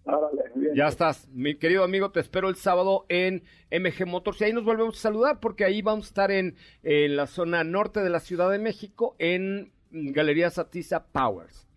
Árale, 0.05 0.43
bien. 0.55 0.73
Ya 0.75 0.87
estás, 0.87 1.27
mi 1.29 1.55
querido 1.55 1.83
amigo, 1.83 2.11
te 2.11 2.19
espero 2.19 2.47
el 2.49 2.55
sábado 2.55 3.05
en 3.09 3.43
MG 3.71 4.05
Motors 4.07 4.39
y 4.41 4.45
ahí 4.45 4.53
nos 4.53 4.63
volvemos 4.63 4.97
a 4.97 5.01
saludar 5.01 5.39
porque 5.39 5.65
ahí 5.65 5.81
vamos 5.81 6.05
a 6.05 6.09
estar 6.09 6.31
en, 6.31 6.55
en 6.83 7.15
la 7.17 7.27
zona 7.27 7.63
norte 7.63 7.99
de 8.01 8.09
la 8.09 8.19
Ciudad 8.19 8.49
de 8.49 8.57
México 8.59 9.15
en 9.19 9.71
Galería 9.91 10.49
Satiza 10.49 11.05
Powers. 11.07 11.67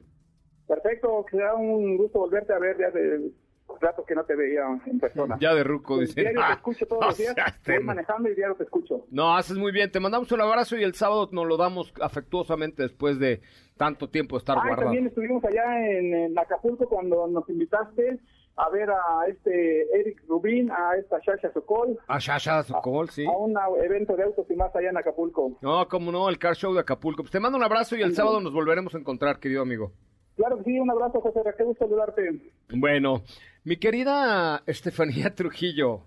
Perfecto, 0.69 1.27
será 1.31 1.55
un 1.55 1.97
gusto 1.99 2.21
volverte 2.21 2.53
a 2.55 2.59
ver 2.59 2.77
ya 2.79 2.91
de 2.91 3.31
rato 3.83 4.05
que 4.05 4.15
no 4.15 4.25
te 4.25 4.35
veía 4.37 4.63
en 4.87 4.99
persona. 4.99 5.37
Ya 5.41 5.55
de 5.55 5.65
ruco, 5.65 5.99
dice. 5.99 6.21
Diario 6.21 6.41
te 6.41 6.47
"Ah, 6.51 6.53
escucho 6.55 6.87
todos 6.87 7.05
los 7.07 7.19
días, 7.19 7.35
este 7.47 7.73
voy 7.73 7.81
no". 7.81 7.87
manejando 7.87 8.29
y 8.31 8.35
diario 8.35 8.55
te 8.55 8.65
escucho. 8.65 9.05
No, 9.11 9.37
haces 9.37 9.59
muy 9.59 9.73
bien. 9.73 9.91
Te 9.91 10.01
mandamos 10.01 10.31
un 10.33 10.41
abrazo 10.41 10.77
y 10.77 10.83
el 10.85 10.95
sábado 10.95 11.29
nos 11.33 11.47
lo 11.47 11.57
damos 11.57 11.93
afectuosamente 12.01 12.83
después 12.83 13.19
de 13.19 13.41
tanto 13.77 14.09
tiempo 14.09 14.37
de 14.37 14.39
estar 14.39 14.57
Ah, 14.59 14.63
guardado. 14.63 14.83
también 14.85 15.07
estuvimos 15.09 15.45
allá 15.45 15.87
en, 15.91 16.15
en 16.15 16.39
Acapulco 16.39 16.89
cuando 16.89 17.27
nos 17.27 17.49
invitaste 17.49 18.19
a 18.55 18.69
ver 18.69 18.91
a 18.91 19.27
este 19.29 19.83
Eric 19.99 20.23
Rubin, 20.29 20.71
a 20.71 20.95
esta 20.99 21.19
Shasha 21.21 21.51
Sokol, 21.55 21.99
A 22.07 22.19
Shasha 22.19 22.63
Sokol, 22.63 23.09
sí. 23.09 23.25
a 23.25 23.31
un 23.31 23.55
evento 23.83 24.15
de 24.15 24.25
autos 24.25 24.45
y 24.51 24.55
más 24.55 24.77
allá 24.77 24.91
en 24.91 24.99
Acapulco. 24.99 25.57
No, 25.63 25.89
como 25.89 26.13
no, 26.13 26.29
el 26.29 26.39
car 26.39 26.55
show 26.55 26.75
de 26.75 26.81
Acapulco. 26.81 27.23
Pues 27.23 27.33
te 27.33 27.41
mando 27.41 27.57
un 27.57 27.65
abrazo 27.65 27.97
y 27.97 28.03
el 28.03 28.15
sábado 28.15 28.41
nos 28.41 28.53
volveremos 28.53 28.95
a 28.95 28.99
encontrar, 28.99 29.41
querido 29.41 29.63
amigo. 29.63 29.91
Claro 30.37 30.59
que 30.59 30.65
sí, 30.65 30.79
un 30.79 30.91
abrazo, 30.91 31.21
José, 31.21 31.41
qué 31.57 31.65
gusto 31.65 31.85
saludarte. 31.87 32.53
Bueno, 32.75 33.23
mi 33.65 33.77
querida 33.77 34.63
Estefanía 34.67 35.35
Trujillo, 35.35 36.05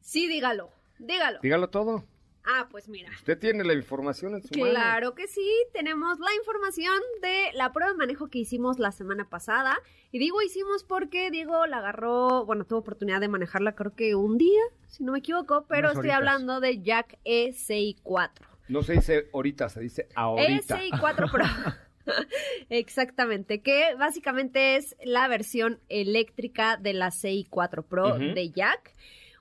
Sí, 0.00 0.28
dígalo, 0.28 0.70
dígalo. 0.98 1.40
dígalo 1.42 1.68
todo. 1.68 2.04
Ah, 2.48 2.68
pues 2.70 2.88
mira. 2.88 3.10
Usted 3.10 3.36
tiene 3.40 3.64
la 3.64 3.74
información 3.74 4.36
en 4.36 4.42
su 4.44 4.56
mano. 4.56 4.70
Claro 4.70 5.14
que 5.16 5.26
sí, 5.26 5.44
tenemos 5.72 6.20
la 6.20 6.32
información 6.36 6.94
de 7.20 7.50
la 7.54 7.72
prueba 7.72 7.90
de 7.90 7.98
manejo 7.98 8.28
que 8.28 8.38
hicimos 8.38 8.78
la 8.78 8.92
semana 8.92 9.28
pasada. 9.28 9.76
Y 10.12 10.20
digo 10.20 10.40
hicimos 10.42 10.84
porque 10.84 11.32
Diego 11.32 11.66
la 11.66 11.78
agarró, 11.78 12.44
bueno, 12.46 12.64
tuvo 12.64 12.78
oportunidad 12.78 13.20
de 13.20 13.26
manejarla 13.26 13.74
creo 13.74 13.96
que 13.96 14.14
un 14.14 14.38
día, 14.38 14.62
si 14.86 15.02
no 15.02 15.10
me 15.10 15.18
equivoco, 15.18 15.64
pero 15.68 15.88
Unas 15.88 15.94
estoy 15.94 16.10
horitas. 16.10 16.16
hablando 16.18 16.60
de 16.60 16.80
Jack 16.82 17.18
E 17.24 17.48
ECI4. 17.48 18.30
No 18.68 18.84
se 18.84 18.92
dice 18.92 19.28
ahorita, 19.34 19.68
se 19.68 19.80
dice 19.80 20.08
ahorita. 20.14 20.80
ECI4 20.80 21.30
Pro. 21.32 21.44
Exactamente, 22.68 23.62
que 23.62 23.94
básicamente 23.98 24.76
es 24.76 24.96
la 25.04 25.28
versión 25.28 25.80
eléctrica 25.88 26.76
de 26.76 26.92
la 26.92 27.08
CI4 27.08 27.84
Pro 27.84 28.18
de 28.18 28.50
Jack. 28.50 28.94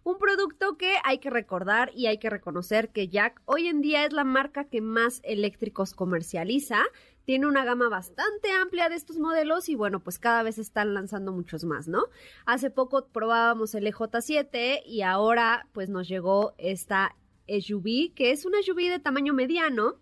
Un 0.03 0.19
producto 0.19 0.77
que 0.77 0.97
hay 1.03 1.17
que 1.17 1.31
recordar 1.31 1.91
y 1.95 2.05
hay 2.05 2.19
que 2.19 2.29
reconocer 2.29 2.89
que 2.89 3.07
Jack 3.07 3.41
hoy 3.45 3.67
en 3.67 3.81
día 3.81 4.05
es 4.05 4.13
la 4.13 4.23
marca 4.23 4.65
que 4.65 4.79
más 4.79 5.19
eléctricos 5.23 5.95
comercializa. 5.95 6.83
Tiene 7.25 7.47
una 7.47 7.65
gama 7.65 7.89
bastante 7.89 8.51
amplia 8.51 8.87
de 8.87 8.97
estos 8.97 9.17
modelos 9.17 9.67
y 9.67 9.73
bueno, 9.73 10.01
pues 10.01 10.19
cada 10.19 10.43
vez 10.43 10.59
están 10.59 10.93
lanzando 10.93 11.31
muchos 11.31 11.63
más, 11.63 11.87
¿no? 11.87 12.03
Hace 12.45 12.69
poco 12.69 13.07
probábamos 13.07 13.73
el 13.73 13.87
EJ7 13.87 14.83
y 14.85 15.01
ahora 15.01 15.67
pues 15.71 15.89
nos 15.89 16.07
llegó 16.07 16.53
esta 16.59 17.15
SUV, 17.47 18.13
que 18.13 18.29
es 18.29 18.45
una 18.45 18.61
SUV 18.61 18.91
de 18.91 18.99
tamaño 18.99 19.33
mediano 19.33 19.95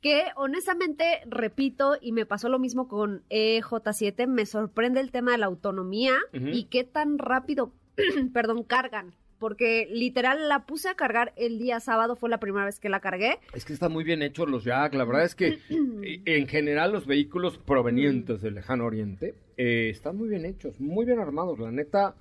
que 0.00 0.26
honestamente, 0.36 1.20
repito, 1.26 1.96
y 2.00 2.12
me 2.12 2.26
pasó 2.26 2.48
lo 2.48 2.58
mismo 2.58 2.88
con 2.88 3.24
EJ7, 3.30 4.26
me 4.26 4.46
sorprende 4.46 5.00
el 5.00 5.10
tema 5.10 5.32
de 5.32 5.38
la 5.38 5.46
autonomía 5.46 6.16
y 6.32 6.64
qué 6.64 6.84
tan 6.84 7.18
rápido, 7.18 7.72
perdón, 8.32 8.62
cargan. 8.62 9.14
Porque 9.38 9.86
literal 9.92 10.48
la 10.48 10.66
puse 10.66 10.88
a 10.88 10.96
cargar 10.96 11.32
el 11.36 11.60
día 11.60 11.78
sábado, 11.78 12.16
fue 12.16 12.28
la 12.28 12.40
primera 12.40 12.64
vez 12.64 12.80
que 12.80 12.88
la 12.88 12.98
cargué. 12.98 13.38
Es 13.54 13.64
que 13.64 13.72
están 13.72 13.92
muy 13.92 14.02
bien 14.02 14.20
hechos 14.20 14.50
los 14.50 14.64
Jack. 14.64 14.94
La 14.94 15.04
verdad 15.04 15.24
es 15.24 15.36
que 15.36 15.60
en 15.68 16.48
general 16.48 16.90
los 16.90 17.06
vehículos 17.06 17.56
provenientes 17.56 18.42
del 18.42 18.56
lejano 18.56 18.84
oriente 18.84 19.36
eh, 19.56 19.90
están 19.90 20.16
muy 20.16 20.28
bien 20.28 20.44
hechos, 20.44 20.80
muy 20.80 21.06
bien 21.06 21.20
armados. 21.20 21.60
La 21.60 21.70
neta, 21.70 22.16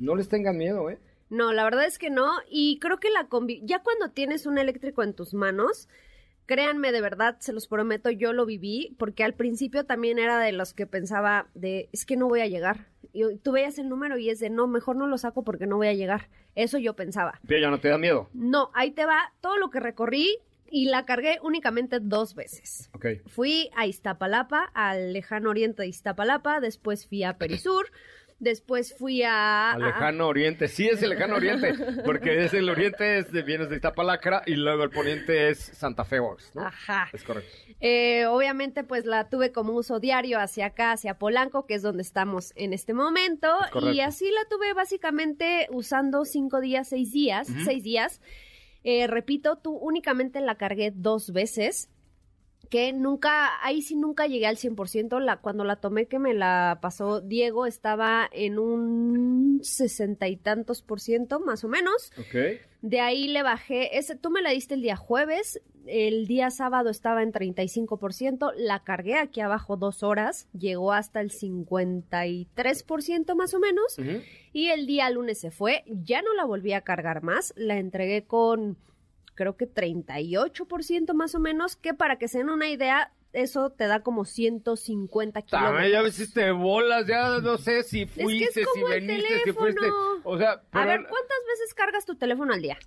no 0.00 0.16
les 0.16 0.28
tengan 0.28 0.58
miedo, 0.58 0.90
¿eh? 0.90 0.98
No, 1.30 1.52
la 1.52 1.64
verdad 1.64 1.86
es 1.86 1.98
que 1.98 2.10
no. 2.10 2.32
Y 2.50 2.78
creo 2.80 2.98
que 2.98 3.10
la 3.10 3.28
combi, 3.28 3.60
ya 3.64 3.82
cuando 3.82 4.10
tienes 4.10 4.46
un 4.46 4.58
eléctrico 4.58 5.04
en 5.04 5.14
tus 5.14 5.34
manos, 5.34 5.88
créanme 6.46 6.92
de 6.92 7.00
verdad, 7.00 7.36
se 7.40 7.52
los 7.52 7.66
prometo, 7.66 8.10
yo 8.10 8.32
lo 8.32 8.46
viví, 8.46 8.94
porque 8.98 9.24
al 9.24 9.34
principio 9.34 9.84
también 9.84 10.18
era 10.18 10.38
de 10.38 10.52
los 10.52 10.72
que 10.72 10.86
pensaba 10.86 11.48
de, 11.54 11.88
es 11.92 12.06
que 12.06 12.16
no 12.16 12.28
voy 12.28 12.40
a 12.40 12.46
llegar. 12.46 12.86
Y 13.12 13.36
tú 13.38 13.52
veías 13.52 13.78
el 13.78 13.88
número 13.88 14.18
y 14.18 14.30
es 14.30 14.40
de, 14.40 14.50
no, 14.50 14.66
mejor 14.66 14.96
no 14.96 15.06
lo 15.06 15.18
saco 15.18 15.42
porque 15.42 15.66
no 15.66 15.76
voy 15.76 15.88
a 15.88 15.94
llegar. 15.94 16.28
Eso 16.54 16.78
yo 16.78 16.94
pensaba. 16.94 17.40
Pero 17.46 17.60
ya 17.60 17.70
no 17.70 17.80
te 17.80 17.88
da 17.88 17.98
miedo. 17.98 18.28
No, 18.32 18.70
ahí 18.74 18.90
te 18.90 19.06
va 19.06 19.32
todo 19.40 19.56
lo 19.56 19.70
que 19.70 19.80
recorrí 19.80 20.38
y 20.70 20.86
la 20.86 21.04
cargué 21.04 21.38
únicamente 21.42 21.98
dos 22.00 22.34
veces. 22.34 22.90
Ok. 22.94 23.06
Fui 23.26 23.70
a 23.76 23.86
Iztapalapa, 23.86 24.70
al 24.74 25.12
lejano 25.12 25.50
oriente 25.50 25.82
de 25.82 25.88
Iztapalapa, 25.88 26.60
después 26.60 27.06
fui 27.06 27.22
a 27.22 27.38
Perisur, 27.38 27.90
después 28.38 28.94
fui 28.98 29.22
a... 29.22 29.72
Al 29.72 29.82
a- 29.82 29.86
lejano 29.86 30.28
oriente, 30.28 30.68
sí 30.68 30.86
es 30.86 31.02
el 31.02 31.10
lejano 31.10 31.36
oriente, 31.36 31.74
porque 32.04 32.44
es 32.44 32.54
el 32.54 32.68
oriente 32.68 33.18
es 33.18 33.32
vienes 33.44 33.68
de 33.70 33.76
Iztapalacra 33.76 34.42
y 34.46 34.54
luego 34.54 34.82
el 34.84 34.90
poniente 34.90 35.48
es 35.50 35.58
Santa 35.58 36.04
Fe 36.04 36.20
Works, 36.20 36.52
¿no? 36.54 36.66
Ajá. 36.66 37.08
Es 37.12 37.22
correcto. 37.22 37.50
Eh, 37.80 38.26
obviamente, 38.26 38.84
pues 38.84 39.04
la 39.04 39.28
tuve 39.28 39.52
como 39.52 39.72
uso 39.74 40.00
diario 40.00 40.38
hacia 40.40 40.66
acá, 40.66 40.92
hacia 40.92 41.18
Polanco, 41.18 41.66
que 41.66 41.74
es 41.74 41.82
donde 41.82 42.02
estamos 42.02 42.52
en 42.56 42.72
este 42.72 42.94
momento. 42.94 43.48
Es. 43.70 43.94
Y 43.94 44.00
así 44.00 44.30
la 44.30 44.48
tuve 44.48 44.72
básicamente 44.72 45.66
usando 45.70 46.24
cinco 46.24 46.60
días, 46.60 46.88
seis 46.88 47.12
días, 47.12 47.48
seis 47.64 47.82
días. 47.82 48.20
Eh, 48.84 49.06
repito, 49.08 49.56
tú 49.56 49.76
únicamente 49.76 50.40
la 50.40 50.54
cargué 50.54 50.92
dos 50.94 51.32
veces. 51.32 51.90
Que 52.70 52.92
nunca, 52.92 53.64
ahí 53.64 53.82
sí 53.82 53.94
nunca 53.94 54.26
llegué 54.26 54.46
al 54.46 54.56
100%. 54.56 55.20
La, 55.20 55.38
cuando 55.38 55.64
la 55.64 55.76
tomé 55.76 56.06
que 56.06 56.18
me 56.18 56.34
la 56.34 56.78
pasó 56.80 57.20
Diego, 57.20 57.66
estaba 57.66 58.28
en 58.32 58.58
un 58.58 59.60
sesenta 59.62 60.28
y 60.28 60.36
tantos 60.36 60.82
por 60.82 61.00
ciento, 61.00 61.40
más 61.40 61.64
o 61.64 61.68
menos. 61.68 62.12
Ok. 62.18 62.60
De 62.82 63.00
ahí 63.00 63.28
le 63.28 63.42
bajé, 63.42 63.98
ese, 63.98 64.14
tú 64.14 64.30
me 64.30 64.42
la 64.42 64.50
diste 64.50 64.74
el 64.74 64.82
día 64.82 64.96
jueves, 64.96 65.60
el 65.86 66.26
día 66.26 66.50
sábado 66.50 66.90
estaba 66.90 67.22
en 67.22 67.32
35%, 67.32 68.52
la 68.56 68.84
cargué 68.84 69.16
aquí 69.16 69.40
abajo 69.40 69.76
dos 69.76 70.02
horas, 70.02 70.48
llegó 70.56 70.92
hasta 70.92 71.20
el 71.20 71.32
53% 71.32 73.34
más 73.34 73.54
o 73.54 73.58
menos, 73.58 73.96
y 74.52 74.68
el 74.68 74.86
día 74.86 75.10
lunes 75.10 75.40
se 75.40 75.50
fue, 75.50 75.82
ya 75.86 76.22
no 76.22 76.34
la 76.34 76.44
volví 76.44 76.74
a 76.74 76.82
cargar 76.82 77.22
más, 77.22 77.54
la 77.56 77.78
entregué 77.78 78.24
con 78.24 78.76
creo 79.36 79.56
que 79.56 79.72
38% 79.72 81.12
más 81.14 81.34
o 81.36 81.38
menos, 81.40 81.76
que 81.76 81.94
para 81.94 82.18
que 82.18 82.26
se 82.26 82.38
den 82.38 82.48
una 82.50 82.68
idea, 82.68 83.12
eso 83.32 83.70
te 83.70 83.86
da 83.86 84.00
como 84.00 84.24
150 84.24 85.42
También 85.42 85.72
ya 85.82 85.86
kilómetros. 85.86 86.08
hiciste 86.14 86.50
bolas, 86.52 87.06
ya 87.06 87.38
no 87.40 87.58
sé 87.58 87.82
si 87.82 88.02
es 88.02 88.10
fuiste, 88.10 88.52
si 88.60 88.64
como 88.64 88.88
el 88.88 89.06
veniste, 89.06 89.42
si 89.44 89.52
fuiste. 89.52 89.80
teléfono. 89.80 90.20
O 90.24 90.38
sea, 90.38 90.62
A 90.72 90.84
ver, 90.86 91.00
¿cuántas 91.08 91.38
veces 91.46 91.74
cargas 91.74 92.04
tu 92.04 92.16
teléfono 92.16 92.52
al 92.54 92.62
día? 92.62 92.78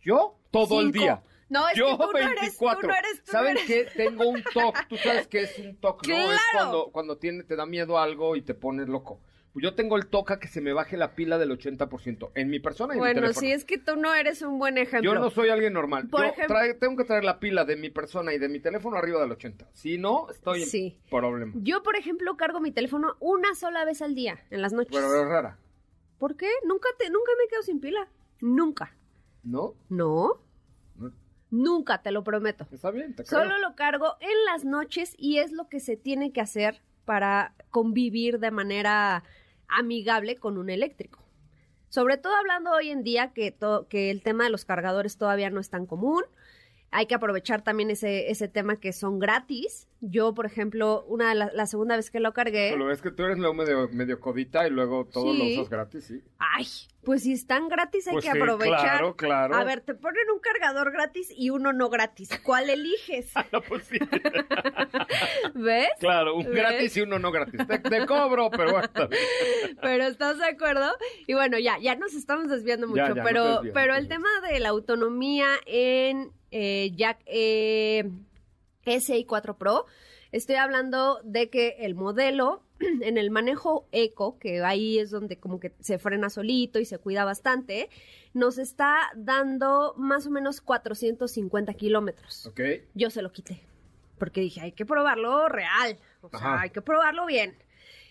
yo 0.00 0.38
todo 0.50 0.80
el 0.80 0.92
día. 0.92 1.22
No, 1.50 1.66
es 1.68 1.76
Yo 1.76 1.86
que 1.98 2.04
tú 2.04 2.12
no 2.12 2.18
eres, 2.18 2.40
24. 2.40 2.80
tú 2.80 2.86
no 2.88 2.94
eres, 2.94 3.12
tú 3.16 3.22
no 3.26 3.32
¿Saben 3.32 3.56
eres. 3.56 3.66
qué? 3.66 3.84
Tengo 3.96 4.28
un 4.28 4.42
TOC. 4.42 4.86
Tú 4.88 4.96
sabes 4.98 5.26
qué 5.28 5.42
es 5.44 5.58
un 5.58 5.76
TOC, 5.80 6.06
¿no? 6.06 6.32
Es 6.32 6.40
cuando, 6.52 6.90
cuando 6.92 7.16
tiene, 7.16 7.42
te 7.42 7.56
da 7.56 7.64
miedo 7.66 7.98
algo 7.98 8.36
y 8.36 8.42
te 8.42 8.52
pones 8.54 8.86
loco. 8.88 9.20
Pues 9.52 9.62
yo 9.62 9.74
tengo 9.74 9.96
el 9.96 10.06
TOC 10.06 10.30
a 10.32 10.38
que 10.40 10.46
se 10.48 10.60
me 10.60 10.72
baje 10.72 10.96
la 10.96 11.14
pila 11.14 11.38
del 11.38 11.50
80% 11.50 12.30
en 12.34 12.50
mi 12.50 12.60
persona 12.60 12.92
y 12.94 12.96
en 12.96 12.98
mi 12.98 13.00
Bueno, 13.00 13.20
teléfono. 13.22 13.40
sí, 13.40 13.50
es 13.52 13.64
que 13.64 13.78
tú 13.78 13.96
no 13.96 14.14
eres 14.14 14.42
un 14.42 14.58
buen 14.58 14.76
ejemplo. 14.78 15.12
Yo 15.14 15.18
no 15.18 15.30
soy 15.30 15.48
alguien 15.48 15.72
normal. 15.72 16.08
Por 16.08 16.20
Yo 16.20 16.26
ejemplo- 16.28 16.54
trae- 16.56 16.74
tengo 16.78 16.96
que 16.96 17.04
traer 17.04 17.24
la 17.24 17.40
pila 17.40 17.64
de 17.64 17.76
mi 17.76 17.90
persona 17.90 18.32
y 18.34 18.38
de 18.38 18.48
mi 18.48 18.60
teléfono 18.60 18.96
arriba 18.98 19.20
del 19.20 19.32
80. 19.32 19.66
Si 19.72 19.96
no, 19.98 20.30
estoy 20.30 20.62
en 20.62 20.68
Sí. 20.68 20.98
problema. 21.10 21.52
Yo, 21.56 21.82
por 21.82 21.96
ejemplo, 21.96 22.36
cargo 22.36 22.60
mi 22.60 22.70
teléfono 22.72 23.16
una 23.20 23.54
sola 23.54 23.84
vez 23.84 24.02
al 24.02 24.14
día, 24.14 24.38
en 24.50 24.60
las 24.62 24.72
noches. 24.72 24.92
Pero 24.96 25.14
es 25.22 25.26
rara, 25.28 25.58
¿Por 26.18 26.36
qué? 26.36 26.50
Nunca, 26.64 26.88
te, 26.98 27.08
nunca 27.10 27.30
me 27.40 27.48
quedo 27.48 27.62
sin 27.62 27.80
pila. 27.80 28.08
Nunca. 28.40 28.94
¿no? 29.44 29.74
No, 29.88 30.40
No. 30.98 31.12
nunca, 31.50 32.02
te 32.02 32.10
lo 32.10 32.22
prometo. 32.24 32.66
Está 32.72 32.90
bien, 32.90 33.14
te 33.14 33.24
creo. 33.24 33.40
Solo 33.40 33.58
lo 33.58 33.74
cargo 33.76 34.16
en 34.20 34.44
las 34.46 34.64
noches 34.64 35.14
y 35.16 35.38
es 35.38 35.52
lo 35.52 35.68
que 35.68 35.80
se 35.80 35.96
tiene 35.96 36.32
que 36.32 36.40
hacer 36.40 36.82
para 37.08 37.54
convivir 37.70 38.38
de 38.38 38.50
manera 38.50 39.24
amigable 39.66 40.36
con 40.36 40.58
un 40.58 40.68
eléctrico. 40.68 41.24
Sobre 41.88 42.18
todo 42.18 42.34
hablando 42.36 42.70
hoy 42.70 42.90
en 42.90 43.02
día 43.02 43.32
que, 43.32 43.56
el 44.10 44.22
tema 44.22 44.44
de 44.44 44.50
los 44.50 44.66
cargadores 44.66 45.16
todavía 45.16 45.48
no 45.48 45.58
es 45.58 45.70
tan 45.70 45.86
común. 45.86 46.22
Hay 46.90 47.06
que 47.06 47.14
aprovechar 47.14 47.62
también 47.62 47.90
ese, 47.90 48.30
ese 48.30 48.46
tema 48.46 48.76
que 48.76 48.92
son 48.92 49.18
gratis. 49.18 49.88
Yo, 50.02 50.34
por 50.34 50.44
ejemplo, 50.44 51.02
una 51.08 51.30
de 51.30 51.34
la, 51.34 51.50
la 51.54 51.64
segunda 51.66 51.96
vez 51.96 52.10
que 52.10 52.20
lo 52.20 52.34
cargué. 52.34 52.76
Lo 52.76 52.84
ves 52.84 53.00
que 53.00 53.10
tú 53.10 53.22
eres 53.24 53.38
luego 53.38 53.54
medio, 53.54 53.88
medio 53.88 54.20
codita 54.20 54.66
y 54.66 54.70
luego 54.70 55.06
todo 55.06 55.32
Sí. 55.32 55.38
lo 55.38 55.60
usas 55.62 55.70
gratis, 55.70 56.04
sí. 56.04 56.22
Ay, 56.38 56.66
pues 57.08 57.22
si 57.22 57.32
están 57.32 57.70
gratis 57.70 58.06
hay 58.06 58.12
Pues 58.12 58.24
que 58.26 58.30
aprovechar. 58.32 58.80
claro, 58.98 59.16
claro. 59.16 59.56
A 59.56 59.64
ver, 59.64 59.80
te 59.80 59.94
ponen 59.94 60.28
un 60.30 60.40
cargador 60.40 60.92
gratis 60.92 61.32
y 61.34 61.48
uno 61.48 61.72
no 61.72 61.88
gratis. 61.88 62.28
¿Cuál 62.42 62.68
eliges? 62.68 63.32
No, 63.50 63.62
pues 63.62 63.84
sí. 63.84 63.98
¿Ves? 65.54 65.88
Claro, 66.00 66.36
un 66.36 66.44
¿Ves? 66.44 66.54
gratis 66.54 66.94
y 66.98 67.00
uno 67.00 67.18
no 67.18 67.32
gratis. 67.32 67.66
Te, 67.66 67.78
te 67.78 68.04
cobro, 68.04 68.50
pero 68.50 68.72
bueno. 68.72 68.88
Pero 69.80 70.04
¿estás 70.04 70.36
de 70.36 70.44
acuerdo? 70.44 70.92
Y 71.26 71.32
bueno, 71.32 71.58
ya, 71.58 71.78
ya 71.78 71.94
nos 71.94 72.12
estamos 72.12 72.50
desviando 72.50 72.86
mucho, 72.86 72.98
Ya, 72.98 73.08
ya, 73.08 73.08
no 73.08 73.14
te 73.14 73.22
pero, 73.22 73.60
pero 73.72 73.92
no 73.94 73.98
el 73.98 74.08
tema 74.08 74.28
de 74.46 74.60
la 74.60 74.68
autonomía 74.68 75.48
en 75.64 76.30
eh, 76.50 76.90
Jack 76.94 77.20
eh, 77.24 78.10
SI 78.84 79.24
4 79.24 79.56
Pro, 79.56 79.86
estoy 80.30 80.56
hablando 80.56 81.20
de 81.24 81.48
que 81.48 81.76
el 81.80 81.94
modelo 81.94 82.67
en 83.02 83.18
el 83.18 83.30
manejo 83.30 83.86
eco, 83.92 84.38
que 84.38 84.62
ahí 84.62 84.98
es 84.98 85.10
donde 85.10 85.38
como 85.38 85.60
que 85.60 85.72
se 85.80 85.98
frena 85.98 86.30
solito 86.30 86.78
y 86.78 86.84
se 86.84 86.98
cuida 86.98 87.24
bastante, 87.24 87.88
nos 88.34 88.58
está 88.58 89.10
dando 89.16 89.94
más 89.96 90.26
o 90.26 90.30
menos 90.30 90.60
450 90.60 91.74
kilómetros. 91.74 92.46
Ok. 92.46 92.60
Yo 92.94 93.10
se 93.10 93.22
lo 93.22 93.32
quité. 93.32 93.60
Porque 94.18 94.40
dije, 94.40 94.60
hay 94.60 94.72
que 94.72 94.84
probarlo 94.84 95.48
real. 95.48 95.98
O 96.22 96.28
sea, 96.28 96.38
Ajá. 96.40 96.60
hay 96.62 96.70
que 96.70 96.82
probarlo 96.82 97.26
bien. 97.26 97.56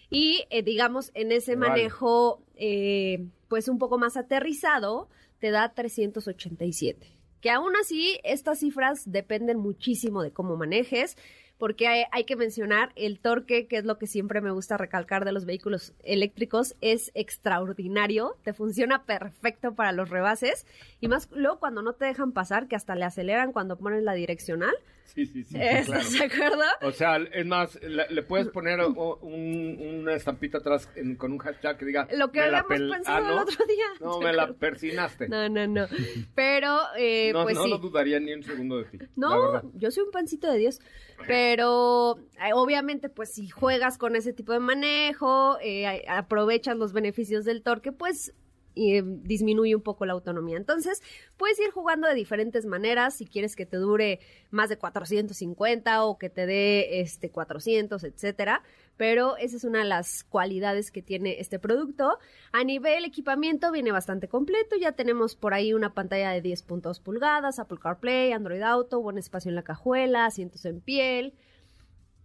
Y 0.09 0.45
eh, 0.49 0.63
digamos, 0.63 1.11
en 1.15 1.31
ese 1.31 1.55
Vale. 1.55 1.69
manejo, 1.69 2.41
eh, 2.55 3.27
pues 3.49 3.67
un 3.67 3.77
poco 3.77 3.97
más 3.97 4.15
aterrizado, 4.15 5.09
te 5.39 5.51
da 5.51 5.73
387. 5.73 7.13
Que 7.41 7.51
aún 7.51 7.73
así, 7.75 8.19
estas 8.23 8.59
cifras 8.59 9.03
dependen 9.11 9.57
muchísimo 9.57 10.23
de 10.23 10.31
cómo 10.31 10.55
manejes, 10.55 11.17
porque 11.57 11.87
hay, 11.87 12.23
que 12.25 12.35
mencionar 12.35 12.91
el 12.95 13.19
torque, 13.19 13.67
que 13.67 13.77
es 13.77 13.85
lo 13.85 13.97
que 13.97 14.07
siempre 14.07 14.41
me 14.41 14.51
gusta 14.51 14.77
recalcar 14.77 15.25
de 15.25 15.31
los 15.31 15.45
vehículos 15.45 15.93
eléctricos, 16.03 16.75
es 16.81 17.11
extraordinario, 17.15 18.37
te 18.43 18.53
funciona 18.53 19.05
perfecto 19.05 19.73
para 19.73 19.91
los 19.91 20.09
rebases, 20.09 20.65
y 21.01 21.07
más 21.07 21.29
luego 21.31 21.59
cuando 21.59 21.81
no 21.81 21.93
te 21.93 22.05
dejan 22.05 22.31
pasar, 22.31 22.67
que 22.67 22.75
hasta 22.75 22.95
le 22.95 23.05
aceleran 23.05 23.53
cuando 23.53 23.77
pones 23.77 24.03
la 24.03 24.13
direccional. 24.13 24.75
Sí, 25.07 25.25
sí, 25.25 25.43
sí. 25.43 25.55
sí, 25.55 25.57
¿Estás 25.59 26.09
claro. 26.09 26.09
de 26.11 26.23
acuerdo? 26.25 26.63
O 26.83 26.91
sea, 26.91 27.17
es 27.17 27.45
más, 27.45 27.81
le, 27.81 28.07
le 28.09 28.21
puedes 28.23 28.49
poner 28.49 28.79
o- 28.81 29.17
un- 29.21 29.77
una 30.01 30.13
estampita 30.13 30.59
atrás 30.59 30.87
en- 30.95 31.15
con 31.15 31.31
un 31.31 31.39
hashtag 31.39 31.77
que 31.77 31.85
diga... 31.85 32.07
Lo 32.13 32.31
que 32.31 32.39
"Me 32.41 32.51
la 32.51 32.59
habíamos 32.59 32.95
pensado 32.97 33.25
Ah, 33.25 33.31
el 33.31 33.37
otro 33.39 33.65
día. 33.65 33.85
No, 33.99 34.19
¿te 34.19 34.25
me 34.25 34.33
la 34.33 34.53
persinaste. 34.53 35.27
No, 35.27 35.49
no, 35.49 35.65
no. 35.65 35.87
Pero, 36.35 36.77
eh, 36.97 37.31
no, 37.33 37.43
pues 37.43 37.55
no 37.55 37.63
sí. 37.63 37.69
lo 37.69 37.77
dudaría 37.79 38.19
ni 38.19 38.33
un 38.33 38.43
segundo 38.43 38.77
de 38.77 38.83
ti. 38.85 38.99
No, 39.15 39.61
yo 39.73 39.89
soy 39.91 40.03
un 40.03 40.11
pancito 40.11 40.51
de 40.51 40.59
Dios. 40.59 40.79
Pero 41.25 42.17
eh, 42.45 42.53
obviamente, 42.53 43.09
pues 43.09 43.33
si 43.33 43.49
juegas 43.49 43.97
con 43.97 44.15
ese 44.15 44.33
tipo 44.33 44.53
de 44.53 44.59
manejo, 44.59 45.57
eh, 45.61 46.03
aprovechas 46.07 46.77
los 46.77 46.93
beneficios 46.93 47.43
del 47.45 47.63
torque, 47.63 47.91
pues 47.91 48.33
eh, 48.77 49.03
disminuye 49.05 49.75
un 49.75 49.81
poco 49.81 50.05
la 50.05 50.13
autonomía. 50.13 50.57
Entonces, 50.57 51.01
puedes 51.37 51.59
ir 51.59 51.71
jugando 51.71 52.07
de 52.07 52.15
diferentes 52.15 52.65
maneras. 52.65 53.15
Si 53.15 53.25
quieres 53.25 53.55
que 53.55 53.65
te 53.65 53.77
dure 53.77 54.19
más 54.51 54.69
de 54.69 54.77
450 54.77 56.03
o 56.05 56.17
que 56.17 56.29
te 56.29 56.45
dé 56.45 57.01
este 57.01 57.29
400, 57.29 58.03
etcétera. 58.03 58.63
Pero 58.97 59.37
esa 59.37 59.57
es 59.57 59.63
una 59.63 59.79
de 59.79 59.85
las 59.85 60.23
cualidades 60.23 60.91
que 60.91 61.01
tiene 61.01 61.39
este 61.39 61.59
producto. 61.59 62.17
A 62.51 62.63
nivel 62.63 63.05
equipamiento 63.05 63.71
viene 63.71 63.91
bastante 63.91 64.27
completo. 64.27 64.75
Ya 64.75 64.93
tenemos 64.93 65.35
por 65.35 65.53
ahí 65.53 65.73
una 65.73 65.93
pantalla 65.93 66.31
de 66.31 66.41
10.2 66.41 67.01
pulgadas, 67.01 67.59
Apple 67.59 67.77
CarPlay, 67.81 68.31
Android 68.31 68.61
Auto, 68.61 68.99
buen 69.01 69.17
espacio 69.17 69.49
en 69.49 69.55
la 69.55 69.63
cajuela, 69.63 70.25
asientos 70.25 70.65
en 70.65 70.81
piel. 70.81 71.33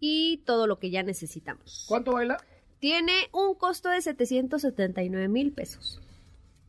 y 0.05 0.39
todo 0.39 0.67
lo 0.67 0.81
que 0.81 0.91
ya 0.91 1.05
necesitamos. 1.05 1.85
¿Cuánto 1.89 2.13
baila? 2.15 2.37
Tiene 2.81 3.29
un 3.31 3.55
costo 3.55 3.91
de 3.91 4.03
779 4.03 5.29
mil 5.29 5.53
pesos. 5.53 6.02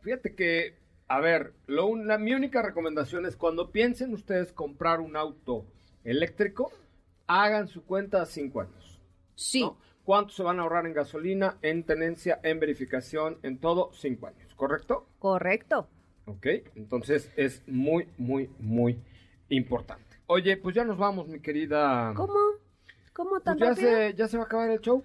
Fíjate 0.04 0.36
que, 0.36 0.76
a 1.08 1.20
ver, 1.20 1.54
lo, 1.66 1.88
una, 1.88 2.18
mi 2.18 2.34
única 2.34 2.62
recomendación 2.62 3.26
es 3.26 3.36
cuando 3.36 3.72
piensen 3.72 4.14
ustedes 4.14 4.52
comprar 4.54 5.00
un 5.00 5.16
auto 5.16 5.66
eléctrico, 6.04 6.72
hagan 7.28 7.68
su 7.68 7.86
cuenta 7.86 8.22
a 8.22 8.26
cinco 8.26 8.62
años. 8.62 9.02
Sí. 9.36 9.62
¿no? 9.62 9.78
¿Cuánto 10.04 10.34
se 10.34 10.44
van 10.44 10.60
a 10.60 10.64
ahorrar 10.64 10.86
en 10.86 10.94
gasolina, 10.94 11.58
en 11.62 11.84
tenencia, 11.84 12.40
en 12.44 12.60
verificación, 12.60 13.40
en 13.42 13.58
todo? 13.60 13.92
Cinco 13.94 14.28
años, 14.28 14.54
¿correcto? 14.56 15.08
Correcto. 15.20 15.88
Ok, 16.26 16.48
entonces 16.76 17.32
es 17.38 17.64
muy, 17.68 18.08
muy, 18.18 18.50
muy 18.60 19.02
importante. 19.50 20.04
Oye, 20.28 20.58
pues 20.58 20.76
ya 20.76 20.84
nos 20.84 20.98
vamos, 20.98 21.28
mi 21.28 21.40
querida. 21.40 22.14
¿Cómo? 22.16 22.34
¿Cómo 23.14 23.32
Pues 23.32 23.44
tan 23.44 23.58
ya 23.58 23.70
rápido? 23.70 23.92
se, 23.92 24.14
ya 24.16 24.28
se 24.28 24.38
va 24.38 24.44
a 24.44 24.46
acabar 24.46 24.70
el 24.70 24.80
show. 24.82 25.04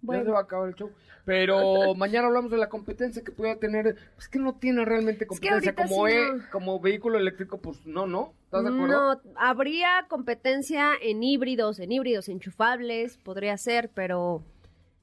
Ah, 0.00 0.12
Ya 0.12 0.12
se 0.12 0.16
bueno. 0.18 0.32
va 0.32 0.38
a 0.38 0.42
acabar 0.42 0.68
el 0.68 0.74
show. 0.74 0.90
Pero 1.24 1.56
mañana 1.96 2.28
hablamos 2.28 2.50
de 2.50 2.56
la 2.56 2.68
competencia 2.68 3.22
que 3.22 3.32
pueda 3.32 3.56
tener. 3.56 3.96
Es 4.16 4.28
que 4.28 4.38
no 4.38 4.54
tiene 4.54 4.84
realmente 4.84 5.26
competencia. 5.26 5.74
como, 5.74 6.06
sí 6.06 6.12
e- 6.12 6.32
no. 6.34 6.42
como 6.52 6.80
vehículo 6.80 7.18
eléctrico, 7.18 7.58
pues 7.60 7.84
no, 7.86 8.06
¿no? 8.06 8.32
¿Estás 8.44 8.62
de 8.64 8.70
acuerdo? 8.70 8.86
No, 9.14 9.20
habría 9.36 10.06
competencia 10.08 10.92
en 11.02 11.22
híbridos, 11.22 11.80
en 11.80 11.92
híbridos 11.92 12.28
enchufables, 12.28 13.18
podría 13.18 13.56
ser, 13.58 13.90
pero 13.92 14.42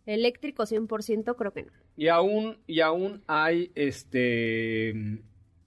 eléctrico 0.06 0.64
100% 0.64 1.36
creo 1.36 1.52
que 1.52 1.64
no. 1.64 1.72
Y 1.98 2.08
aún, 2.10 2.58
y 2.68 2.82
aún 2.82 3.22
hay 3.28 3.72
este 3.76 4.94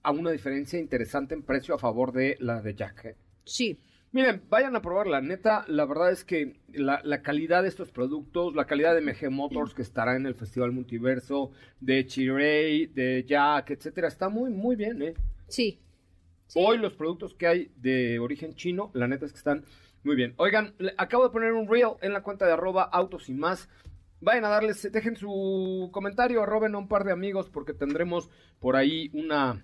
aún 0.01 0.19
una 0.19 0.31
diferencia 0.31 0.79
interesante 0.79 1.33
en 1.35 1.43
precio 1.43 1.75
a 1.75 1.79
favor 1.79 2.11
de 2.13 2.37
la 2.39 2.61
de 2.61 2.73
Jack. 2.73 3.05
¿eh? 3.05 3.15
Sí. 3.45 3.79
Miren, 4.11 4.41
vayan 4.49 4.75
a 4.75 4.81
probarla. 4.81 5.21
Neta, 5.21 5.65
la 5.67 5.85
verdad 5.85 6.11
es 6.11 6.23
que 6.23 6.59
la, 6.73 6.99
la 7.03 7.21
calidad 7.21 7.61
de 7.61 7.69
estos 7.69 7.91
productos, 7.91 8.55
la 8.55 8.65
calidad 8.65 8.95
de 8.95 9.01
MG 9.01 9.29
Motors 9.29 9.75
que 9.75 9.83
estará 9.83 10.15
en 10.15 10.25
el 10.25 10.33
Festival 10.33 10.71
Multiverso, 10.71 11.51
de 11.79 12.05
Chirey, 12.07 12.87
de 12.87 13.23
Jack, 13.27 13.69
etcétera, 13.69 14.07
está 14.07 14.29
muy, 14.29 14.49
muy 14.49 14.75
bien, 14.75 15.01
¿eh? 15.03 15.13
Sí. 15.47 15.79
Sí. 16.47 16.59
Hoy 16.59 16.79
los 16.79 16.93
productos 16.93 17.35
que 17.35 17.45
hay 17.45 17.71
de 17.75 18.17
origen 18.17 18.55
chino, 18.55 18.89
la 18.95 19.07
neta 19.07 19.27
es 19.27 19.31
que 19.31 19.37
están 19.37 19.63
muy 20.03 20.15
bien. 20.15 20.33
Oigan, 20.37 20.73
acabo 20.97 21.25
de 21.25 21.29
poner 21.29 21.53
un 21.53 21.67
reel 21.67 21.91
en 22.01 22.13
la 22.13 22.23
cuenta 22.23 22.47
de 22.47 22.53
arroba 22.53 22.83
autos 22.83 23.29
y 23.29 23.33
más. 23.33 23.69
Vayan 24.21 24.45
a 24.45 24.49
darles, 24.49 24.91
dejen 24.91 25.15
su 25.15 25.89
comentario, 25.93 26.41
arroben 26.41 26.73
a 26.73 26.79
un 26.79 26.87
par 26.87 27.03
de 27.03 27.11
amigos 27.11 27.49
porque 27.49 27.73
tendremos 27.73 28.29
por 28.59 28.75
ahí 28.75 29.11
una 29.13 29.63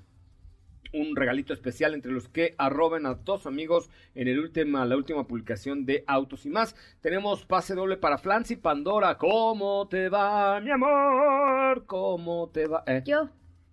un 0.94 1.16
regalito 1.16 1.54
especial 1.54 1.94
entre 1.94 2.12
los 2.12 2.28
que 2.30 2.56
arroben 2.58 3.06
a 3.06 3.16
dos 3.16 3.46
amigos 3.46 3.90
en 4.16 4.28
el 4.28 4.40
última, 4.40 4.86
la 4.86 4.96
última 4.96 5.26
publicación 5.28 5.86
de 5.86 6.04
Autos 6.08 6.46
y 6.46 6.50
más. 6.50 6.76
Tenemos 7.02 7.46
pase 7.46 7.76
doble 7.76 7.98
para 7.98 8.18
Flans 8.18 8.52
y 8.52 8.56
Pandora. 8.56 9.18
¿Cómo 9.18 9.88
te 9.90 10.10
va, 10.10 10.60
mi 10.62 10.72
amor? 10.72 11.86
¿Cómo 11.86 12.50
te 12.54 12.68
va? 12.68 12.84
Eh, 12.88 13.04
Yo. 13.06 13.30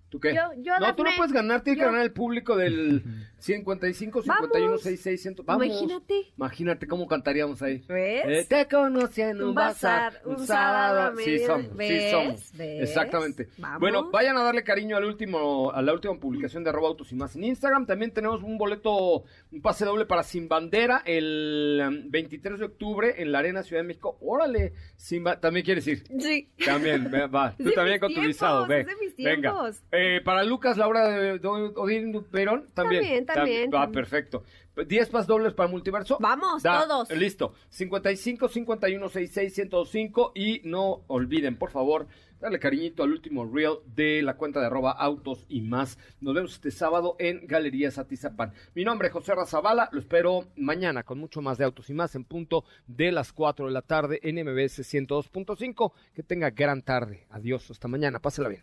¿Tú 0.08 0.20
qué? 0.20 0.34
Yo- 0.34 0.52
yo, 0.58 0.78
no, 0.78 0.94
tú 0.94 1.04
no 1.04 1.10
puedes 1.16 1.32
ganar, 1.32 1.62
tiene 1.62 1.78
que 1.78 1.86
ganar 1.86 2.02
el 2.02 2.12
público 2.12 2.54
del 2.56 3.02
55, 3.43 4.22
51, 4.22 4.66
Vamos. 4.66 4.82
66, 4.82 5.22
100. 5.22 5.36
Vamos. 5.45 5.66
Imagínate. 5.66 6.14
Imagínate 6.36 6.86
cómo 6.86 7.09
cantaríamos 7.09 7.61
ahí. 7.61 7.82
¿Ves? 7.88 8.22
Eh, 8.24 8.47
te 8.49 8.68
conocí 8.68 9.20
en 9.20 9.43
un, 9.43 9.49
Un 9.49 9.55
bazar, 9.55 10.20
un, 10.24 10.36
un 10.36 10.47
sábado. 10.47 11.16
Sí 11.18 11.40
somos, 11.40 11.66
sí 11.66 11.72
¿Ves? 11.74 12.11
somos. 12.12 12.53
¿Ves? 12.53 12.82
Exactamente. 12.88 13.49
Vamos. 13.59 13.80
Bueno, 13.80 14.11
vayan 14.12 14.36
a 14.36 14.45
darle 14.45 14.62
cariño 14.62 14.97
al 14.97 15.05
último, 15.05 15.72
a 15.72 15.82
la 15.82 15.93
última 15.93 16.14
publicación 16.20 16.62
de 16.62 16.70
arroba 16.70 16.86
autos 16.86 17.11
y 17.11 17.16
más 17.16 17.34
en 17.34 17.43
Instagram. 17.43 17.84
También 17.84 18.12
tenemos 18.12 18.45
un 18.45 18.57
boleto, 18.57 19.24
un 19.51 19.61
pase 19.61 19.84
doble 19.84 20.07
para 20.07 20.22
Sin 20.22 20.47
Bandera 20.47 21.03
el 21.05 21.82
um, 21.84 22.11
23 22.12 22.61
de 22.61 22.64
octubre 22.64 23.14
en 23.20 23.32
la 23.32 23.40
Arena 23.40 23.64
Ciudad 23.64 23.82
de 23.82 23.88
México. 23.88 24.18
Órale, 24.20 24.72
sin 24.97 25.24
también 25.40 25.64
quieres 25.64 25.84
ir. 25.88 26.05
Sí. 26.20 26.49
También, 26.64 27.11
va. 27.34 27.55
Tú 27.59 27.64
de 27.64 27.72
también 27.72 27.99
con 27.99 28.14
tu 28.14 28.20
visado, 28.20 28.68
ve. 28.68 28.84
de 28.84 29.24
Venga. 29.24 29.70
Eh, 29.90 30.20
para 30.24 30.45
Lucas, 30.45 30.76
Laura 30.76 31.09
de, 31.09 31.38
de 31.38 31.49
Odín 31.49 32.24
Perón, 32.30 32.68
también. 32.74 33.03
También, 33.03 33.26
también, 33.34 33.70
Va, 33.70 33.82
también. 33.82 33.92
perfecto. 33.92 34.42
10 34.86 35.08
pas 35.10 35.26
dobles 35.26 35.52
para 35.52 35.68
Multiverso. 35.68 36.16
Vamos, 36.20 36.62
Da, 36.62 36.86
todos. 36.86 37.10
Listo. 37.10 37.54
55 37.68 38.48
51 38.48 39.08
66 39.08 39.54
105 39.54 40.32
y 40.34 40.60
no 40.64 41.02
olviden, 41.08 41.56
por 41.58 41.70
favor, 41.70 42.06
darle 42.40 42.58
cariñito 42.58 43.02
al 43.02 43.12
último 43.12 43.44
reel 43.44 43.76
de 43.94 44.22
la 44.22 44.36
cuenta 44.36 44.60
de 44.60 44.66
arroba 44.66 44.92
autos 44.92 45.44
y 45.48 45.60
más. 45.60 45.98
Nos 46.20 46.34
vemos 46.34 46.52
este 46.54 46.70
sábado 46.70 47.16
en 47.18 47.46
Galerías 47.46 47.98
Atizapán. 47.98 48.52
Mi 48.74 48.82
nombre 48.84 49.08
es 49.08 49.12
José 49.14 49.34
Razabala, 49.34 49.90
lo 49.92 50.00
espero 50.00 50.46
mañana 50.56 51.02
con 51.02 51.18
mucho 51.18 51.42
más 51.42 51.58
de 51.58 51.64
autos 51.64 51.90
y 51.90 51.94
más 51.94 52.14
en 52.14 52.24
punto 52.24 52.64
de 52.86 53.12
las 53.12 53.32
4 53.32 53.66
de 53.66 53.72
la 53.72 53.82
tarde 53.82 54.20
en 54.22 54.36
MBS 54.36 54.80
102.5. 54.80 55.92
Que 56.14 56.22
tenga 56.22 56.48
gran 56.50 56.80
tarde. 56.82 57.26
Adiós, 57.30 57.70
hasta 57.70 57.88
mañana. 57.88 58.20
Pásela 58.20 58.48
bien. 58.48 58.62